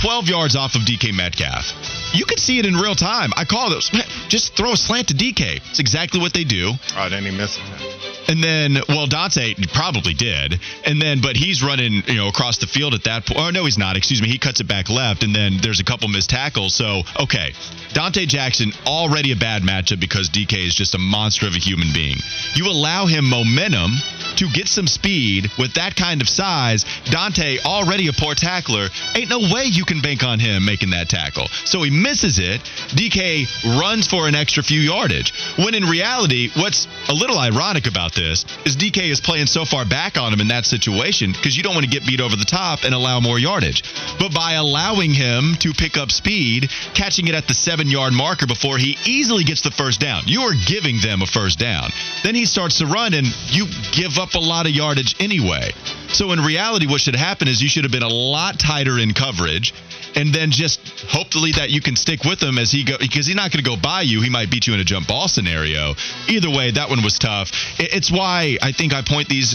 12 0.00 0.28
yards 0.28 0.54
off 0.54 0.76
of 0.76 0.82
DK 0.82 1.12
Metcalf. 1.14 1.72
You 2.14 2.24
can 2.24 2.38
see 2.38 2.58
it 2.58 2.66
in 2.66 2.74
real 2.74 2.94
time. 2.94 3.32
I 3.36 3.44
call 3.44 3.70
those. 3.70 3.90
Just 4.28 4.54
throw 4.54 4.72
a 4.72 4.76
slant 4.76 5.08
to 5.08 5.14
DK. 5.14 5.60
It's 5.70 5.80
exactly 5.80 6.20
what 6.20 6.32
they 6.32 6.44
do. 6.44 6.72
Oh, 6.96 7.08
then 7.08 7.24
he 7.24 7.30
missed 7.30 7.58
it. 7.58 8.13
And 8.28 8.42
then, 8.42 8.78
well, 8.88 9.06
Donte 9.06 9.72
probably 9.72 10.14
did. 10.14 10.60
And 10.84 11.00
then, 11.00 11.20
but 11.20 11.36
he's 11.36 11.62
running, 11.62 12.02
you 12.06 12.14
know, 12.14 12.28
across 12.28 12.58
the 12.58 12.66
field 12.66 12.94
at 12.94 13.04
that 13.04 13.26
point. 13.26 13.38
Oh, 13.38 13.50
no, 13.50 13.64
he's 13.64 13.78
not. 13.78 13.96
Excuse 13.96 14.22
me. 14.22 14.28
He 14.28 14.38
cuts 14.38 14.60
it 14.60 14.68
back 14.68 14.88
left. 14.88 15.22
And 15.22 15.34
then 15.34 15.58
there's 15.62 15.80
a 15.80 15.84
couple 15.84 16.08
missed 16.08 16.30
tackles. 16.30 16.74
So, 16.74 17.02
okay. 17.20 17.52
Donte 17.92 18.26
Jackson, 18.26 18.72
already 18.86 19.32
a 19.32 19.36
bad 19.36 19.62
matchup 19.62 20.00
because 20.00 20.30
DK 20.30 20.66
is 20.66 20.74
just 20.74 20.94
a 20.94 20.98
monster 20.98 21.46
of 21.46 21.54
a 21.54 21.58
human 21.58 21.88
being. 21.92 22.16
You 22.54 22.66
allow 22.70 23.06
him 23.06 23.28
momentum 23.28 23.92
to 24.36 24.48
get 24.50 24.68
some 24.68 24.86
speed 24.86 25.50
with 25.58 25.74
that 25.74 25.96
kind 25.96 26.20
of 26.20 26.28
size. 26.28 26.84
Donte, 27.04 27.64
already 27.64 28.08
a 28.08 28.12
poor 28.12 28.34
tackler. 28.34 28.88
Ain't 29.14 29.30
no 29.30 29.38
way 29.38 29.64
you 29.64 29.84
can 29.84 30.00
bank 30.00 30.22
on 30.22 30.38
him 30.38 30.64
making 30.64 30.90
that 30.90 31.08
tackle. 31.08 31.46
So 31.64 31.82
he 31.82 31.90
misses 31.90 32.38
it. 32.38 32.60
DK 32.90 33.80
runs 33.80 34.06
for 34.06 34.28
an 34.28 34.34
extra 34.34 34.62
few 34.62 34.80
yardage. 34.80 35.32
When 35.56 35.74
in 35.74 35.84
reality, 35.84 36.50
what's 36.54 36.86
a 37.08 37.14
little 37.14 37.38
ironic 37.38 37.86
about 37.86 38.14
this 38.14 38.44
is 38.64 38.76
DK 38.76 39.10
is 39.10 39.20
playing 39.20 39.46
so 39.46 39.64
far 39.64 39.84
back 39.84 40.18
on 40.18 40.32
him 40.32 40.40
in 40.40 40.48
that 40.48 40.66
situation 40.66 41.32
because 41.32 41.56
you 41.56 41.62
don't 41.62 41.74
want 41.74 41.84
to 41.84 41.90
get 41.90 42.06
beat 42.06 42.20
over 42.20 42.36
the 42.36 42.44
top 42.44 42.84
and 42.84 42.94
allow 42.94 43.20
more 43.20 43.38
yardage. 43.38 43.82
But 44.18 44.34
by 44.34 44.52
allowing 44.52 45.12
him 45.12 45.54
to 45.60 45.72
pick 45.72 45.96
up 45.96 46.10
speed, 46.10 46.70
catching 46.94 47.28
it 47.28 47.34
at 47.34 47.46
the 47.46 47.54
seven 47.54 47.88
yard 47.88 48.12
marker 48.12 48.46
before 48.46 48.78
he 48.78 48.96
easily 49.04 49.44
gets 49.44 49.62
the 49.62 49.70
first 49.70 50.00
down, 50.00 50.22
you 50.26 50.42
are 50.42 50.54
giving 50.66 50.98
them 51.00 51.22
a 51.22 51.26
first 51.26 51.58
down. 51.58 51.90
Then 52.22 52.34
he 52.34 52.46
starts 52.46 52.78
to 52.78 52.86
run 52.86 53.14
and 53.14 53.26
you 53.50 53.66
give 53.92 54.18
up 54.18 54.23
a 54.32 54.38
lot 54.38 54.64
of 54.64 54.72
yardage 54.72 55.14
anyway. 55.20 55.72
So 56.08 56.32
in 56.32 56.40
reality, 56.40 56.86
what 56.86 57.02
should 57.02 57.14
happen 57.16 57.48
is 57.48 57.60
you 57.60 57.68
should 57.68 57.84
have 57.84 57.92
been 57.92 58.02
a 58.02 58.08
lot 58.08 58.58
tighter 58.58 58.98
in 58.98 59.12
coverage, 59.12 59.74
and 60.16 60.32
then 60.32 60.50
just 60.50 60.80
hopefully 61.08 61.52
that 61.52 61.68
you 61.70 61.82
can 61.82 61.96
stick 61.96 62.24
with 62.24 62.42
him 62.42 62.56
as 62.56 62.72
he 62.72 62.84
go 62.84 62.96
because 62.98 63.26
he's 63.26 63.36
not 63.36 63.50
going 63.50 63.62
to 63.62 63.68
go 63.68 63.76
by 63.76 64.00
you. 64.00 64.22
He 64.22 64.30
might 64.30 64.50
beat 64.50 64.66
you 64.66 64.72
in 64.72 64.80
a 64.80 64.84
jump 64.84 65.08
ball 65.08 65.28
scenario. 65.28 65.94
Either 66.28 66.48
way, 66.48 66.70
that 66.70 66.88
one 66.88 67.02
was 67.02 67.18
tough. 67.18 67.50
It's 67.78 68.10
why 68.10 68.56
I 68.62 68.72
think 68.72 68.94
I 68.94 69.02
point 69.02 69.28
these 69.28 69.54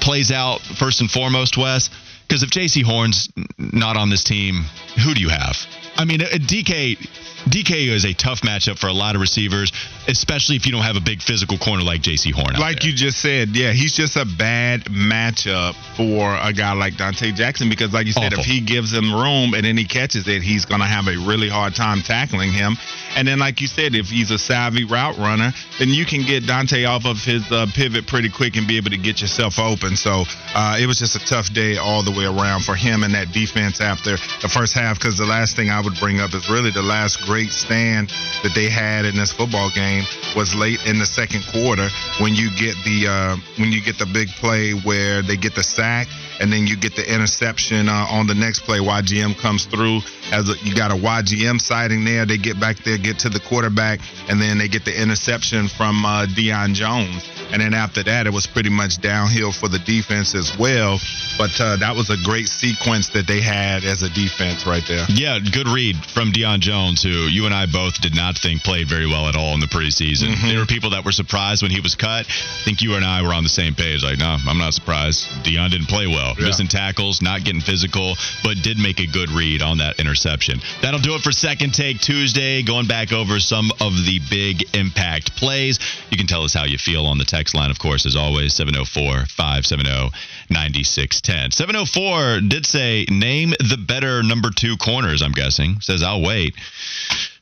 plays 0.00 0.30
out 0.30 0.60
first 0.60 1.00
and 1.00 1.10
foremost, 1.10 1.56
Wes. 1.56 1.90
Because 2.26 2.42
if 2.42 2.50
Jaycee 2.50 2.82
Horn's 2.82 3.28
not 3.58 3.96
on 3.96 4.10
this 4.10 4.24
team, 4.24 4.64
who 5.04 5.14
do 5.14 5.20
you 5.20 5.28
have? 5.28 5.56
I 5.96 6.04
mean, 6.04 6.22
uh, 6.22 6.26
DK. 6.26 6.96
DK 7.44 7.88
is 7.92 8.06
a 8.06 8.14
tough 8.14 8.40
matchup 8.40 8.78
for 8.78 8.86
a 8.86 8.92
lot 8.94 9.16
of 9.16 9.20
receivers, 9.20 9.70
especially 10.08 10.56
if 10.56 10.64
you 10.64 10.72
don't 10.72 10.80
have 10.82 10.96
a 10.96 11.00
big 11.00 11.20
physical 11.20 11.58
corner 11.58 11.82
like 11.82 12.00
Jaycee 12.00 12.32
Horn. 12.32 12.56
out 12.56 12.58
Like 12.58 12.80
there. 12.80 12.88
you 12.90 12.96
just 12.96 13.20
said, 13.20 13.50
yeah, 13.50 13.72
he's 13.72 13.92
just 13.94 14.16
a 14.16 14.24
bad 14.24 14.84
matchup 14.84 15.74
for 15.94 16.34
a 16.40 16.54
guy 16.54 16.72
like 16.72 16.94
Donte 16.94 17.34
Jackson 17.34 17.68
because, 17.68 17.92
like 17.92 18.06
you 18.06 18.12
said, 18.12 18.32
Awful. 18.32 18.40
if 18.40 18.46
he 18.46 18.62
gives 18.62 18.90
him 18.92 19.12
room 19.12 19.52
and 19.52 19.62
then 19.64 19.76
he 19.76 19.84
catches 19.84 20.26
it, 20.26 20.40
he's 20.42 20.64
going 20.64 20.80
to 20.80 20.86
have 20.86 21.06
a 21.06 21.18
really 21.28 21.50
hard 21.50 21.74
time 21.74 22.00
tackling 22.00 22.50
him. 22.50 22.76
And 23.14 23.28
then, 23.28 23.38
like 23.38 23.60
you 23.60 23.66
said, 23.66 23.94
if 23.94 24.06
he's 24.06 24.30
a 24.30 24.38
savvy 24.38 24.84
route 24.84 25.18
runner, 25.18 25.52
then 25.78 25.90
you 25.90 26.06
can 26.06 26.22
get 26.22 26.44
Donte 26.44 26.88
off 26.88 27.04
of 27.04 27.18
his 27.22 27.44
uh, 27.52 27.66
pivot 27.74 28.06
pretty 28.06 28.30
quick 28.30 28.56
and 28.56 28.66
be 28.66 28.78
able 28.78 28.90
to 28.90 28.98
get 28.98 29.20
yourself 29.20 29.58
open. 29.58 29.96
So 29.96 30.24
uh, 30.54 30.78
it 30.80 30.86
was 30.86 30.98
just 30.98 31.14
a 31.14 31.20
tough 31.26 31.52
day 31.52 31.76
all 31.76 32.02
the 32.02 32.13
way 32.16 32.24
around 32.24 32.64
for 32.64 32.74
him 32.74 33.02
and 33.02 33.14
that 33.14 33.32
defense 33.32 33.80
after 33.80 34.16
the 34.42 34.48
first 34.48 34.74
half. 34.74 34.98
Because 34.98 35.18
the 35.18 35.26
last 35.26 35.56
thing 35.56 35.70
I 35.70 35.80
would 35.80 35.98
bring 35.98 36.20
up 36.20 36.34
is 36.34 36.48
really 36.48 36.70
the 36.70 36.82
last 36.82 37.22
great 37.26 37.50
stand 37.50 38.08
that 38.42 38.52
they 38.54 38.68
had 38.70 39.04
in 39.04 39.16
this 39.16 39.32
football 39.32 39.70
game 39.70 40.04
was 40.36 40.54
late 40.54 40.84
in 40.86 40.98
the 40.98 41.06
second 41.06 41.44
quarter 41.52 41.88
when 42.20 42.34
you 42.34 42.50
get 42.56 42.76
the 42.84 43.06
uh, 43.08 43.36
when 43.58 43.72
you 43.72 43.80
get 43.82 43.98
the 43.98 44.06
big 44.06 44.28
play 44.40 44.72
where 44.72 45.22
they 45.22 45.36
get 45.36 45.54
the 45.54 45.62
sack 45.62 46.08
and 46.40 46.52
then 46.52 46.66
you 46.66 46.76
get 46.76 46.96
the 46.96 47.06
interception 47.14 47.88
uh, 47.88 48.06
on 48.10 48.26
the 48.26 48.34
next 48.34 48.60
play. 48.60 48.78
YGM 48.78 49.38
comes 49.38 49.66
through 49.66 50.00
as 50.32 50.48
a, 50.48 50.54
you 50.64 50.74
got 50.74 50.90
a 50.90 50.94
YGM 50.94 51.60
sighting 51.60 52.04
there. 52.04 52.26
They 52.26 52.38
get 52.38 52.58
back 52.58 52.78
there, 52.78 52.98
get 52.98 53.20
to 53.20 53.28
the 53.28 53.40
quarterback, 53.40 54.00
and 54.28 54.40
then 54.40 54.58
they 54.58 54.68
get 54.68 54.84
the 54.84 54.94
interception 55.00 55.68
from 55.68 56.04
uh, 56.04 56.26
Deion 56.26 56.74
Jones. 56.74 57.28
And 57.52 57.62
then 57.62 57.74
after 57.74 58.02
that, 58.02 58.26
it 58.26 58.32
was 58.32 58.46
pretty 58.46 58.70
much 58.70 59.00
downhill 59.00 59.52
for 59.52 59.68
the 59.68 59.78
defense 59.78 60.34
as 60.34 60.56
well. 60.58 60.98
But 61.38 61.54
uh, 61.60 61.76
that 61.76 61.94
was 61.94 62.03
a 62.10 62.16
great 62.22 62.48
sequence 62.48 63.08
that 63.10 63.26
they 63.26 63.40
had 63.40 63.84
as 63.84 64.02
a 64.02 64.10
defense 64.10 64.66
right 64.66 64.82
there. 64.86 65.04
Yeah, 65.08 65.38
good 65.38 65.68
read 65.68 65.96
from 65.96 66.32
Deion 66.32 66.60
Jones, 66.60 67.02
who 67.02 67.28
you 67.28 67.46
and 67.46 67.54
I 67.54 67.66
both 67.66 68.00
did 68.00 68.14
not 68.14 68.38
think 68.38 68.62
played 68.62 68.88
very 68.88 69.06
well 69.06 69.28
at 69.28 69.36
all 69.36 69.54
in 69.54 69.60
the 69.60 69.66
preseason. 69.66 70.34
Mm-hmm. 70.34 70.48
There 70.48 70.58
were 70.58 70.66
people 70.66 70.90
that 70.90 71.04
were 71.04 71.12
surprised 71.12 71.62
when 71.62 71.70
he 71.70 71.80
was 71.80 71.94
cut. 71.94 72.26
I 72.26 72.64
think 72.64 72.82
you 72.82 72.94
and 72.94 73.04
I 73.04 73.22
were 73.22 73.34
on 73.34 73.42
the 73.42 73.48
same 73.48 73.74
page. 73.74 74.02
Like, 74.02 74.18
no, 74.18 74.36
I'm 74.46 74.58
not 74.58 74.74
surprised. 74.74 75.28
Deion 75.44 75.70
didn't 75.70 75.88
play 75.88 76.06
well. 76.06 76.34
Yeah. 76.38 76.46
Missing 76.46 76.68
tackles, 76.68 77.22
not 77.22 77.44
getting 77.44 77.60
physical, 77.60 78.14
but 78.42 78.56
did 78.62 78.78
make 78.78 79.00
a 79.00 79.06
good 79.06 79.30
read 79.30 79.62
on 79.62 79.78
that 79.78 80.00
interception. 80.00 80.60
That'll 80.82 81.00
do 81.00 81.14
it 81.14 81.22
for 81.22 81.32
Second 81.32 81.74
Take 81.74 82.00
Tuesday. 82.00 82.62
Going 82.62 82.86
back 82.86 83.12
over 83.12 83.38
some 83.38 83.70
of 83.80 83.92
the 84.04 84.20
big 84.30 84.74
impact 84.74 85.36
plays. 85.36 85.78
You 86.10 86.16
can 86.16 86.26
tell 86.26 86.42
us 86.42 86.54
how 86.54 86.64
you 86.64 86.78
feel 86.78 87.06
on 87.06 87.18
the 87.18 87.24
text 87.24 87.54
line, 87.54 87.70
of 87.70 87.78
course, 87.78 88.06
as 88.06 88.16
always, 88.16 88.54
704 88.54 89.26
570 89.26 90.10
9610. 90.50 91.50
704 91.52 92.40
did 92.48 92.66
say, 92.66 93.04
name 93.10 93.50
the 93.50 93.76
better 93.78 94.22
number 94.22 94.50
two 94.54 94.76
corners, 94.76 95.22
I'm 95.22 95.32
guessing. 95.32 95.80
Says, 95.80 96.02
I'll 96.02 96.22
wait. 96.22 96.54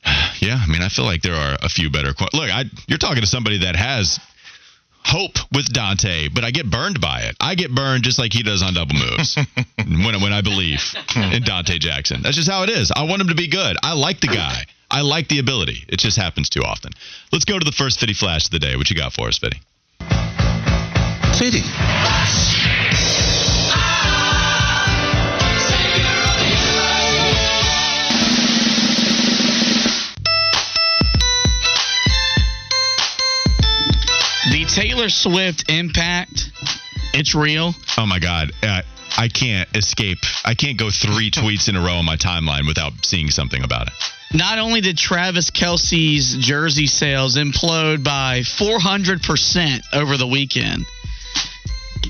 Yeah, 0.40 0.58
I 0.60 0.66
mean, 0.66 0.82
I 0.82 0.88
feel 0.88 1.04
like 1.04 1.22
there 1.22 1.36
are 1.36 1.56
a 1.62 1.68
few 1.68 1.88
better. 1.88 2.12
Cor- 2.12 2.26
Look, 2.32 2.50
I, 2.50 2.64
you're 2.88 2.98
talking 2.98 3.20
to 3.20 3.26
somebody 3.28 3.58
that 3.58 3.76
has 3.76 4.18
hope 5.04 5.36
with 5.52 5.72
Donte, 5.72 6.34
but 6.34 6.42
I 6.44 6.50
get 6.50 6.68
burned 6.68 7.00
by 7.00 7.20
it. 7.22 7.36
I 7.40 7.54
get 7.54 7.72
burned 7.72 8.02
just 8.02 8.18
like 8.18 8.32
he 8.32 8.42
does 8.42 8.62
on 8.62 8.74
double 8.74 8.96
moves 8.96 9.36
when 9.78 10.20
when 10.20 10.32
I 10.32 10.40
believe 10.40 10.80
in 11.14 11.44
Donte 11.44 11.78
Jackson. 11.78 12.22
That's 12.22 12.34
just 12.34 12.50
how 12.50 12.64
it 12.64 12.70
is. 12.70 12.90
I 12.90 13.04
want 13.04 13.22
him 13.22 13.28
to 13.28 13.36
be 13.36 13.46
good. 13.48 13.76
I 13.84 13.92
like 13.94 14.20
the 14.20 14.26
guy. 14.26 14.64
I 14.90 15.02
like 15.02 15.28
the 15.28 15.38
ability. 15.38 15.84
It 15.88 16.00
just 16.00 16.16
happens 16.18 16.50
too 16.50 16.62
often. 16.62 16.90
Let's 17.32 17.44
go 17.44 17.56
to 17.58 17.64
the 17.64 17.70
first 17.72 18.00
Fitty 18.00 18.14
Flash 18.14 18.46
of 18.46 18.50
the 18.50 18.58
day. 18.58 18.74
What 18.76 18.90
you 18.90 18.96
got 18.96 19.12
for 19.12 19.28
us, 19.28 19.38
Fitty? 19.38 19.60
Fitty. 21.38 21.62
The 34.50 34.66
Taylor 34.66 35.08
Swift 35.08 35.70
impact, 35.70 36.50
it's 37.14 37.34
real. 37.34 37.74
Oh 37.96 38.06
my 38.06 38.18
God. 38.18 38.52
Uh, 38.62 38.82
I 39.16 39.28
can't 39.28 39.68
escape. 39.74 40.18
I 40.44 40.54
can't 40.54 40.78
go 40.78 40.90
three 40.90 41.30
tweets 41.32 41.68
in 41.68 41.76
a 41.76 41.80
row 41.80 41.94
on 41.94 42.04
my 42.04 42.16
timeline 42.16 42.66
without 42.66 42.92
seeing 43.04 43.30
something 43.30 43.64
about 43.64 43.88
it. 43.88 43.94
Not 44.34 44.58
only 44.58 44.80
did 44.80 44.96
Travis 44.96 45.50
Kelce's 45.50 46.36
jersey 46.38 46.86
sales 46.86 47.36
implode 47.36 48.02
by 48.02 48.40
400% 48.40 49.82
over 49.92 50.16
the 50.16 50.26
weekend, 50.26 50.86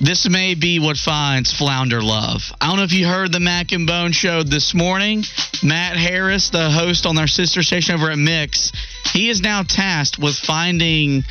this 0.00 0.28
may 0.28 0.54
be 0.54 0.78
what 0.78 0.96
finds 0.96 1.52
Flounder 1.52 2.00
love. 2.00 2.52
I 2.60 2.68
don't 2.68 2.76
know 2.76 2.84
if 2.84 2.92
you 2.92 3.06
heard 3.06 3.32
the 3.32 3.40
Mac 3.40 3.72
and 3.72 3.86
Bone 3.86 4.12
show 4.12 4.42
this 4.42 4.74
morning. 4.74 5.24
Matt 5.62 5.96
Harris, 5.96 6.50
the 6.50 6.70
host 6.70 7.06
on 7.06 7.18
our 7.18 7.26
sister 7.26 7.62
station 7.62 7.94
over 7.94 8.10
at 8.10 8.18
Mix, 8.18 8.72
he 9.12 9.28
is 9.28 9.40
now 9.40 9.62
tasked 9.62 10.18
with 10.18 10.36
finding 10.36 11.24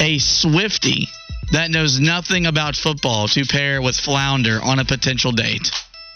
a 0.00 0.18
Swifty 0.18 1.08
that 1.52 1.70
knows 1.70 2.00
nothing 2.00 2.46
about 2.46 2.76
football 2.76 3.28
to 3.28 3.44
pair 3.44 3.82
with 3.82 3.96
Flounder 3.96 4.60
on 4.62 4.78
a 4.78 4.84
potential 4.84 5.32
date. 5.32 5.70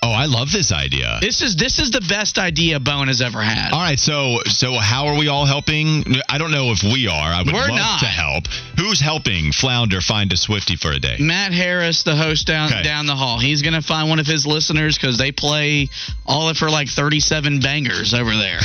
Oh, 0.06 0.12
I 0.12 0.26
love 0.26 0.52
this 0.52 0.70
idea. 0.70 1.18
This 1.20 1.42
is 1.42 1.56
this 1.56 1.80
is 1.80 1.90
the 1.90 2.00
best 2.00 2.38
idea 2.38 2.78
Bone 2.78 3.08
has 3.08 3.20
ever 3.20 3.42
had. 3.42 3.72
All 3.72 3.80
right, 3.80 3.98
so 3.98 4.38
so 4.46 4.74
how 4.78 5.06
are 5.08 5.18
we 5.18 5.26
all 5.26 5.46
helping? 5.46 6.04
I 6.28 6.38
don't 6.38 6.52
know 6.52 6.70
if 6.70 6.84
we 6.84 7.08
are. 7.08 7.28
I 7.32 7.42
would 7.42 7.52
We're 7.52 7.66
love 7.68 7.76
not. 7.76 8.00
to 8.00 8.06
help. 8.06 8.46
Who's 8.78 9.00
helping 9.00 9.50
Flounder 9.50 10.00
find 10.00 10.32
a 10.32 10.36
Swifty 10.36 10.76
for 10.76 10.92
a 10.92 11.00
day? 11.00 11.16
Matt 11.18 11.52
Harris, 11.52 12.04
the 12.04 12.14
host 12.14 12.46
down 12.46 12.72
Okay. 12.72 12.82
down 12.84 13.06
the 13.06 13.16
hall, 13.16 13.40
he's 13.40 13.62
gonna 13.62 13.82
find 13.82 14.08
one 14.08 14.20
of 14.20 14.26
his 14.28 14.46
listeners 14.46 14.96
because 14.96 15.18
they 15.18 15.32
play 15.32 15.88
all 16.24 16.48
of 16.48 16.56
for 16.56 16.70
like 16.70 16.88
thirty-seven 16.88 17.58
bangers 17.60 18.14
over 18.14 18.30
there. 18.36 18.60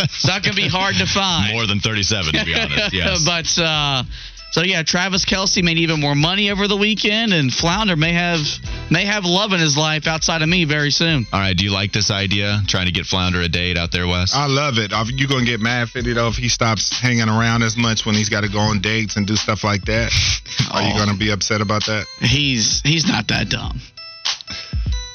it's 0.00 0.26
not 0.26 0.42
gonna 0.42 0.54
be 0.54 0.68
hard 0.68 0.96
to 0.96 1.06
find. 1.06 1.52
More 1.54 1.66
than 1.66 1.80
37, 1.80 2.34
to 2.34 2.44
be 2.44 2.54
honest. 2.54 2.92
Yes. 2.92 3.24
but 3.24 3.62
uh, 3.62 4.02
so 4.50 4.62
yeah, 4.62 4.82
Travis 4.82 5.24
Kelce 5.24 5.62
made 5.62 5.78
even 5.78 6.00
more 6.00 6.14
money 6.14 6.50
over 6.50 6.66
the 6.68 6.76
weekend, 6.76 7.32
and 7.32 7.52
Flounder 7.52 7.96
may 7.96 8.12
have 8.12 8.40
may 8.90 9.04
have 9.04 9.24
love 9.24 9.52
in 9.52 9.60
his 9.60 9.76
life 9.76 10.06
outside 10.06 10.42
of 10.42 10.48
me 10.48 10.64
very 10.64 10.90
soon. 10.90 11.26
All 11.32 11.40
right, 11.40 11.56
do 11.56 11.64
you 11.64 11.70
like 11.72 11.92
this 11.92 12.10
idea? 12.10 12.60
Trying 12.66 12.86
to 12.86 12.92
get 12.92 13.06
Flounder 13.06 13.40
a 13.42 13.48
date 13.48 13.76
out 13.76 13.92
there, 13.92 14.06
Wes? 14.06 14.32
I 14.34 14.46
love 14.46 14.78
it. 14.78 14.92
You're 15.14 15.28
gonna 15.28 15.44
get 15.44 15.60
mad 15.60 15.88
Fitty 15.90 16.12
though 16.14 16.28
if 16.28 16.36
he 16.36 16.48
stops 16.48 16.98
hanging 16.98 17.28
around 17.28 17.62
as 17.62 17.76
much 17.76 18.06
when 18.06 18.14
he's 18.14 18.28
got 18.28 18.42
to 18.42 18.48
go 18.48 18.58
on 18.58 18.80
dates 18.80 19.16
and 19.16 19.26
do 19.26 19.36
stuff 19.36 19.64
like 19.64 19.84
that. 19.84 20.10
Are 20.72 20.82
you 20.82 20.92
Oh. 20.94 20.98
gonna 20.98 21.16
be 21.18 21.30
upset 21.30 21.60
about 21.60 21.84
that? 21.86 22.06
He's 22.20 22.80
he's 22.84 23.06
not 23.06 23.28
that 23.28 23.48
dumb. 23.50 23.80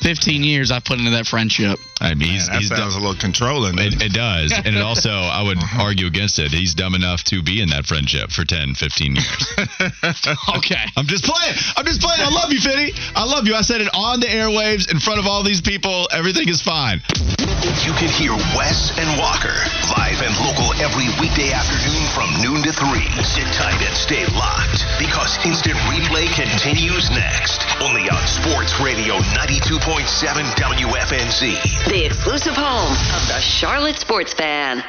Fifteen 0.03 0.43
years 0.43 0.69
I've 0.71 0.83
put 0.83 0.99
into 0.99 1.11
that 1.11 1.25
friendship. 1.25 1.79
I 2.01 2.15
mean, 2.15 2.27
he's, 2.35 2.47
Man, 2.47 2.55
that 2.55 2.59
he's 2.59 2.67
sounds 2.69 2.93
dumb. 2.95 3.03
a 3.03 3.05
little 3.07 3.21
controlling. 3.21 3.79
It, 3.79 4.01
it 4.03 4.11
does. 4.11 4.51
And 4.51 4.75
it 4.75 4.81
also, 4.83 5.09
I 5.09 5.41
would 5.41 5.57
argue 5.79 6.05
against 6.05 6.37
it. 6.37 6.51
He's 6.51 6.73
dumb 6.75 6.95
enough 6.95 7.23
to 7.31 7.41
be 7.41 7.61
in 7.61 7.69
that 7.69 7.85
friendship 7.85 8.29
for 8.31 8.43
10, 8.43 8.75
15 8.75 9.15
years. 9.15 9.47
Okay. 10.55 10.83
I'm 10.97 11.07
just 11.07 11.23
playing. 11.23 11.55
I'm 11.75 11.85
just 11.85 12.01
playing. 12.01 12.21
I 12.21 12.29
love 12.29 12.51
you, 12.51 12.59
Fitty. 12.59 12.93
I 13.15 13.23
love 13.25 13.47
you. 13.47 13.55
I 13.55 13.61
said 13.61 13.81
it 13.81 13.89
on 13.93 14.19
the 14.19 14.27
airwaves 14.27 14.91
in 14.91 14.99
front 14.99 15.19
of 15.19 15.25
all 15.25 15.43
these 15.43 15.61
people. 15.61 16.07
Everything 16.11 16.47
is 16.49 16.61
fine. 16.61 17.01
You 17.87 17.91
can 17.95 18.11
hear 18.11 18.35
Wes 18.55 18.91
and 18.99 19.07
Walker 19.19 19.55
live 19.95 20.19
and 20.23 20.33
local 20.43 20.71
every 20.83 21.07
weekday 21.19 21.51
afternoon 21.55 22.03
from 22.11 22.27
noon 22.43 22.59
to 22.67 22.71
3. 22.75 23.23
Sit 23.23 23.47
tight 23.55 23.79
and 23.79 23.95
stay 23.95 24.23
locked 24.35 24.83
because 24.99 25.39
instant 25.47 25.75
replay 25.87 26.27
continues 26.35 27.09
next. 27.11 27.63
Only 27.81 28.07
on 28.11 28.23
Sports 28.27 28.79
Radio 28.83 29.19
92.7 29.93 30.43
WFNZ. 30.55 31.85
The 31.87 32.03
exclusive 32.03 32.55
home 32.55 32.91
of 32.91 33.27
the 33.27 33.39
Charlotte 33.39 33.97
Sports 33.97 34.33
Fan. 34.33 34.83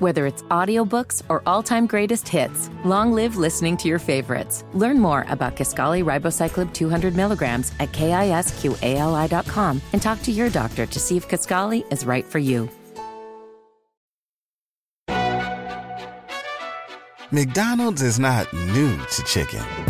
Whether 0.00 0.26
it's 0.26 0.42
audiobooks 0.44 1.22
or 1.28 1.40
all-time 1.46 1.86
greatest 1.86 2.26
hits, 2.28 2.70
long 2.84 3.12
live 3.12 3.36
listening 3.36 3.76
to 3.76 3.88
your 3.88 4.00
favorites. 4.00 4.64
Learn 4.72 4.98
more 4.98 5.26
about 5.28 5.54
Kisqali 5.54 6.02
Ribociclib 6.02 6.74
200 6.74 7.14
milligrams 7.14 7.70
at 7.78 7.92
kisqali.com 7.92 9.80
and 9.92 10.02
talk 10.02 10.20
to 10.22 10.32
your 10.32 10.50
doctor 10.50 10.86
to 10.86 10.98
see 10.98 11.16
if 11.16 11.28
Kisqali 11.28 11.84
is 11.92 12.04
right 12.04 12.26
for 12.26 12.40
you. 12.40 12.68
McDonald's 17.30 18.02
is 18.02 18.18
not 18.18 18.52
new 18.52 18.96
to 18.96 19.22
chicken. 19.22 19.89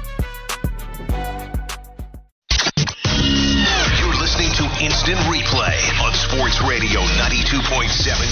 Sports 6.31 6.61
Radio 6.61 7.01
92.7 7.01 7.89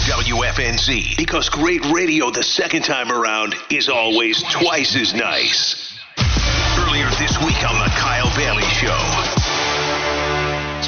WFNZ. 0.07 1.17
Because 1.17 1.49
great 1.49 1.83
radio 1.87 2.31
the 2.31 2.41
second 2.41 2.83
time 2.83 3.11
around 3.11 3.55
is 3.69 3.89
always 3.89 4.41
twice 4.43 4.95
as 4.95 5.13
nice. 5.13 5.99
Earlier 6.79 7.09
this 7.19 7.37
week 7.39 7.61
on 7.69 7.77
The 7.77 7.91
Kyle 7.99 8.33
Bailey 8.37 8.63
Show. 8.63 9.28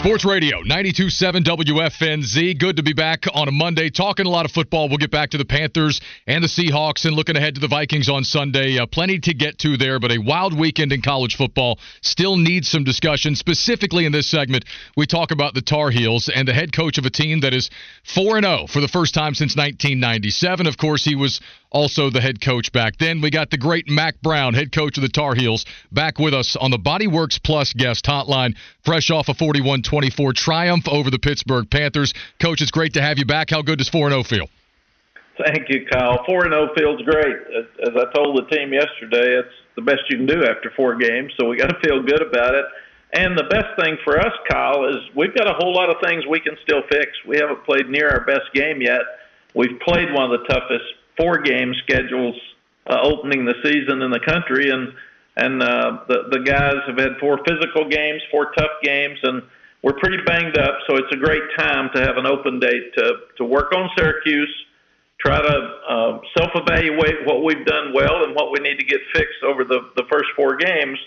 Sports 0.01 0.25
Radio 0.25 0.63
92.7 0.63 1.43
WFNZ. 1.43 2.57
Good 2.57 2.77
to 2.77 2.81
be 2.81 2.93
back 2.93 3.25
on 3.35 3.47
a 3.47 3.51
Monday 3.51 3.91
talking 3.91 4.25
a 4.25 4.29
lot 4.29 4.45
of 4.45 4.51
football. 4.51 4.89
We'll 4.89 4.97
get 4.97 5.11
back 5.11 5.29
to 5.29 5.37
the 5.37 5.45
Panthers 5.45 6.01
and 6.25 6.43
the 6.43 6.47
Seahawks 6.47 7.05
and 7.05 7.15
looking 7.15 7.35
ahead 7.35 7.53
to 7.53 7.61
the 7.61 7.67
Vikings 7.67 8.09
on 8.09 8.23
Sunday. 8.23 8.79
Uh, 8.79 8.87
plenty 8.87 9.19
to 9.19 9.35
get 9.35 9.59
to 9.59 9.77
there, 9.77 9.99
but 9.99 10.11
a 10.11 10.17
wild 10.17 10.57
weekend 10.57 10.91
in 10.91 11.03
college 11.03 11.35
football 11.35 11.77
still 12.01 12.35
needs 12.35 12.67
some 12.67 12.83
discussion. 12.83 13.35
Specifically 13.35 14.07
in 14.07 14.11
this 14.11 14.25
segment, 14.25 14.65
we 14.97 15.05
talk 15.05 15.29
about 15.29 15.53
the 15.53 15.61
Tar 15.61 15.91
Heels 15.91 16.31
and 16.33 16.47
the 16.47 16.53
head 16.53 16.73
coach 16.73 16.97
of 16.97 17.05
a 17.05 17.11
team 17.11 17.41
that 17.41 17.53
is 17.53 17.69
4 18.15 18.41
0 18.41 18.65
for 18.67 18.81
the 18.81 18.87
first 18.87 19.13
time 19.13 19.35
since 19.35 19.55
1997. 19.55 20.65
Of 20.65 20.77
course, 20.77 21.05
he 21.05 21.13
was 21.13 21.41
also 21.71 22.09
the 22.09 22.21
head 22.21 22.41
coach 22.41 22.71
back 22.71 22.97
then. 22.97 23.21
We 23.21 23.29
got 23.29 23.49
the 23.49 23.57
great 23.57 23.89
Mack 23.89 24.21
Brown, 24.21 24.53
head 24.53 24.71
coach 24.71 24.97
of 24.97 25.01
the 25.01 25.09
Tar 25.09 25.35
Heels, 25.35 25.65
back 25.91 26.19
with 26.19 26.33
us 26.33 26.55
on 26.55 26.71
the 26.71 26.77
Bodyworks 26.77 27.41
Plus 27.41 27.73
guest 27.73 28.05
hotline, 28.05 28.55
fresh 28.83 29.09
off 29.09 29.29
a 29.29 29.33
41 29.33 29.81
24 29.81 30.33
triumph 30.33 30.87
over 30.87 31.09
the 31.09 31.19
Pittsburgh 31.19 31.69
Panthers. 31.69 32.13
Coach, 32.39 32.61
it's 32.61 32.71
great 32.71 32.93
to 32.93 33.01
have 33.01 33.17
you 33.17 33.25
back. 33.25 33.49
How 33.49 33.61
good 33.61 33.79
does 33.79 33.89
4 33.89 34.09
0 34.09 34.23
feel? 34.23 34.47
Thank 35.45 35.69
you, 35.69 35.85
Kyle. 35.91 36.23
Four 36.25 36.45
and 36.45 36.53
zero 36.53 36.69
feels 36.77 37.01
great. 37.03 37.35
As 37.57 37.65
as 37.87 37.95
I 37.95 38.13
told 38.13 38.37
the 38.37 38.45
team 38.55 38.73
yesterday, 38.73 39.39
it's 39.39 39.55
the 39.75 39.81
best 39.81 40.01
you 40.09 40.17
can 40.17 40.25
do 40.25 40.43
after 40.45 40.71
four 40.75 40.95
games. 40.95 41.33
So 41.39 41.47
we 41.47 41.57
got 41.57 41.67
to 41.67 41.79
feel 41.79 42.03
good 42.03 42.21
about 42.21 42.53
it. 42.53 42.65
And 43.13 43.37
the 43.37 43.43
best 43.49 43.75
thing 43.79 43.97
for 44.03 44.19
us, 44.19 44.33
Kyle, 44.49 44.85
is 44.87 44.97
we've 45.15 45.35
got 45.35 45.47
a 45.47 45.53
whole 45.53 45.73
lot 45.73 45.89
of 45.89 45.97
things 46.03 46.25
we 46.29 46.39
can 46.39 46.55
still 46.63 46.81
fix. 46.89 47.11
We 47.25 47.37
haven't 47.37 47.63
played 47.65 47.89
near 47.89 48.09
our 48.09 48.25
best 48.25 48.53
game 48.53 48.81
yet. 48.81 49.01
We've 49.53 49.79
played 49.81 50.13
one 50.13 50.31
of 50.31 50.39
the 50.39 50.47
toughest 50.47 50.85
four 51.17 51.39
game 51.39 51.73
schedules 51.83 52.35
uh, 52.87 52.99
opening 53.03 53.45
the 53.45 53.55
season 53.63 54.01
in 54.01 54.11
the 54.11 54.19
country, 54.19 54.69
and 54.69 54.93
and 55.37 55.61
uh, 55.61 55.99
the 56.07 56.29
the 56.31 56.39
guys 56.39 56.75
have 56.87 56.97
had 56.97 57.17
four 57.19 57.39
physical 57.47 57.87
games, 57.89 58.21
four 58.31 58.51
tough 58.57 58.81
games, 58.83 59.19
and 59.23 59.43
we're 59.83 59.97
pretty 59.99 60.23
banged 60.25 60.57
up. 60.57 60.79
So 60.87 60.97
it's 60.97 61.13
a 61.13 61.17
great 61.17 61.43
time 61.57 61.89
to 61.95 62.01
have 62.01 62.17
an 62.17 62.25
open 62.25 62.59
date 62.59 62.93
to 62.97 63.13
to 63.37 63.45
work 63.45 63.73
on 63.73 63.89
Syracuse 63.97 64.53
try 65.23 65.39
to 65.39 65.57
uh, 65.87 66.19
self-evaluate 66.37 67.25
what 67.25 67.43
we've 67.43 67.65
done 67.65 67.93
well 67.93 68.23
and 68.23 68.35
what 68.35 68.51
we 68.51 68.59
need 68.59 68.77
to 68.79 68.85
get 68.85 68.99
fixed 69.13 69.43
over 69.45 69.63
the, 69.63 69.91
the 69.95 70.03
first 70.11 70.25
four 70.35 70.55
games, 70.55 70.97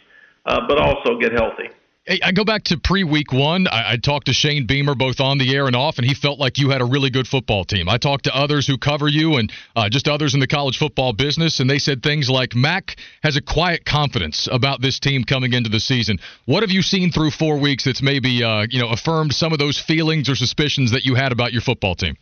uh, 0.47 0.61
but 0.69 0.79
also 0.79 1.19
get 1.19 1.33
healthy. 1.33 1.69
Hey, 2.07 2.21
I 2.23 2.33
go 2.33 2.45
back 2.45 2.65
to 2.65 2.77
pre 2.77 3.03
week 3.03 3.33
one. 3.33 3.67
I, 3.67 3.93
I 3.93 3.97
talked 3.97 4.27
to 4.27 4.35
Shane 4.35 4.67
Beamer 4.67 4.95
both 4.95 5.21
on 5.21 5.39
the 5.39 5.57
air 5.57 5.67
and 5.67 5.75
off, 5.75 5.97
and 5.97 6.07
he 6.07 6.13
felt 6.13 6.39
like 6.39 6.59
you 6.59 6.69
had 6.69 6.83
a 6.83 6.85
really 6.85 7.09
good 7.09 7.27
football 7.27 7.65
team. 7.65 7.89
I 7.89 7.97
talked 7.97 8.25
to 8.25 8.37
others 8.37 8.67
who 8.67 8.77
cover 8.77 9.09
you 9.09 9.37
and 9.39 9.51
uh, 9.75 9.89
just 9.89 10.07
others 10.07 10.35
in 10.35 10.41
the 10.41 10.47
college 10.47 10.77
football 10.77 11.15
business, 11.15 11.61
and 11.61 11.71
they 11.71 11.79
said 11.79 12.03
things 12.03 12.29
like 12.29 12.55
Mack 12.55 12.97
has 13.23 13.39
a 13.39 13.41
quiet 13.41 13.87
confidence 13.87 14.47
about 14.53 14.83
this 14.83 14.99
team 14.99 15.25
coming 15.25 15.55
into 15.55 15.71
the 15.71 15.81
season. 15.81 16.19
What 16.45 16.63
have 16.63 16.71
you 16.71 16.83
seen 16.83 17.11
through 17.11 17.31
four 17.31 17.59
weeks 17.59 17.85
that's 17.85 18.03
maybe 18.03 18.45
uh, 18.45 18.67
you 18.69 18.83
know 18.83 18.91
affirmed 18.91 19.33
some 19.35 19.55
of 19.55 19.59
those 19.59 19.81
feelings 19.81 20.29
or 20.29 20.35
suspicions 20.35 20.93
that 20.93 21.07
you 21.07 21.15
had 21.15 21.33
about 21.33 21.55
your 21.55 21.63
football 21.63 21.95
team? 21.95 22.19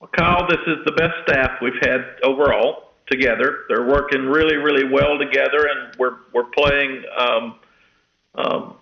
Well, 0.00 0.10
Kyle, 0.16 0.44
this 0.48 0.58
is 0.66 0.84
the 0.86 0.92
best 0.92 1.14
staff 1.28 1.52
we've 1.62 1.72
had 1.82 2.00
overall. 2.24 2.90
together. 3.08 3.58
They're 3.68 3.86
working 3.86 4.22
really, 4.26 4.56
really 4.56 4.90
well 4.90 5.18
together, 5.18 5.68
and 5.68 5.94
we're 6.00 6.16
we're 6.32 6.50
playing 6.50 7.04
um, 7.16 7.54
um, 8.34 8.76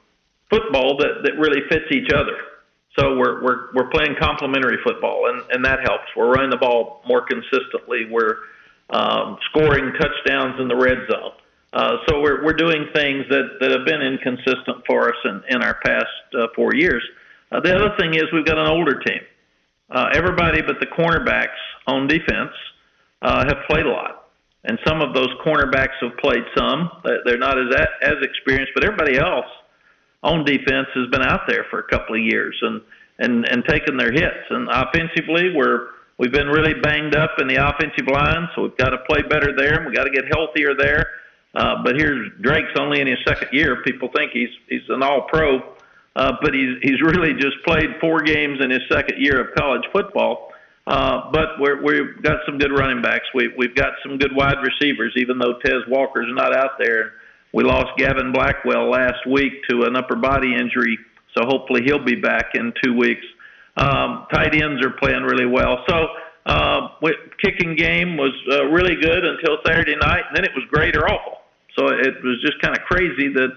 football 0.52 0.98
that 0.98 1.24
that 1.24 1.32
really 1.40 1.62
fits 1.68 1.88
each 1.90 2.12
other. 2.12 2.36
So 2.98 3.16
we're 3.16 3.42
we're 3.42 3.72
we're 3.74 3.90
playing 3.90 4.16
complementary 4.20 4.76
football, 4.84 5.32
and 5.32 5.42
and 5.50 5.64
that 5.64 5.80
helps. 5.80 6.04
We're 6.14 6.30
running 6.30 6.50
the 6.50 6.58
ball 6.58 7.00
more 7.08 7.24
consistently. 7.24 8.04
We're 8.10 8.36
um, 8.90 9.38
scoring 9.50 9.92
touchdowns 9.98 10.60
in 10.60 10.68
the 10.68 10.76
red 10.76 10.98
zone. 11.10 11.32
Uh, 11.72 11.96
so 12.06 12.20
we're 12.20 12.44
we're 12.44 12.52
doing 12.52 12.86
things 12.94 13.24
that 13.30 13.56
that 13.60 13.70
have 13.70 13.86
been 13.86 14.02
inconsistent 14.02 14.84
for 14.86 15.08
us 15.08 15.16
in 15.24 15.42
in 15.48 15.62
our 15.62 15.80
past 15.84 16.12
uh, 16.34 16.48
four 16.54 16.74
years. 16.74 17.02
Uh, 17.50 17.60
the 17.60 17.74
other 17.74 17.96
thing 17.98 18.14
is 18.14 18.24
we've 18.32 18.44
got 18.44 18.58
an 18.58 18.68
older 18.68 19.00
team. 19.00 19.20
Uh, 19.90 20.08
everybody 20.14 20.60
but 20.60 20.76
the 20.80 20.86
cornerbacks 20.86 21.60
on 21.86 22.06
defense 22.06 22.52
uh, 23.22 23.44
have 23.46 23.64
played 23.68 23.86
a 23.86 23.90
lot, 23.90 24.28
and 24.64 24.78
some 24.86 25.00
of 25.00 25.14
those 25.14 25.28
cornerbacks 25.44 25.96
have 26.02 26.16
played 26.18 26.44
some. 26.54 26.90
They're 27.24 27.38
not 27.38 27.56
as 27.58 27.74
as 28.02 28.16
experienced, 28.20 28.72
but 28.74 28.84
everybody 28.84 29.16
else 29.16 29.46
on 30.22 30.44
defense 30.44 30.88
has 30.94 31.08
been 31.10 31.22
out 31.22 31.42
there 31.48 31.66
for 31.70 31.80
a 31.80 31.88
couple 31.88 32.14
of 32.14 32.20
years 32.20 32.56
and 32.62 32.80
and 33.18 33.46
and 33.48 33.64
taken 33.64 33.96
their 33.96 34.12
hits. 34.12 34.46
And 34.50 34.68
offensively, 34.70 35.52
we're 35.54 35.88
we've 36.18 36.32
been 36.32 36.48
really 36.48 36.74
banged 36.74 37.14
up 37.14 37.32
in 37.38 37.48
the 37.48 37.56
offensive 37.56 38.06
line, 38.06 38.48
so 38.54 38.62
we've 38.62 38.76
got 38.76 38.90
to 38.90 38.98
play 38.98 39.22
better 39.22 39.54
there, 39.56 39.78
and 39.78 39.86
we've 39.86 39.94
got 39.94 40.04
to 40.04 40.10
get 40.10 40.24
healthier 40.32 40.74
there. 40.74 41.06
Uh, 41.54 41.82
but 41.84 41.96
here's 41.96 42.30
Drake's 42.40 42.78
only 42.78 43.00
in 43.00 43.06
his 43.06 43.18
second 43.26 43.48
year. 43.52 43.82
People 43.82 44.08
think 44.14 44.32
he's 44.32 44.50
he's 44.68 44.88
an 44.88 45.02
All 45.02 45.22
Pro, 45.28 45.58
uh, 46.16 46.32
but 46.40 46.54
he's 46.54 46.76
he's 46.82 47.00
really 47.02 47.34
just 47.34 47.56
played 47.64 47.90
four 48.00 48.20
games 48.20 48.60
in 48.62 48.70
his 48.70 48.82
second 48.90 49.20
year 49.20 49.40
of 49.40 49.54
college 49.54 49.84
football. 49.92 50.52
Uh, 50.84 51.30
but 51.30 51.60
we're, 51.60 51.80
we've 51.80 52.22
got 52.22 52.38
some 52.44 52.58
good 52.58 52.72
running 52.76 53.02
backs. 53.02 53.26
We, 53.34 53.52
we've 53.56 53.74
got 53.74 53.92
some 54.02 54.18
good 54.18 54.34
wide 54.34 54.56
receivers, 54.64 55.12
even 55.16 55.38
though 55.38 55.54
Tez 55.64 55.82
Walker's 55.86 56.26
not 56.30 56.56
out 56.56 56.72
there. 56.76 57.12
We 57.52 57.64
lost 57.64 57.98
Gavin 57.98 58.32
Blackwell 58.32 58.90
last 58.90 59.26
week 59.26 59.52
to 59.68 59.82
an 59.82 59.96
upper 59.96 60.16
body 60.16 60.54
injury, 60.54 60.98
so 61.36 61.44
hopefully 61.46 61.82
he'll 61.84 62.04
be 62.04 62.16
back 62.16 62.54
in 62.54 62.72
two 62.82 62.96
weeks. 62.96 63.24
Um, 63.76 64.26
tight 64.32 64.54
ends 64.54 64.84
are 64.84 64.90
playing 64.90 65.22
really 65.22 65.46
well. 65.46 65.84
So 65.88 66.06
uh, 66.46 66.88
kicking 67.42 67.76
game 67.76 68.16
was 68.16 68.32
uh, 68.50 68.64
really 68.66 68.96
good 68.96 69.24
until 69.24 69.58
Saturday 69.66 69.96
night, 69.96 70.24
and 70.28 70.36
then 70.36 70.44
it 70.44 70.52
was 70.54 70.64
great 70.70 70.96
or 70.96 71.06
awful. 71.08 71.38
So 71.78 71.88
it 71.88 72.22
was 72.22 72.40
just 72.42 72.60
kind 72.60 72.76
of 72.76 72.84
crazy 72.84 73.32
that 73.32 73.52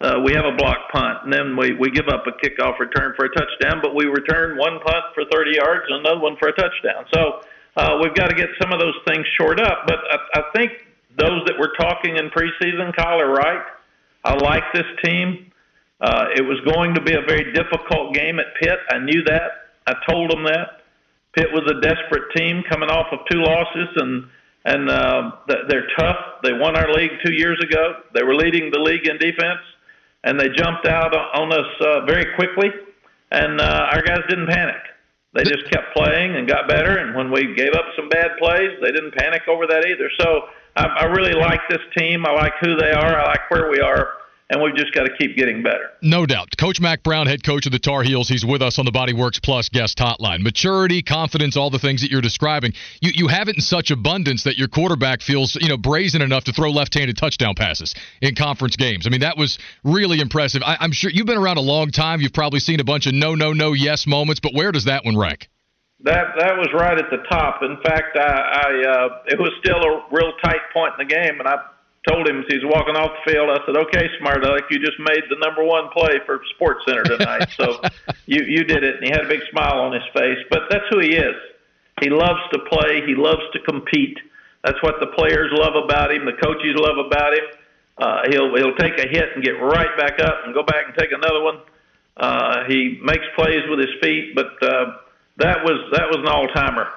uh, 0.00 0.20
we 0.24 0.32
have 0.32 0.44
a 0.44 0.56
block 0.56 0.90
punt, 0.92 1.24
and 1.24 1.32
then 1.32 1.56
we, 1.56 1.74
we 1.74 1.90
give 1.90 2.08
up 2.08 2.26
a 2.26 2.32
kickoff 2.32 2.78
return 2.78 3.14
for 3.16 3.26
a 3.26 3.30
touchdown, 3.34 3.80
but 3.82 3.94
we 3.94 4.06
return 4.06 4.56
one 4.56 4.80
punt 4.80 5.04
for 5.14 5.24
30 5.30 5.56
yards 5.56 5.84
and 5.88 6.00
another 6.00 6.20
one 6.20 6.36
for 6.38 6.48
a 6.48 6.52
touchdown. 6.52 7.04
So 7.12 7.42
uh, 7.76 7.98
we've 8.02 8.14
got 8.14 8.28
to 8.28 8.34
get 8.34 8.48
some 8.60 8.72
of 8.72 8.80
those 8.80 8.96
things 9.06 9.26
shored 9.38 9.60
up. 9.60 9.86
But 9.86 9.98
I, 10.10 10.40
I 10.40 10.42
think 10.56 10.72
those 11.18 11.42
that 11.46 11.58
were 11.58 11.72
talking 11.78 12.16
in 12.16 12.30
preseason, 12.30 12.94
Kyle, 12.96 13.20
are 13.20 13.32
right. 13.32 13.62
I 14.24 14.34
like 14.34 14.64
this 14.74 14.86
team. 15.04 15.50
Uh, 16.00 16.26
it 16.34 16.42
was 16.42 16.60
going 16.72 16.94
to 16.94 17.02
be 17.02 17.12
a 17.12 17.20
very 17.20 17.52
difficult 17.52 18.14
game 18.14 18.38
at 18.38 18.46
Pitt. 18.60 18.78
I 18.90 18.98
knew 18.98 19.22
that. 19.24 19.50
I 19.86 19.94
told 20.08 20.30
them 20.30 20.44
that. 20.44 20.80
Pitt 21.34 21.48
was 21.52 21.62
a 21.70 21.80
desperate 21.80 22.32
team 22.34 22.62
coming 22.68 22.90
off 22.90 23.06
of 23.12 23.20
two 23.30 23.38
losses, 23.38 23.88
and 23.96 24.24
and 24.64 24.90
uh, 24.90 25.30
they're 25.68 25.88
tough. 25.98 26.16
They 26.42 26.52
won 26.52 26.76
our 26.76 26.92
league 26.92 27.12
two 27.24 27.32
years 27.32 27.58
ago. 27.62 28.02
They 28.14 28.22
were 28.22 28.34
leading 28.34 28.70
the 28.70 28.78
league 28.78 29.06
in 29.06 29.16
defense, 29.16 29.64
and 30.22 30.38
they 30.38 30.48
jumped 30.50 30.86
out 30.86 31.14
on 31.14 31.52
us 31.52 31.70
uh, 31.80 32.04
very 32.04 32.34
quickly. 32.34 32.68
And 33.30 33.60
uh, 33.60 33.88
our 33.92 34.02
guys 34.02 34.20
didn't 34.28 34.48
panic. 34.48 34.82
They 35.32 35.44
just 35.44 35.70
kept 35.70 35.94
playing 35.96 36.36
and 36.36 36.48
got 36.48 36.68
better. 36.68 36.98
And 36.98 37.14
when 37.14 37.30
we 37.30 37.54
gave 37.54 37.72
up 37.72 37.86
some 37.96 38.08
bad 38.08 38.32
plays, 38.38 38.76
they 38.82 38.90
didn't 38.90 39.14
panic 39.14 39.42
over 39.48 39.66
that 39.66 39.86
either. 39.86 40.10
So 40.20 40.48
I, 40.76 40.84
I 40.86 41.04
really 41.04 41.34
like 41.34 41.60
this 41.68 41.80
team. 41.96 42.26
I 42.26 42.32
like 42.32 42.52
who 42.60 42.76
they 42.76 42.90
are. 42.90 43.20
I 43.20 43.26
like 43.26 43.50
where 43.50 43.70
we 43.70 43.80
are 43.80 44.08
and 44.50 44.60
we've 44.60 44.74
just 44.74 44.92
got 44.92 45.04
to 45.04 45.16
keep 45.16 45.36
getting 45.36 45.62
better. 45.62 45.90
No 46.02 46.26
doubt. 46.26 46.48
Coach 46.58 46.80
Mack 46.80 47.02
Brown, 47.02 47.26
head 47.26 47.44
coach 47.44 47.66
of 47.66 47.72
the 47.72 47.78
Tar 47.78 48.02
Heels, 48.02 48.28
he's 48.28 48.44
with 48.44 48.60
us 48.60 48.78
on 48.78 48.84
the 48.84 48.90
Body 48.90 49.12
Works 49.12 49.38
Plus 49.38 49.68
guest 49.68 49.96
hotline. 49.98 50.40
Maturity, 50.40 51.02
confidence, 51.02 51.56
all 51.56 51.70
the 51.70 51.78
things 51.78 52.02
that 52.02 52.10
you're 52.10 52.20
describing. 52.20 52.72
You 53.00 53.12
you 53.14 53.28
have 53.28 53.48
it 53.48 53.56
in 53.56 53.62
such 53.62 53.90
abundance 53.90 54.44
that 54.44 54.58
your 54.58 54.68
quarterback 54.68 55.22
feels, 55.22 55.56
you 55.60 55.68
know, 55.68 55.76
brazen 55.76 56.20
enough 56.20 56.44
to 56.44 56.52
throw 56.52 56.70
left-handed 56.70 57.16
touchdown 57.16 57.54
passes 57.54 57.94
in 58.20 58.34
conference 58.34 58.76
games. 58.76 59.06
I 59.06 59.10
mean, 59.10 59.20
that 59.20 59.36
was 59.36 59.58
really 59.84 60.20
impressive. 60.20 60.62
I, 60.64 60.76
I'm 60.80 60.92
sure 60.92 61.10
you've 61.10 61.26
been 61.26 61.38
around 61.38 61.58
a 61.58 61.62
long 61.62 61.92
time. 61.92 62.20
You've 62.20 62.32
probably 62.32 62.60
seen 62.60 62.80
a 62.80 62.84
bunch 62.84 63.06
of 63.06 63.14
no, 63.14 63.34
no, 63.36 63.52
no, 63.52 63.72
yes 63.72 64.06
moments, 64.06 64.40
but 64.40 64.52
where 64.52 64.72
does 64.72 64.86
that 64.86 65.04
one 65.04 65.16
rank? 65.16 65.48
That 66.02 66.32
that 66.38 66.56
was 66.56 66.68
right 66.72 66.96
at 66.96 67.10
the 67.10 67.20
top. 67.28 67.62
In 67.62 67.76
fact, 67.84 68.16
I, 68.16 68.24
I 68.24 68.68
uh, 68.88 69.08
it 69.28 69.38
was 69.38 69.52
still 69.60 69.76
a 69.76 70.04
real 70.10 70.32
tight 70.42 70.64
point 70.72 70.94
in 70.98 71.06
the 71.06 71.12
game, 71.12 71.38
and 71.38 71.46
I 71.46 71.60
told 72.08 72.26
him 72.26 72.40
as 72.40 72.46
he's 72.48 72.64
walking 72.64 72.96
off 72.96 73.12
the 73.20 73.32
field, 73.32 73.50
I 73.52 73.60
said, 73.66 73.76
"Okay, 73.76 74.08
smart 74.18 74.40
aleck, 74.42 74.64
you 74.70 74.80
just 74.80 74.98
made 74.98 75.28
the 75.28 75.36
number 75.36 75.62
one 75.62 75.92
play 75.92 76.16
for 76.24 76.40
Sports 76.56 76.88
Center 76.88 77.04
tonight. 77.04 77.48
so 77.52 77.80
you 78.26 78.40
you 78.48 78.64
did 78.64 78.82
it." 78.82 78.96
And 78.96 79.04
he 79.04 79.10
had 79.10 79.26
a 79.26 79.28
big 79.28 79.44
smile 79.50 79.80
on 79.80 79.92
his 79.92 80.08
face. 80.16 80.40
But 80.48 80.72
that's 80.72 80.88
who 80.88 81.00
he 81.00 81.16
is. 81.16 81.36
He 82.00 82.08
loves 82.08 82.40
to 82.52 82.60
play. 82.70 83.04
He 83.04 83.14
loves 83.14 83.44
to 83.52 83.60
compete. 83.60 84.16
That's 84.64 84.80
what 84.82 85.00
the 85.00 85.08
players 85.08 85.52
love 85.52 85.76
about 85.76 86.12
him. 86.12 86.24
The 86.24 86.36
coaches 86.40 86.76
love 86.76 86.96
about 86.96 87.32
him. 87.36 87.44
Uh, 88.00 88.22
he'll 88.30 88.56
he'll 88.56 88.76
take 88.76 88.96
a 88.96 89.08
hit 89.08 89.36
and 89.36 89.44
get 89.44 89.60
right 89.60 89.92
back 89.98 90.16
up 90.20 90.48
and 90.48 90.54
go 90.54 90.62
back 90.62 90.88
and 90.88 90.96
take 90.96 91.12
another 91.12 91.44
one. 91.44 91.60
Uh, 92.16 92.64
he 92.68 92.98
makes 93.04 93.24
plays 93.36 93.60
with 93.68 93.78
his 93.78 93.92
feet, 94.00 94.34
but 94.34 94.56
uh, 94.62 94.96
that 95.40 95.64
was 95.64 95.78
that 95.92 96.06
was 96.08 96.18
an 96.20 96.28
all 96.28 96.46
timer. 96.48 96.88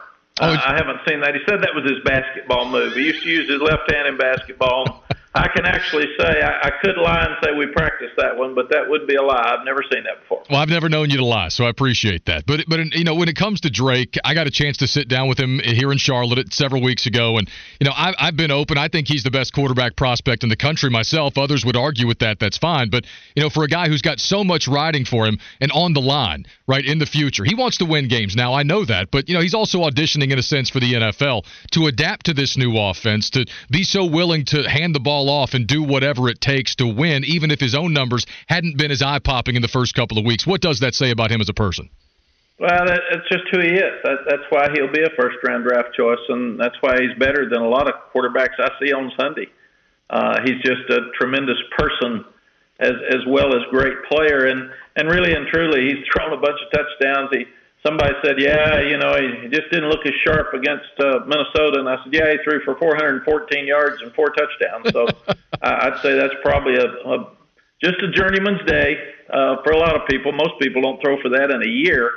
Oh, 0.42 0.50
I 0.50 0.74
haven't 0.76 1.00
seen 1.08 1.22
that. 1.22 1.36
He 1.36 1.42
said 1.48 1.62
that 1.62 1.76
was 1.76 1.84
his 1.90 2.02
basketball 2.04 2.68
move. 2.70 2.94
He 2.94 3.04
used 3.04 3.24
to 3.24 3.30
use 3.30 3.50
his 3.50 3.62
left 3.62 3.92
hand 3.92 4.08
in 4.08 4.18
basketball. 4.18 5.03
I 5.36 5.48
can 5.48 5.66
actually 5.66 6.06
say 6.20 6.42
I, 6.42 6.68
I 6.68 6.72
could 6.82 6.96
lie 6.96 7.26
and 7.26 7.36
say 7.44 7.58
we 7.58 7.66
practiced 7.68 8.14
that 8.18 8.38
one, 8.38 8.54
but 8.54 8.70
that 8.70 8.88
would 8.88 9.08
be 9.08 9.16
a 9.16 9.22
lie. 9.22 9.56
I've 9.58 9.66
never 9.66 9.84
seen 9.92 10.04
that 10.04 10.22
before. 10.22 10.44
Well, 10.48 10.60
I've 10.60 10.70
never 10.70 10.90
known 10.90 11.10
you 11.10 11.18
to 11.18 11.26
lie, 11.26 11.48
so 11.48 11.66
I 11.66 11.70
appreciate 11.70 12.26
that. 12.26 12.46
But 12.46 12.66
but 12.68 12.80
you 12.94 13.04
know, 13.04 13.16
when 13.16 13.30
it 13.30 13.36
comes 13.36 13.62
to 13.62 13.72
Drake, 13.72 14.16
I 14.24 14.36
got 14.36 14.46
a 14.46 14.52
chance 14.52 14.78
to 14.78 14.88
sit 14.88 15.08
down 15.08 15.28
with 15.28 15.40
him 15.40 15.60
here 15.60 15.92
in 15.92 15.98
Charlotte 15.98 16.54
several 16.54 16.84
weeks 16.84 17.08
ago, 17.08 17.38
and 17.38 17.50
you 17.80 17.86
know, 17.86 17.94
I've, 17.96 18.14
I've 18.20 18.38
been 18.38 18.52
open. 18.52 18.78
I 18.78 18.90
think 18.90 19.08
he's 19.08 19.24
the 19.24 19.32
best 19.32 19.54
quarterback 19.54 19.96
prospect 19.96 20.44
in 20.44 20.50
the 20.50 20.56
country 20.56 20.92
myself. 20.92 21.36
Others 21.36 21.66
would 21.66 21.76
argue 21.76 22.06
with 22.06 22.20
that. 22.20 22.40
That's 22.40 22.60
fine, 22.60 22.92
but 22.92 23.06
you 23.36 23.42
know, 23.42 23.50
for 23.50 23.64
a 23.64 23.68
guy 23.68 23.88
who's 23.88 24.04
got 24.04 24.20
so 24.20 24.44
much 24.44 24.68
riding 24.68 25.04
for 25.04 25.26
him 25.26 25.40
and 25.60 25.72
on 25.72 25.94
the 25.94 26.02
line, 26.02 26.46
right 26.68 26.86
in 26.86 27.00
the 27.00 27.08
future, 27.08 27.44
he 27.44 27.56
wants 27.56 27.78
to 27.78 27.86
win 27.86 28.08
games. 28.08 28.36
Now 28.36 28.54
I 28.54 28.62
know 28.62 28.86
that, 28.86 29.10
but 29.10 29.28
you 29.28 29.34
know, 29.34 29.42
he's 29.42 29.56
also 29.56 29.80
auditioning 29.80 30.32
in 30.32 30.38
a 30.38 30.44
sense 30.44 30.70
for 30.70 30.80
the 30.80 30.94
NFL 30.94 31.46
to 31.72 31.88
adapt 31.88 32.28
to 32.28 32.36
this 32.36 32.56
new 32.56 32.78
offense, 32.78 33.32
to 33.32 33.48
be 33.72 33.84
so 33.84 34.06
willing 34.06 34.46
to 34.46 34.70
hand 34.70 34.94
the 34.94 35.00
ball 35.00 35.23
off 35.30 35.54
and 35.54 35.68
do 35.68 35.84
whatever 35.84 36.30
it 36.30 36.42
takes 36.42 36.76
to 36.76 36.88
win, 36.88 37.24
even 37.26 37.52
if 37.52 37.60
his 37.60 37.76
own 37.76 37.94
numbers 37.94 38.26
hadn't 38.48 38.78
been 38.78 38.92
as 38.92 39.02
eye 39.02 39.20
popping 39.20 39.56
in 39.56 39.62
the 39.62 39.68
first 39.68 39.96
couple 39.96 40.18
of 40.18 40.26
weeks. 40.26 40.46
What 40.48 40.62
does 40.62 40.80
that 40.80 40.96
say 40.96 41.12
about 41.12 41.32
him 41.32 41.42
as 41.42 41.50
a 41.50 41.54
person? 41.54 41.90
Well, 42.60 42.86
that's 42.86 43.28
just 43.32 43.44
who 43.52 43.60
he 43.60 43.74
is. 43.74 43.96
That, 44.04 44.18
that's 44.30 44.48
why 44.50 44.70
he'll 44.74 44.92
be 44.92 45.02
a 45.02 45.10
first 45.20 45.38
round 45.44 45.66
draft 45.66 45.96
choice, 45.98 46.22
and 46.30 46.60
that's 46.60 46.76
why 46.82 47.02
he's 47.02 47.18
better 47.18 47.50
than 47.50 47.62
a 47.62 47.68
lot 47.68 47.88
of 47.88 47.96
quarterbacks 48.14 48.60
I 48.60 48.70
see 48.80 48.94
on 48.94 49.12
Sunday. 49.20 49.48
Uh, 50.10 50.40
he's 50.46 50.62
just 50.64 50.90
a 50.90 51.10
tremendous 51.20 51.58
person 51.78 52.26
as 52.80 52.94
as 53.10 53.22
well 53.28 53.56
as 53.56 53.62
great 53.72 54.04
player, 54.10 54.46
and 54.46 54.70
and 54.96 55.10
really 55.10 55.34
and 55.34 55.48
truly, 55.48 55.90
he's 55.90 56.06
thrown 56.14 56.34
a 56.34 56.42
bunch 56.42 56.60
of 56.62 56.72
touchdowns. 56.72 57.30
He 57.32 57.46
somebody 57.86 58.14
said, 58.24 58.40
"Yeah, 58.40 58.82
you 58.82 58.98
know, 58.98 59.16
he 59.16 59.48
just 59.50 59.70
didn't 59.72 59.90
look 59.90 60.06
as 60.06 60.14
sharp 60.26 60.54
against 60.54 60.92
uh, 61.00 61.20
Minnesota." 61.28 61.80
And 61.80 61.90
I 61.90 61.98
said, 62.04 62.14
"Yeah, 62.14 62.32
he 62.32 62.38
threw 62.44 62.62
for 62.64 62.76
414 62.76 63.68
yards 63.68 64.02
and 64.02 64.14
four 64.14 64.30
touchdowns." 64.30 64.92
So 64.92 65.08
I'd 65.62 66.00
say 66.02 66.16
that's 66.16 66.36
probably 66.42 66.76
a, 66.76 66.88
a 66.88 67.32
just 67.84 68.02
a 68.02 68.12
journeyman's 68.12 68.66
day 68.66 68.98
uh, 69.30 69.62
for 69.64 69.72
a 69.72 69.78
lot 69.78 69.96
of 69.96 70.08
people. 70.08 70.32
Most 70.32 70.60
people 70.62 70.82
don't 70.82 71.02
throw 71.02 71.22
for 71.22 71.30
that 71.30 71.52
in 71.52 71.62
a 71.62 71.70
year. 71.70 72.10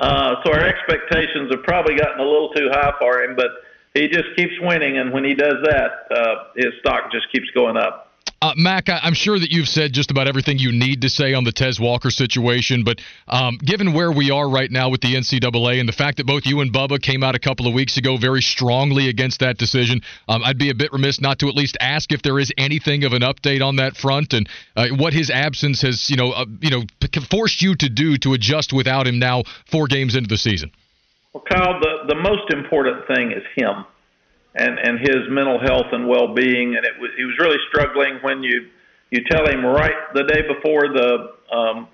Uh, 0.00 0.36
so 0.44 0.52
our 0.52 0.64
expectations 0.64 1.50
have 1.50 1.64
probably 1.64 1.96
gotten 1.96 2.20
a 2.20 2.24
little 2.24 2.50
too 2.50 2.68
high 2.70 2.92
for 3.00 3.20
him, 3.22 3.34
but 3.34 3.50
he 3.94 4.06
just 4.06 4.28
keeps 4.36 4.52
winning, 4.60 4.98
and 4.98 5.12
when 5.12 5.24
he 5.24 5.34
does 5.34 5.56
that, 5.64 6.06
uh, 6.14 6.34
his 6.54 6.72
stock 6.80 7.10
just 7.10 7.26
keeps 7.32 7.50
going 7.50 7.76
up. 7.76 8.07
Uh, 8.40 8.52
Mack, 8.56 8.88
I, 8.88 9.00
am 9.02 9.14
sure 9.14 9.36
that 9.36 9.50
you've 9.50 9.68
said 9.68 9.92
just 9.92 10.12
about 10.12 10.28
everything 10.28 10.58
you 10.58 10.70
need 10.70 11.02
to 11.02 11.10
say 11.10 11.34
on 11.34 11.42
the 11.42 11.50
Tez 11.50 11.80
Walker 11.80 12.08
situation, 12.08 12.84
but 12.84 13.00
um, 13.26 13.58
given 13.58 13.92
where 13.92 14.12
we 14.12 14.30
are 14.30 14.48
right 14.48 14.70
now 14.70 14.90
with 14.90 15.00
the 15.00 15.14
NCAA 15.14 15.80
and 15.80 15.88
the 15.88 15.92
fact 15.92 16.18
that 16.18 16.26
both 16.26 16.46
you 16.46 16.60
and 16.60 16.72
Bubba 16.72 17.02
came 17.02 17.24
out 17.24 17.34
a 17.34 17.40
couple 17.40 17.66
of 17.66 17.74
weeks 17.74 17.96
ago 17.96 18.16
very 18.16 18.40
strongly 18.40 19.08
against 19.08 19.40
that 19.40 19.58
decision, 19.58 20.02
um, 20.28 20.44
I'd 20.44 20.56
be 20.56 20.70
a 20.70 20.74
bit 20.74 20.92
remiss 20.92 21.20
not 21.20 21.40
to 21.40 21.48
at 21.48 21.56
least 21.56 21.76
ask 21.80 22.12
if 22.12 22.22
there 22.22 22.38
is 22.38 22.52
anything 22.56 23.02
of 23.02 23.12
an 23.12 23.22
update 23.22 23.60
on 23.60 23.76
that 23.76 23.96
front 23.96 24.32
and 24.32 24.48
uh, 24.76 24.86
what 24.90 25.12
his 25.12 25.30
absence 25.30 25.82
has, 25.82 26.08
you 26.08 26.16
know, 26.16 26.30
uh, 26.30 26.46
you 26.60 26.70
know, 26.70 26.84
forced 27.28 27.60
you 27.60 27.74
to 27.74 27.88
do 27.88 28.18
to 28.18 28.34
adjust 28.34 28.72
without 28.72 29.08
him 29.08 29.18
now 29.18 29.42
four 29.68 29.88
games 29.88 30.14
into 30.14 30.28
the 30.28 30.38
season. 30.38 30.70
Well, 31.32 31.42
Kyle, 31.42 31.80
the 31.80 32.14
the 32.14 32.14
most 32.14 32.52
important 32.52 33.04
thing 33.08 33.32
is 33.32 33.42
him 33.56 33.84
and 34.58 34.78
and 34.78 34.98
his 35.00 35.28
mental 35.30 35.58
health 35.60 35.86
and 35.92 36.08
well 36.08 36.34
being. 36.34 36.76
And 36.76 36.84
it 36.84 36.98
was 37.00 37.10
he 37.16 37.24
was 37.24 37.36
really 37.38 37.58
struggling 37.68 38.18
when 38.22 38.42
you 38.42 38.68
you 39.10 39.24
tell 39.30 39.46
him 39.46 39.64
right 39.64 40.12
the 40.14 40.24
day 40.24 40.42
before 40.42 40.88
the 40.88 41.32
um, 41.54 41.88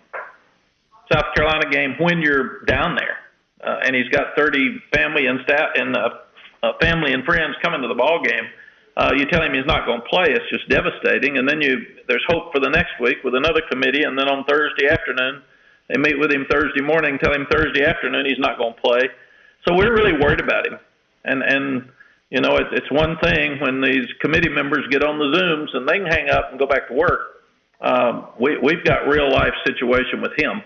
South 1.12 1.34
Carolina 1.34 1.70
game 1.70 1.94
when 2.00 2.20
you're 2.20 2.64
down 2.64 2.96
there, 2.96 3.18
uh, 3.62 3.84
and 3.84 3.94
he's 3.94 4.08
got 4.08 4.34
30 4.36 4.82
family 4.92 5.26
and 5.26 5.40
staff 5.44 5.70
and 5.76 5.96
uh, 5.96 6.08
uh, 6.62 6.72
family 6.80 7.12
and 7.12 7.24
friends 7.24 7.54
coming 7.62 7.82
to 7.82 7.88
the 7.88 7.94
ball 7.94 8.22
game. 8.24 8.48
Uh, 8.96 9.10
you 9.16 9.26
tell 9.26 9.42
him 9.42 9.52
he's 9.52 9.66
not 9.66 9.86
going 9.86 10.00
to 10.00 10.06
play, 10.06 10.26
it's 10.30 10.48
just 10.50 10.68
devastating. 10.68 11.36
And 11.36 11.48
then 11.48 11.60
you 11.60 11.78
there's 12.08 12.24
hope 12.28 12.52
for 12.52 12.60
the 12.60 12.70
next 12.70 12.98
week 13.00 13.18
with 13.22 13.34
another 13.34 13.60
committee, 13.70 14.02
and 14.02 14.18
then 14.18 14.28
on 14.28 14.44
Thursday 14.44 14.88
afternoon 14.88 15.42
they 15.88 15.98
meet 15.98 16.18
with 16.18 16.32
him 16.32 16.46
Thursday 16.50 16.80
morning, 16.80 17.18
tell 17.22 17.34
him 17.34 17.46
Thursday 17.50 17.84
afternoon 17.84 18.24
he's 18.26 18.38
not 18.38 18.56
going 18.56 18.74
to 18.74 18.80
play. 18.80 19.02
So 19.66 19.74
we're 19.74 19.92
really 19.92 20.12
worried 20.12 20.40
about 20.40 20.66
him. 20.66 20.78
And 21.24 21.42
and 21.42 21.88
you 22.34 22.40
know 22.40 22.56
it, 22.56 22.66
it's 22.72 22.90
one 22.90 23.16
thing 23.22 23.60
when 23.60 23.80
these 23.80 24.06
committee 24.20 24.48
members 24.50 24.82
get 24.90 25.04
on 25.04 25.18
the 25.18 25.30
Zooms 25.38 25.70
and 25.76 25.88
they 25.88 25.98
can 25.98 26.06
hang 26.06 26.30
up 26.30 26.50
and 26.50 26.58
go 26.58 26.66
back 26.66 26.88
to 26.88 26.94
work. 26.94 27.46
Um, 27.80 28.26
we 28.40 28.58
we've 28.58 28.82
got 28.82 29.06
real 29.06 29.30
life 29.30 29.54
situation 29.64 30.20
with 30.20 30.32
him, 30.36 30.60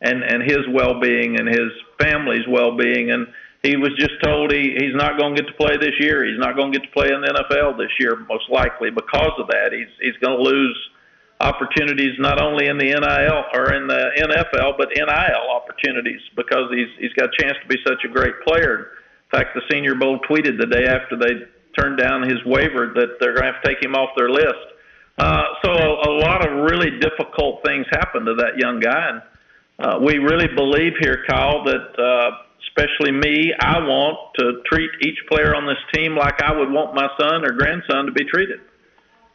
and 0.00 0.22
and 0.22 0.42
his 0.44 0.62
well 0.70 1.00
being 1.00 1.34
and 1.34 1.48
his 1.48 1.74
family's 1.98 2.46
well 2.48 2.76
being 2.76 3.10
and 3.10 3.26
he 3.62 3.76
was 3.76 3.90
just 3.98 4.22
told 4.22 4.52
he 4.52 4.78
he's 4.78 4.94
not 4.94 5.18
going 5.18 5.34
to 5.34 5.42
get 5.42 5.48
to 5.50 5.56
play 5.58 5.76
this 5.76 5.98
year. 5.98 6.24
He's 6.24 6.38
not 6.38 6.56
going 6.56 6.72
to 6.72 6.78
get 6.78 6.86
to 6.86 6.92
play 6.94 7.08
in 7.12 7.20
the 7.20 7.28
NFL 7.28 7.76
this 7.76 7.92
year, 7.98 8.16
most 8.28 8.48
likely 8.48 8.90
because 8.90 9.34
of 9.38 9.48
that. 9.48 9.72
He's 9.72 9.90
he's 10.00 10.16
going 10.22 10.38
to 10.38 10.42
lose 10.42 10.78
opportunities 11.40 12.14
not 12.18 12.40
only 12.40 12.68
in 12.68 12.78
the 12.78 12.86
NIL 12.86 13.44
or 13.52 13.74
in 13.74 13.88
the 13.88 14.14
NFL, 14.16 14.78
but 14.78 14.88
NIL 14.94 15.44
opportunities 15.50 16.20
because 16.36 16.70
he's 16.70 16.88
he's 16.98 17.12
got 17.12 17.28
a 17.28 17.42
chance 17.42 17.58
to 17.60 17.68
be 17.68 17.76
such 17.84 18.04
a 18.04 18.08
great 18.08 18.38
player. 18.46 18.92
In 19.32 19.38
fact, 19.38 19.54
the 19.54 19.62
Senior 19.70 19.94
Bowl 19.94 20.18
tweeted 20.28 20.58
the 20.58 20.66
day 20.66 20.86
after 20.86 21.16
they 21.16 21.46
turned 21.78 21.98
down 21.98 22.22
his 22.22 22.42
waiver 22.44 22.92
that 22.94 23.18
they're 23.20 23.34
going 23.34 23.46
to 23.46 23.52
have 23.52 23.62
to 23.62 23.68
take 23.68 23.82
him 23.82 23.94
off 23.94 24.10
their 24.16 24.30
list. 24.30 24.66
Uh, 25.18 25.44
so 25.64 25.70
a, 25.70 26.10
a 26.10 26.12
lot 26.18 26.46
of 26.46 26.64
really 26.70 26.98
difficult 26.98 27.62
things 27.64 27.86
happened 27.90 28.26
to 28.26 28.34
that 28.34 28.58
young 28.58 28.80
guy, 28.80 29.08
and 29.10 29.22
uh, 29.78 29.98
we 30.00 30.18
really 30.18 30.48
believe 30.54 30.92
here, 31.00 31.24
Kyle, 31.28 31.64
that. 31.64 31.98
Uh, 31.98 32.44
especially 32.68 33.10
me, 33.10 33.52
I 33.58 33.78
want 33.78 34.34
to 34.38 34.62
treat 34.70 34.90
each 35.02 35.18
player 35.28 35.54
on 35.54 35.66
this 35.66 35.80
team 35.94 36.16
like 36.16 36.42
I 36.42 36.52
would 36.52 36.70
want 36.70 36.94
my 36.94 37.08
son 37.18 37.44
or 37.44 37.52
grandson 37.52 38.06
to 38.06 38.12
be 38.12 38.24
treated. 38.24 38.60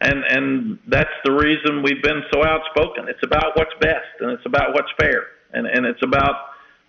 And 0.02 0.24
and 0.24 0.80
that's 0.88 1.14
the 1.24 1.32
reason 1.32 1.82
we've 1.82 2.04
been 2.04 2.22
so 2.32 2.44
outspoken. 2.44 3.08
It's 3.08 3.24
about 3.24 3.56
what's 3.56 3.74
best 3.80 4.20
and 4.20 4.32
it's 4.32 4.46
about 4.46 4.74
what's 4.74 4.92
fair 5.00 5.28
and 5.54 5.66
and 5.66 5.86
it's 5.86 6.04
about 6.04 6.36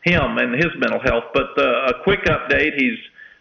him 0.07 0.39
and 0.39 0.55
his 0.55 0.71
mental 0.79 1.01
health. 1.03 1.25
But 1.35 1.59
uh, 1.59 1.93
a 1.93 2.03
quick 2.03 2.25
update, 2.25 2.79
he's 2.79 2.99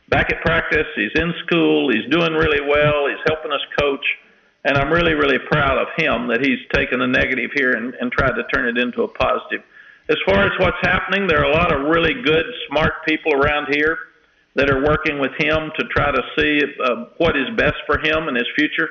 back 0.09 0.33
at 0.33 0.41
practice, 0.41 0.87
he's 0.95 1.13
in 1.15 1.33
school, 1.45 1.91
he's 1.93 2.09
doing 2.11 2.33
really 2.33 2.61
well, 2.61 3.07
he's 3.07 3.23
helping 3.29 3.53
us 3.53 3.61
coach. 3.79 4.05
And 4.65 4.77
I'm 4.77 4.91
really, 4.91 5.13
really 5.13 5.37
proud 5.39 5.77
of 5.77 5.87
him 5.95 6.27
that 6.29 6.41
he's 6.41 6.59
taken 6.73 6.99
a 6.99 7.07
negative 7.07 7.51
here 7.53 7.73
and, 7.73 7.93
and 7.93 8.11
tried 8.11 8.33
to 8.33 8.43
turn 8.51 8.67
it 8.67 8.81
into 8.81 9.03
a 9.03 9.07
positive 9.07 9.61
as 10.09 10.17
far 10.25 10.45
as 10.45 10.51
what's 10.59 10.77
happening, 10.81 11.27
there 11.27 11.39
are 11.39 11.51
a 11.51 11.53
lot 11.53 11.73
of 11.73 11.87
really 11.89 12.13
good, 12.23 12.45
smart 12.69 13.05
people 13.07 13.33
around 13.33 13.73
here 13.73 13.97
that 14.55 14.69
are 14.69 14.83
working 14.83 15.19
with 15.19 15.31
him 15.37 15.71
to 15.77 15.85
try 15.87 16.11
to 16.11 16.21
see 16.37 16.61
uh, 16.83 17.05
what 17.17 17.35
is 17.35 17.47
best 17.57 17.77
for 17.85 17.97
him 17.97 18.27
and 18.27 18.37
his 18.37 18.47
future, 18.55 18.89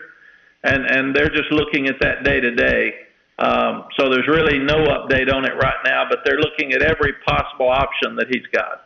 and 0.64 0.84
and 0.84 1.14
they're 1.14 1.30
just 1.30 1.50
looking 1.50 1.86
at 1.86 2.00
that 2.00 2.24
day 2.24 2.40
to 2.40 2.50
day. 2.54 2.94
Um, 3.38 3.84
so 3.98 4.08
there's 4.10 4.28
really 4.28 4.58
no 4.58 4.76
update 4.86 5.32
on 5.32 5.44
it 5.44 5.54
right 5.60 5.82
now, 5.84 6.04
but 6.08 6.20
they're 6.24 6.38
looking 6.38 6.72
at 6.72 6.82
every 6.82 7.14
possible 7.26 7.68
option 7.68 8.16
that 8.16 8.26
he's 8.28 8.46
got. 8.52 8.83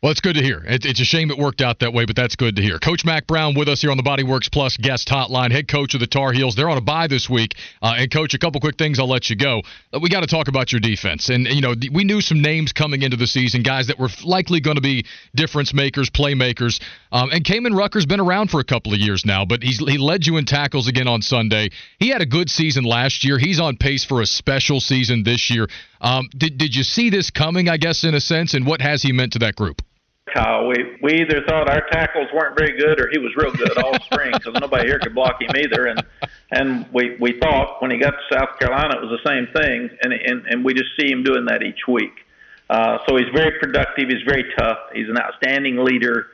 Well, 0.00 0.12
it's 0.12 0.20
good 0.20 0.36
to 0.36 0.42
hear. 0.44 0.62
it's 0.64 1.00
a 1.00 1.04
shame 1.04 1.32
it 1.32 1.38
worked 1.38 1.60
out 1.60 1.80
that 1.80 1.92
way, 1.92 2.04
but 2.04 2.14
that's 2.14 2.36
good 2.36 2.54
to 2.54 2.62
hear. 2.62 2.78
Coach 2.78 3.04
Mack 3.04 3.26
Brown 3.26 3.56
with 3.56 3.68
us 3.68 3.80
here 3.80 3.90
on 3.90 3.96
the 3.96 4.04
Bodyworks 4.04 4.48
Plus 4.48 4.76
guest 4.76 5.08
hotline, 5.08 5.50
head 5.50 5.66
coach 5.66 5.94
of 5.94 5.98
the 5.98 6.06
Tar 6.06 6.32
Heels. 6.32 6.54
They're 6.54 6.70
on 6.70 6.78
a 6.78 6.80
bye 6.80 7.08
this 7.08 7.28
week. 7.28 7.56
Uh, 7.82 7.94
and, 7.98 8.08
coach, 8.08 8.32
a 8.32 8.38
couple 8.38 8.60
quick 8.60 8.76
things, 8.76 9.00
I'll 9.00 9.08
let 9.08 9.28
you 9.28 9.34
go. 9.34 9.62
Uh, 9.92 9.98
we 10.00 10.08
got 10.08 10.20
to 10.20 10.28
talk 10.28 10.46
about 10.46 10.70
your 10.70 10.78
defense. 10.78 11.30
And, 11.30 11.48
you 11.48 11.60
know, 11.60 11.74
we 11.92 12.04
knew 12.04 12.20
some 12.20 12.40
names 12.40 12.72
coming 12.72 13.02
into 13.02 13.16
the 13.16 13.26
season, 13.26 13.64
guys 13.64 13.88
that 13.88 13.98
were 13.98 14.08
likely 14.22 14.60
going 14.60 14.76
to 14.76 14.80
be 14.80 15.04
difference 15.34 15.74
makers, 15.74 16.10
playmakers. 16.10 16.80
Um, 17.10 17.30
and 17.32 17.44
Kaimon 17.44 17.76
Rucker's 17.76 18.06
been 18.06 18.20
around 18.20 18.52
for 18.52 18.60
a 18.60 18.64
couple 18.64 18.92
of 18.92 19.00
years 19.00 19.26
now, 19.26 19.44
but 19.46 19.64
he's, 19.64 19.78
he 19.78 19.98
led 19.98 20.28
you 20.28 20.36
in 20.36 20.44
tackles 20.44 20.86
again 20.86 21.08
on 21.08 21.22
Sunday. 21.22 21.70
He 21.98 22.10
had 22.10 22.22
a 22.22 22.26
good 22.26 22.50
season 22.50 22.84
last 22.84 23.24
year. 23.24 23.36
He's 23.36 23.58
on 23.58 23.76
pace 23.76 24.04
for 24.04 24.20
a 24.20 24.26
special 24.26 24.78
season 24.78 25.24
this 25.24 25.50
year. 25.50 25.66
Um, 26.00 26.28
did, 26.36 26.58
did 26.58 26.74
you 26.74 26.84
see 26.84 27.10
this 27.10 27.30
coming, 27.30 27.68
I 27.68 27.76
guess, 27.76 28.04
in 28.04 28.14
a 28.14 28.20
sense? 28.20 28.54
And 28.54 28.66
what 28.66 28.80
has 28.80 29.02
he 29.02 29.12
meant 29.12 29.32
to 29.32 29.38
that 29.40 29.56
group? 29.56 29.82
Kyle. 30.34 30.68
We 30.68 30.98
we 31.02 31.20
either 31.20 31.42
thought 31.46 31.68
our 31.68 31.86
tackles 31.90 32.28
weren't 32.34 32.58
very 32.58 32.78
good 32.78 33.00
or 33.00 33.08
he 33.10 33.18
was 33.18 33.34
real 33.36 33.52
good 33.52 33.76
all 33.78 33.94
spring 34.00 34.32
because 34.32 34.60
nobody 34.60 34.86
here 34.86 34.98
could 34.98 35.14
block 35.14 35.40
him 35.40 35.50
either. 35.56 35.86
And 35.86 36.02
and 36.50 36.86
we 36.92 37.16
we 37.20 37.38
thought 37.40 37.80
when 37.80 37.90
he 37.90 37.98
got 37.98 38.10
to 38.10 38.36
South 38.36 38.58
Carolina 38.58 38.96
it 38.96 39.06
was 39.06 39.18
the 39.22 39.28
same 39.28 39.46
thing. 39.54 39.90
And 40.02 40.12
and 40.12 40.46
and 40.46 40.64
we 40.64 40.74
just 40.74 40.90
see 40.98 41.10
him 41.10 41.24
doing 41.24 41.46
that 41.46 41.62
each 41.62 41.86
week. 41.88 42.12
Uh, 42.70 42.98
so 43.08 43.16
he's 43.16 43.32
very 43.34 43.58
productive. 43.58 44.08
He's 44.08 44.22
very 44.26 44.44
tough. 44.58 44.78
He's 44.92 45.08
an 45.08 45.16
outstanding 45.18 45.78
leader. 45.78 46.26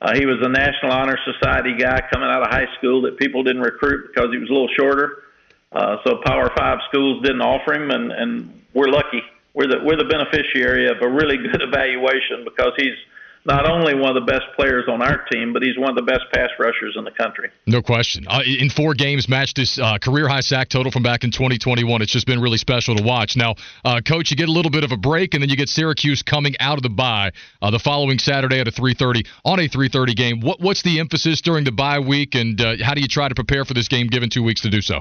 Uh, 0.00 0.14
he 0.14 0.24
was 0.24 0.38
a 0.40 0.48
National 0.48 0.92
Honor 0.92 1.18
Society 1.24 1.74
guy 1.76 2.00
coming 2.12 2.28
out 2.30 2.42
of 2.42 2.48
high 2.48 2.68
school 2.78 3.02
that 3.02 3.18
people 3.18 3.42
didn't 3.42 3.62
recruit 3.62 4.10
because 4.14 4.30
he 4.32 4.38
was 4.38 4.48
a 4.48 4.52
little 4.52 4.70
shorter. 4.78 5.24
Uh, 5.72 5.96
so 6.04 6.20
Power 6.24 6.50
Five 6.56 6.78
schools 6.88 7.22
didn't 7.22 7.42
offer 7.42 7.74
him, 7.74 7.90
and 7.90 8.12
and 8.12 8.59
we're 8.74 8.88
lucky. 8.88 9.22
We're 9.54 9.66
the 9.66 9.78
we're 9.84 9.96
the 9.96 10.04
beneficiary 10.04 10.88
of 10.88 11.02
a 11.02 11.08
really 11.08 11.36
good 11.36 11.62
evaluation 11.68 12.44
because 12.44 12.72
he's 12.76 12.96
not 13.44 13.68
only 13.68 13.94
one 13.94 14.14
of 14.14 14.26
the 14.26 14.30
best 14.30 14.44
players 14.54 14.84
on 14.86 15.02
our 15.02 15.24
team, 15.32 15.52
but 15.52 15.62
he's 15.62 15.78
one 15.78 15.88
of 15.88 15.96
the 15.96 16.02
best 16.02 16.24
pass 16.32 16.50
rushers 16.58 16.94
in 16.96 17.04
the 17.04 17.10
country. 17.10 17.50
No 17.66 17.80
question. 17.80 18.26
Uh, 18.28 18.42
in 18.44 18.68
four 18.68 18.94
games, 18.94 19.28
matched 19.28 19.56
this 19.56 19.78
uh, 19.78 19.98
career 19.98 20.28
high 20.28 20.40
sack 20.40 20.68
total 20.68 20.92
from 20.92 21.02
back 21.02 21.24
in 21.24 21.30
2021. 21.30 22.02
It's 22.02 22.12
just 22.12 22.26
been 22.26 22.40
really 22.40 22.58
special 22.58 22.94
to 22.96 23.02
watch. 23.02 23.36
Now, 23.36 23.54
uh, 23.84 24.00
coach, 24.06 24.30
you 24.30 24.36
get 24.36 24.48
a 24.48 24.52
little 24.52 24.70
bit 24.70 24.84
of 24.84 24.92
a 24.92 24.96
break, 24.96 25.34
and 25.34 25.42
then 25.42 25.48
you 25.48 25.56
get 25.56 25.68
Syracuse 25.68 26.22
coming 26.22 26.54
out 26.60 26.76
of 26.76 26.82
the 26.82 26.90
bye 26.90 27.32
uh, 27.62 27.70
the 27.70 27.78
following 27.78 28.18
Saturday 28.18 28.60
at 28.60 28.68
a 28.68 28.72
3:30 28.72 29.26
on 29.44 29.58
a 29.58 29.68
3:30 29.68 30.14
game. 30.14 30.40
What 30.40 30.60
what's 30.60 30.82
the 30.82 31.00
emphasis 31.00 31.40
during 31.40 31.64
the 31.64 31.72
bye 31.72 32.00
week, 32.00 32.34
and 32.34 32.60
uh, 32.60 32.74
how 32.82 32.94
do 32.94 33.00
you 33.00 33.08
try 33.08 33.28
to 33.28 33.34
prepare 33.34 33.64
for 33.64 33.74
this 33.74 33.88
game, 33.88 34.08
given 34.08 34.28
two 34.28 34.42
weeks 34.42 34.60
to 34.62 34.70
do 34.70 34.82
so? 34.82 35.00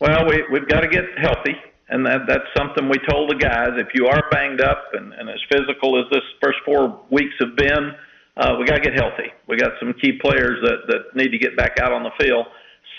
Well, 0.00 0.28
we, 0.28 0.44
we've 0.52 0.68
got 0.68 0.80
to 0.80 0.88
get 0.88 1.04
healthy 1.16 1.54
and 1.94 2.04
that 2.06 2.26
that's 2.26 2.50
something 2.58 2.90
we 2.90 2.98
told 3.08 3.30
the 3.30 3.38
guys. 3.38 3.78
If 3.78 3.94
you 3.94 4.10
are 4.10 4.26
banged 4.34 4.60
up 4.60 4.90
and, 4.94 5.14
and 5.14 5.30
as 5.30 5.38
physical 5.46 5.94
as 5.94 6.10
this 6.10 6.26
first 6.42 6.58
four 6.66 7.06
weeks 7.08 7.34
have 7.38 7.54
been, 7.54 7.94
uh, 8.36 8.58
we 8.58 8.66
got 8.66 8.82
to 8.82 8.84
get 8.84 8.98
healthy. 8.98 9.30
We 9.46 9.56
got 9.56 9.78
some 9.78 9.94
key 10.02 10.18
players 10.18 10.58
that 10.66 10.90
that 10.90 11.14
need 11.14 11.30
to 11.30 11.38
get 11.38 11.56
back 11.56 11.78
out 11.78 11.92
on 11.92 12.02
the 12.02 12.10
field. 12.18 12.46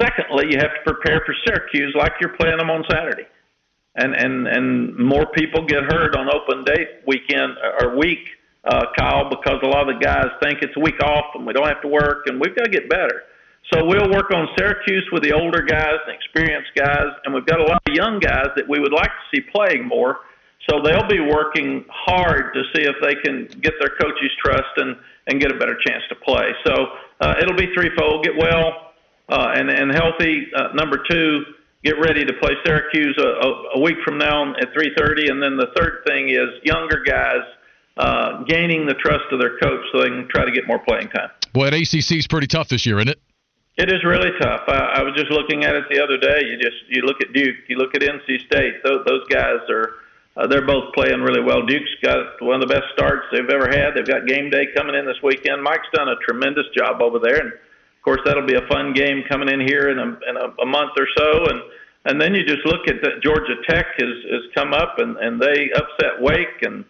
Secondly, 0.02 0.48
you 0.50 0.58
have 0.64 0.72
to 0.72 0.84
prepare 0.88 1.22
for 1.28 1.36
Syracuse 1.44 1.94
like 2.00 2.14
you're 2.22 2.40
playing 2.40 2.58
them 2.58 2.72
on 2.72 2.86
Saturday, 2.90 3.28
and 4.00 4.16
and 4.16 4.48
and 4.48 4.96
more 4.96 5.28
people 5.36 5.68
get 5.68 5.84
hurt 5.92 6.16
on 6.16 6.32
open 6.32 6.64
date 6.64 7.04
weekend 7.06 7.60
or 7.84 7.98
week, 8.00 8.24
uh, 8.64 8.96
Kyle, 8.98 9.30
because 9.30 9.60
a 9.62 9.68
lot 9.68 9.90
of 9.90 10.00
the 10.00 10.00
guys 10.00 10.32
think 10.42 10.60
it's 10.64 10.76
a 10.78 10.80
week 10.80 11.04
off 11.04 11.36
and 11.36 11.46
we 11.46 11.52
don't 11.52 11.68
have 11.68 11.82
to 11.82 11.92
work, 11.92 12.32
and 12.32 12.40
we've 12.40 12.56
got 12.56 12.64
to 12.64 12.72
get 12.72 12.88
better. 12.88 13.28
So 13.74 13.84
we'll 13.84 14.12
work 14.12 14.32
on 14.32 14.48
Syracuse 14.58 15.08
with 15.12 15.24
the 15.24 15.34
older 15.34 15.64
guys 15.64 15.98
and 16.06 16.16
experienced 16.16 16.70
guys, 16.76 17.10
and 17.24 17.34
we've 17.34 17.46
got 17.46 17.60
a 17.60 17.64
lot 17.64 17.82
of 17.88 17.94
young 17.94 18.20
guys 18.20 18.50
that 18.56 18.70
we 18.70 18.80
would 18.80 18.94
like 18.94 19.10
to 19.10 19.26
see 19.34 19.42
playing 19.42 19.88
more. 19.88 20.20
So 20.70 20.82
they'll 20.84 21.08
be 21.08 21.20
working 21.20 21.86
hard 21.90 22.54
to 22.54 22.62
see 22.74 22.86
if 22.86 22.96
they 23.02 23.16
can 23.24 23.48
get 23.62 23.74
their 23.80 23.92
coach's 24.02 24.32
trust 24.44 24.74
and 24.78 24.98
and 25.28 25.42
get 25.42 25.52
a 25.52 25.58
better 25.58 25.78
chance 25.86 26.04
to 26.10 26.16
play. 26.16 26.54
So 26.66 26.74
uh, 27.22 27.34
it'll 27.42 27.58
be 27.58 27.74
threefold: 27.74 28.24
get 28.24 28.38
well 28.38 28.94
uh, 29.30 29.54
and 29.56 29.70
and 29.70 29.92
healthy. 29.92 30.48
Uh, 30.56 30.74
number 30.74 31.04
two, 31.10 31.44
get 31.84 32.00
ready 32.00 32.24
to 32.26 32.34
play 32.42 32.54
Syracuse 32.66 33.18
a, 33.18 33.48
a, 33.48 33.50
a 33.76 33.80
week 33.82 33.98
from 34.06 34.18
now 34.18 34.54
at 34.54 34.74
3:30, 34.74 35.30
and 35.30 35.42
then 35.42 35.58
the 35.58 35.68
third 35.76 36.04
thing 36.08 36.30
is 36.30 36.50
younger 36.64 37.04
guys 37.04 37.46
uh, 37.98 38.44
gaining 38.44 38.86
the 38.86 38.96
trust 38.96 39.26
of 39.32 39.40
their 39.40 39.58
coach 39.58 39.82
so 39.92 40.02
they 40.02 40.10
can 40.10 40.28
try 40.30 40.46
to 40.46 40.52
get 40.52 40.68
more 40.68 40.80
playing 40.80 41.10
time. 41.10 41.30
At 41.56 41.74
ACC 41.74 42.18
is 42.18 42.28
pretty 42.28 42.48
tough 42.48 42.70
this 42.70 42.86
year, 42.86 42.98
isn't 42.98 43.10
it? 43.10 43.20
It 43.78 43.92
is 43.92 44.04
really 44.06 44.32
tough. 44.40 44.64
I, 44.68 45.00
I 45.00 45.04
was 45.04 45.14
just 45.16 45.32
looking 45.32 45.66
at 45.66 45.76
it 45.76 45.84
the 45.92 46.02
other 46.02 46.18
day. 46.18 46.48
You 46.48 46.56
just 46.58 46.80
you 46.88 47.02
look 47.04 47.20
at 47.22 47.34
Duke, 47.34 47.68
you 47.68 47.76
look 47.76 47.94
at 47.94 48.02
NC 48.02 48.48
State. 48.48 48.84
Those, 48.84 49.04
those 49.06 49.28
guys 49.28 49.60
are 49.70 50.00
uh, 50.38 50.48
they're 50.48 50.66
both 50.66 50.94
playing 50.94 51.20
really 51.20 51.44
well. 51.44 51.66
Duke's 51.66 51.92
got 52.02 52.42
one 52.42 52.62
of 52.62 52.68
the 52.68 52.74
best 52.74 52.88
starts 52.94 53.28
they've 53.32 53.50
ever 53.50 53.68
had. 53.68 53.92
They've 53.96 54.08
got 54.08 54.28
game 54.28 54.50
day 54.50 54.68
coming 54.76 54.96
in 54.96 55.06
this 55.06 55.20
weekend. 55.24 55.62
Mike's 55.62 55.88
done 55.94 56.08
a 56.08 56.16
tremendous 56.24 56.68
job 56.76 57.02
over 57.02 57.20
there, 57.20 57.40
and 57.40 57.52
of 57.52 58.02
course 58.04 58.22
that'll 58.26 58.48
be 58.48 58.56
a 58.56 58.68
fun 58.68 58.94
game 58.94 59.24
coming 59.28 59.50
in 59.50 59.60
here 59.60 59.90
in 59.90 60.00
a, 60.00 60.08
in 60.08 60.36
a, 60.40 60.64
a 60.64 60.66
month 60.66 60.92
or 60.98 61.08
so. 61.18 61.46
And 61.52 61.60
and 62.06 62.22
then 62.22 62.34
you 62.34 62.46
just 62.46 62.66
look 62.66 62.88
at 62.88 63.02
that 63.04 63.24
Georgia 63.24 63.60
Tech 63.68 63.88
has 64.00 64.16
has 64.32 64.44
come 64.56 64.72
up 64.72 65.00
and 65.00 65.18
and 65.18 65.42
they 65.42 65.70
upset 65.76 66.22
Wake 66.22 66.64
and. 66.64 66.86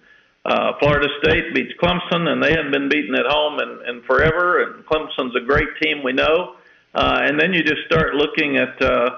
Uh, 0.48 0.78
Florida 0.78 1.08
State 1.24 1.56
beats 1.56 1.74
Clemson, 1.82 2.28
and 2.28 2.44
they 2.44 2.52
haven't 2.52 2.70
been 2.70 2.88
beaten 2.88 3.16
at 3.16 3.26
home 3.26 3.60
in, 3.60 3.90
in 3.90 4.04
forever. 4.04 4.62
And 4.62 4.86
Clemson's 4.86 5.36
a 5.36 5.44
great 5.44 5.70
team, 5.82 6.04
we 6.04 6.14
know. 6.14 6.54
Uh, 6.96 7.28
and 7.28 7.40
then 7.40 7.52
you 7.52 7.62
just 7.62 7.84
start 7.86 8.16
looking 8.16 8.56
at 8.56 8.82
uh, 8.82 9.10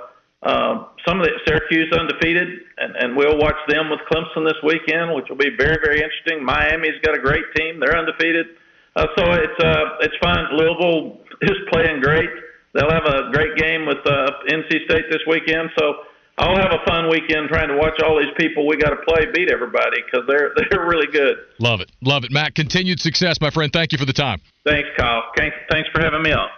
uh, 0.42 0.86
some 1.08 1.22
of 1.22 1.26
the 1.26 1.34
Syracuse 1.46 1.94
undefeated, 1.94 2.66
and, 2.78 2.96
and 2.98 3.16
we'll 3.16 3.38
watch 3.38 3.58
them 3.70 3.90
with 3.90 4.00
Clemson 4.10 4.46
this 4.46 4.58
weekend, 4.64 5.14
which 5.14 5.30
will 5.30 5.38
be 5.38 5.54
very, 5.58 5.78
very 5.86 6.02
interesting. 6.02 6.44
Miami's 6.44 6.98
got 7.06 7.16
a 7.16 7.22
great 7.22 7.46
team; 7.56 7.80
they're 7.80 7.98
undefeated, 7.98 8.48
uh, 8.96 9.06
so 9.16 9.24
it's 9.34 9.60
uh, 9.64 10.02
it's 10.02 10.18
fun. 10.22 10.58
Louisville 10.58 11.22
is 11.42 11.58
playing 11.72 12.02
great. 12.02 12.30
They'll 12.74 12.90
have 12.90 13.06
a 13.06 13.32
great 13.32 13.56
game 13.58 13.86
with 13.86 14.02
uh, 14.06 14.32
NC 14.50 14.86
State 14.90 15.06
this 15.10 15.22
weekend. 15.28 15.70
So 15.78 16.06
I'll 16.38 16.58
have 16.58 16.72
a 16.72 16.86
fun 16.86 17.10
weekend 17.10 17.50
trying 17.50 17.70
to 17.70 17.78
watch 17.78 18.00
all 18.06 18.18
these 18.18 18.34
people 18.38 18.68
we 18.68 18.78
got 18.78 18.92
to 18.92 19.02
play 19.08 19.26
beat 19.34 19.50
everybody 19.52 19.98
because 20.06 20.28
they're 20.28 20.54
they're 20.70 20.86
really 20.86 21.12
good. 21.12 21.38
Love 21.60 21.82
it, 21.82 21.92
love 22.02 22.24
it, 22.24 22.32
Matt. 22.32 22.54
Continued 22.54 23.00
success, 23.00 23.42
my 23.42 23.50
friend. 23.50 23.74
Thank 23.74 23.92
you 23.92 23.98
for 23.98 24.06
the 24.06 24.14
time. 24.14 24.40
Thanks, 24.66 24.90
Kyle. 24.98 25.24
Thanks, 25.36 25.56
thanks 25.70 25.90
for 25.94 26.02
having 26.02 26.22
me 26.22 26.32
on. 26.32 26.50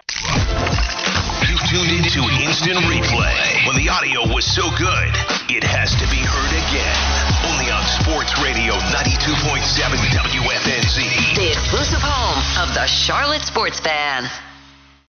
Tuned 1.69 1.91
into 1.91 2.25
instant 2.41 2.77
replay. 2.89 3.67
When 3.67 3.75
the 3.77 3.89
audio 3.89 4.25
was 4.33 4.43
so 4.43 4.71
good, 4.73 5.13
it 5.53 5.61
has 5.63 5.93
to 6.01 6.05
be 6.09 6.17
heard 6.17 6.49
again. 6.65 6.97
Only 7.45 7.69
on 7.69 7.85
Sports 7.85 8.33
Radio 8.41 8.73
92.7 8.73 9.61
WFNZ. 10.09 11.35
The 11.35 11.51
exclusive 11.51 12.01
home 12.01 12.41
of 12.57 12.73
the 12.73 12.87
Charlotte 12.87 13.45
Sports 13.45 13.79
Fan. 13.79 14.25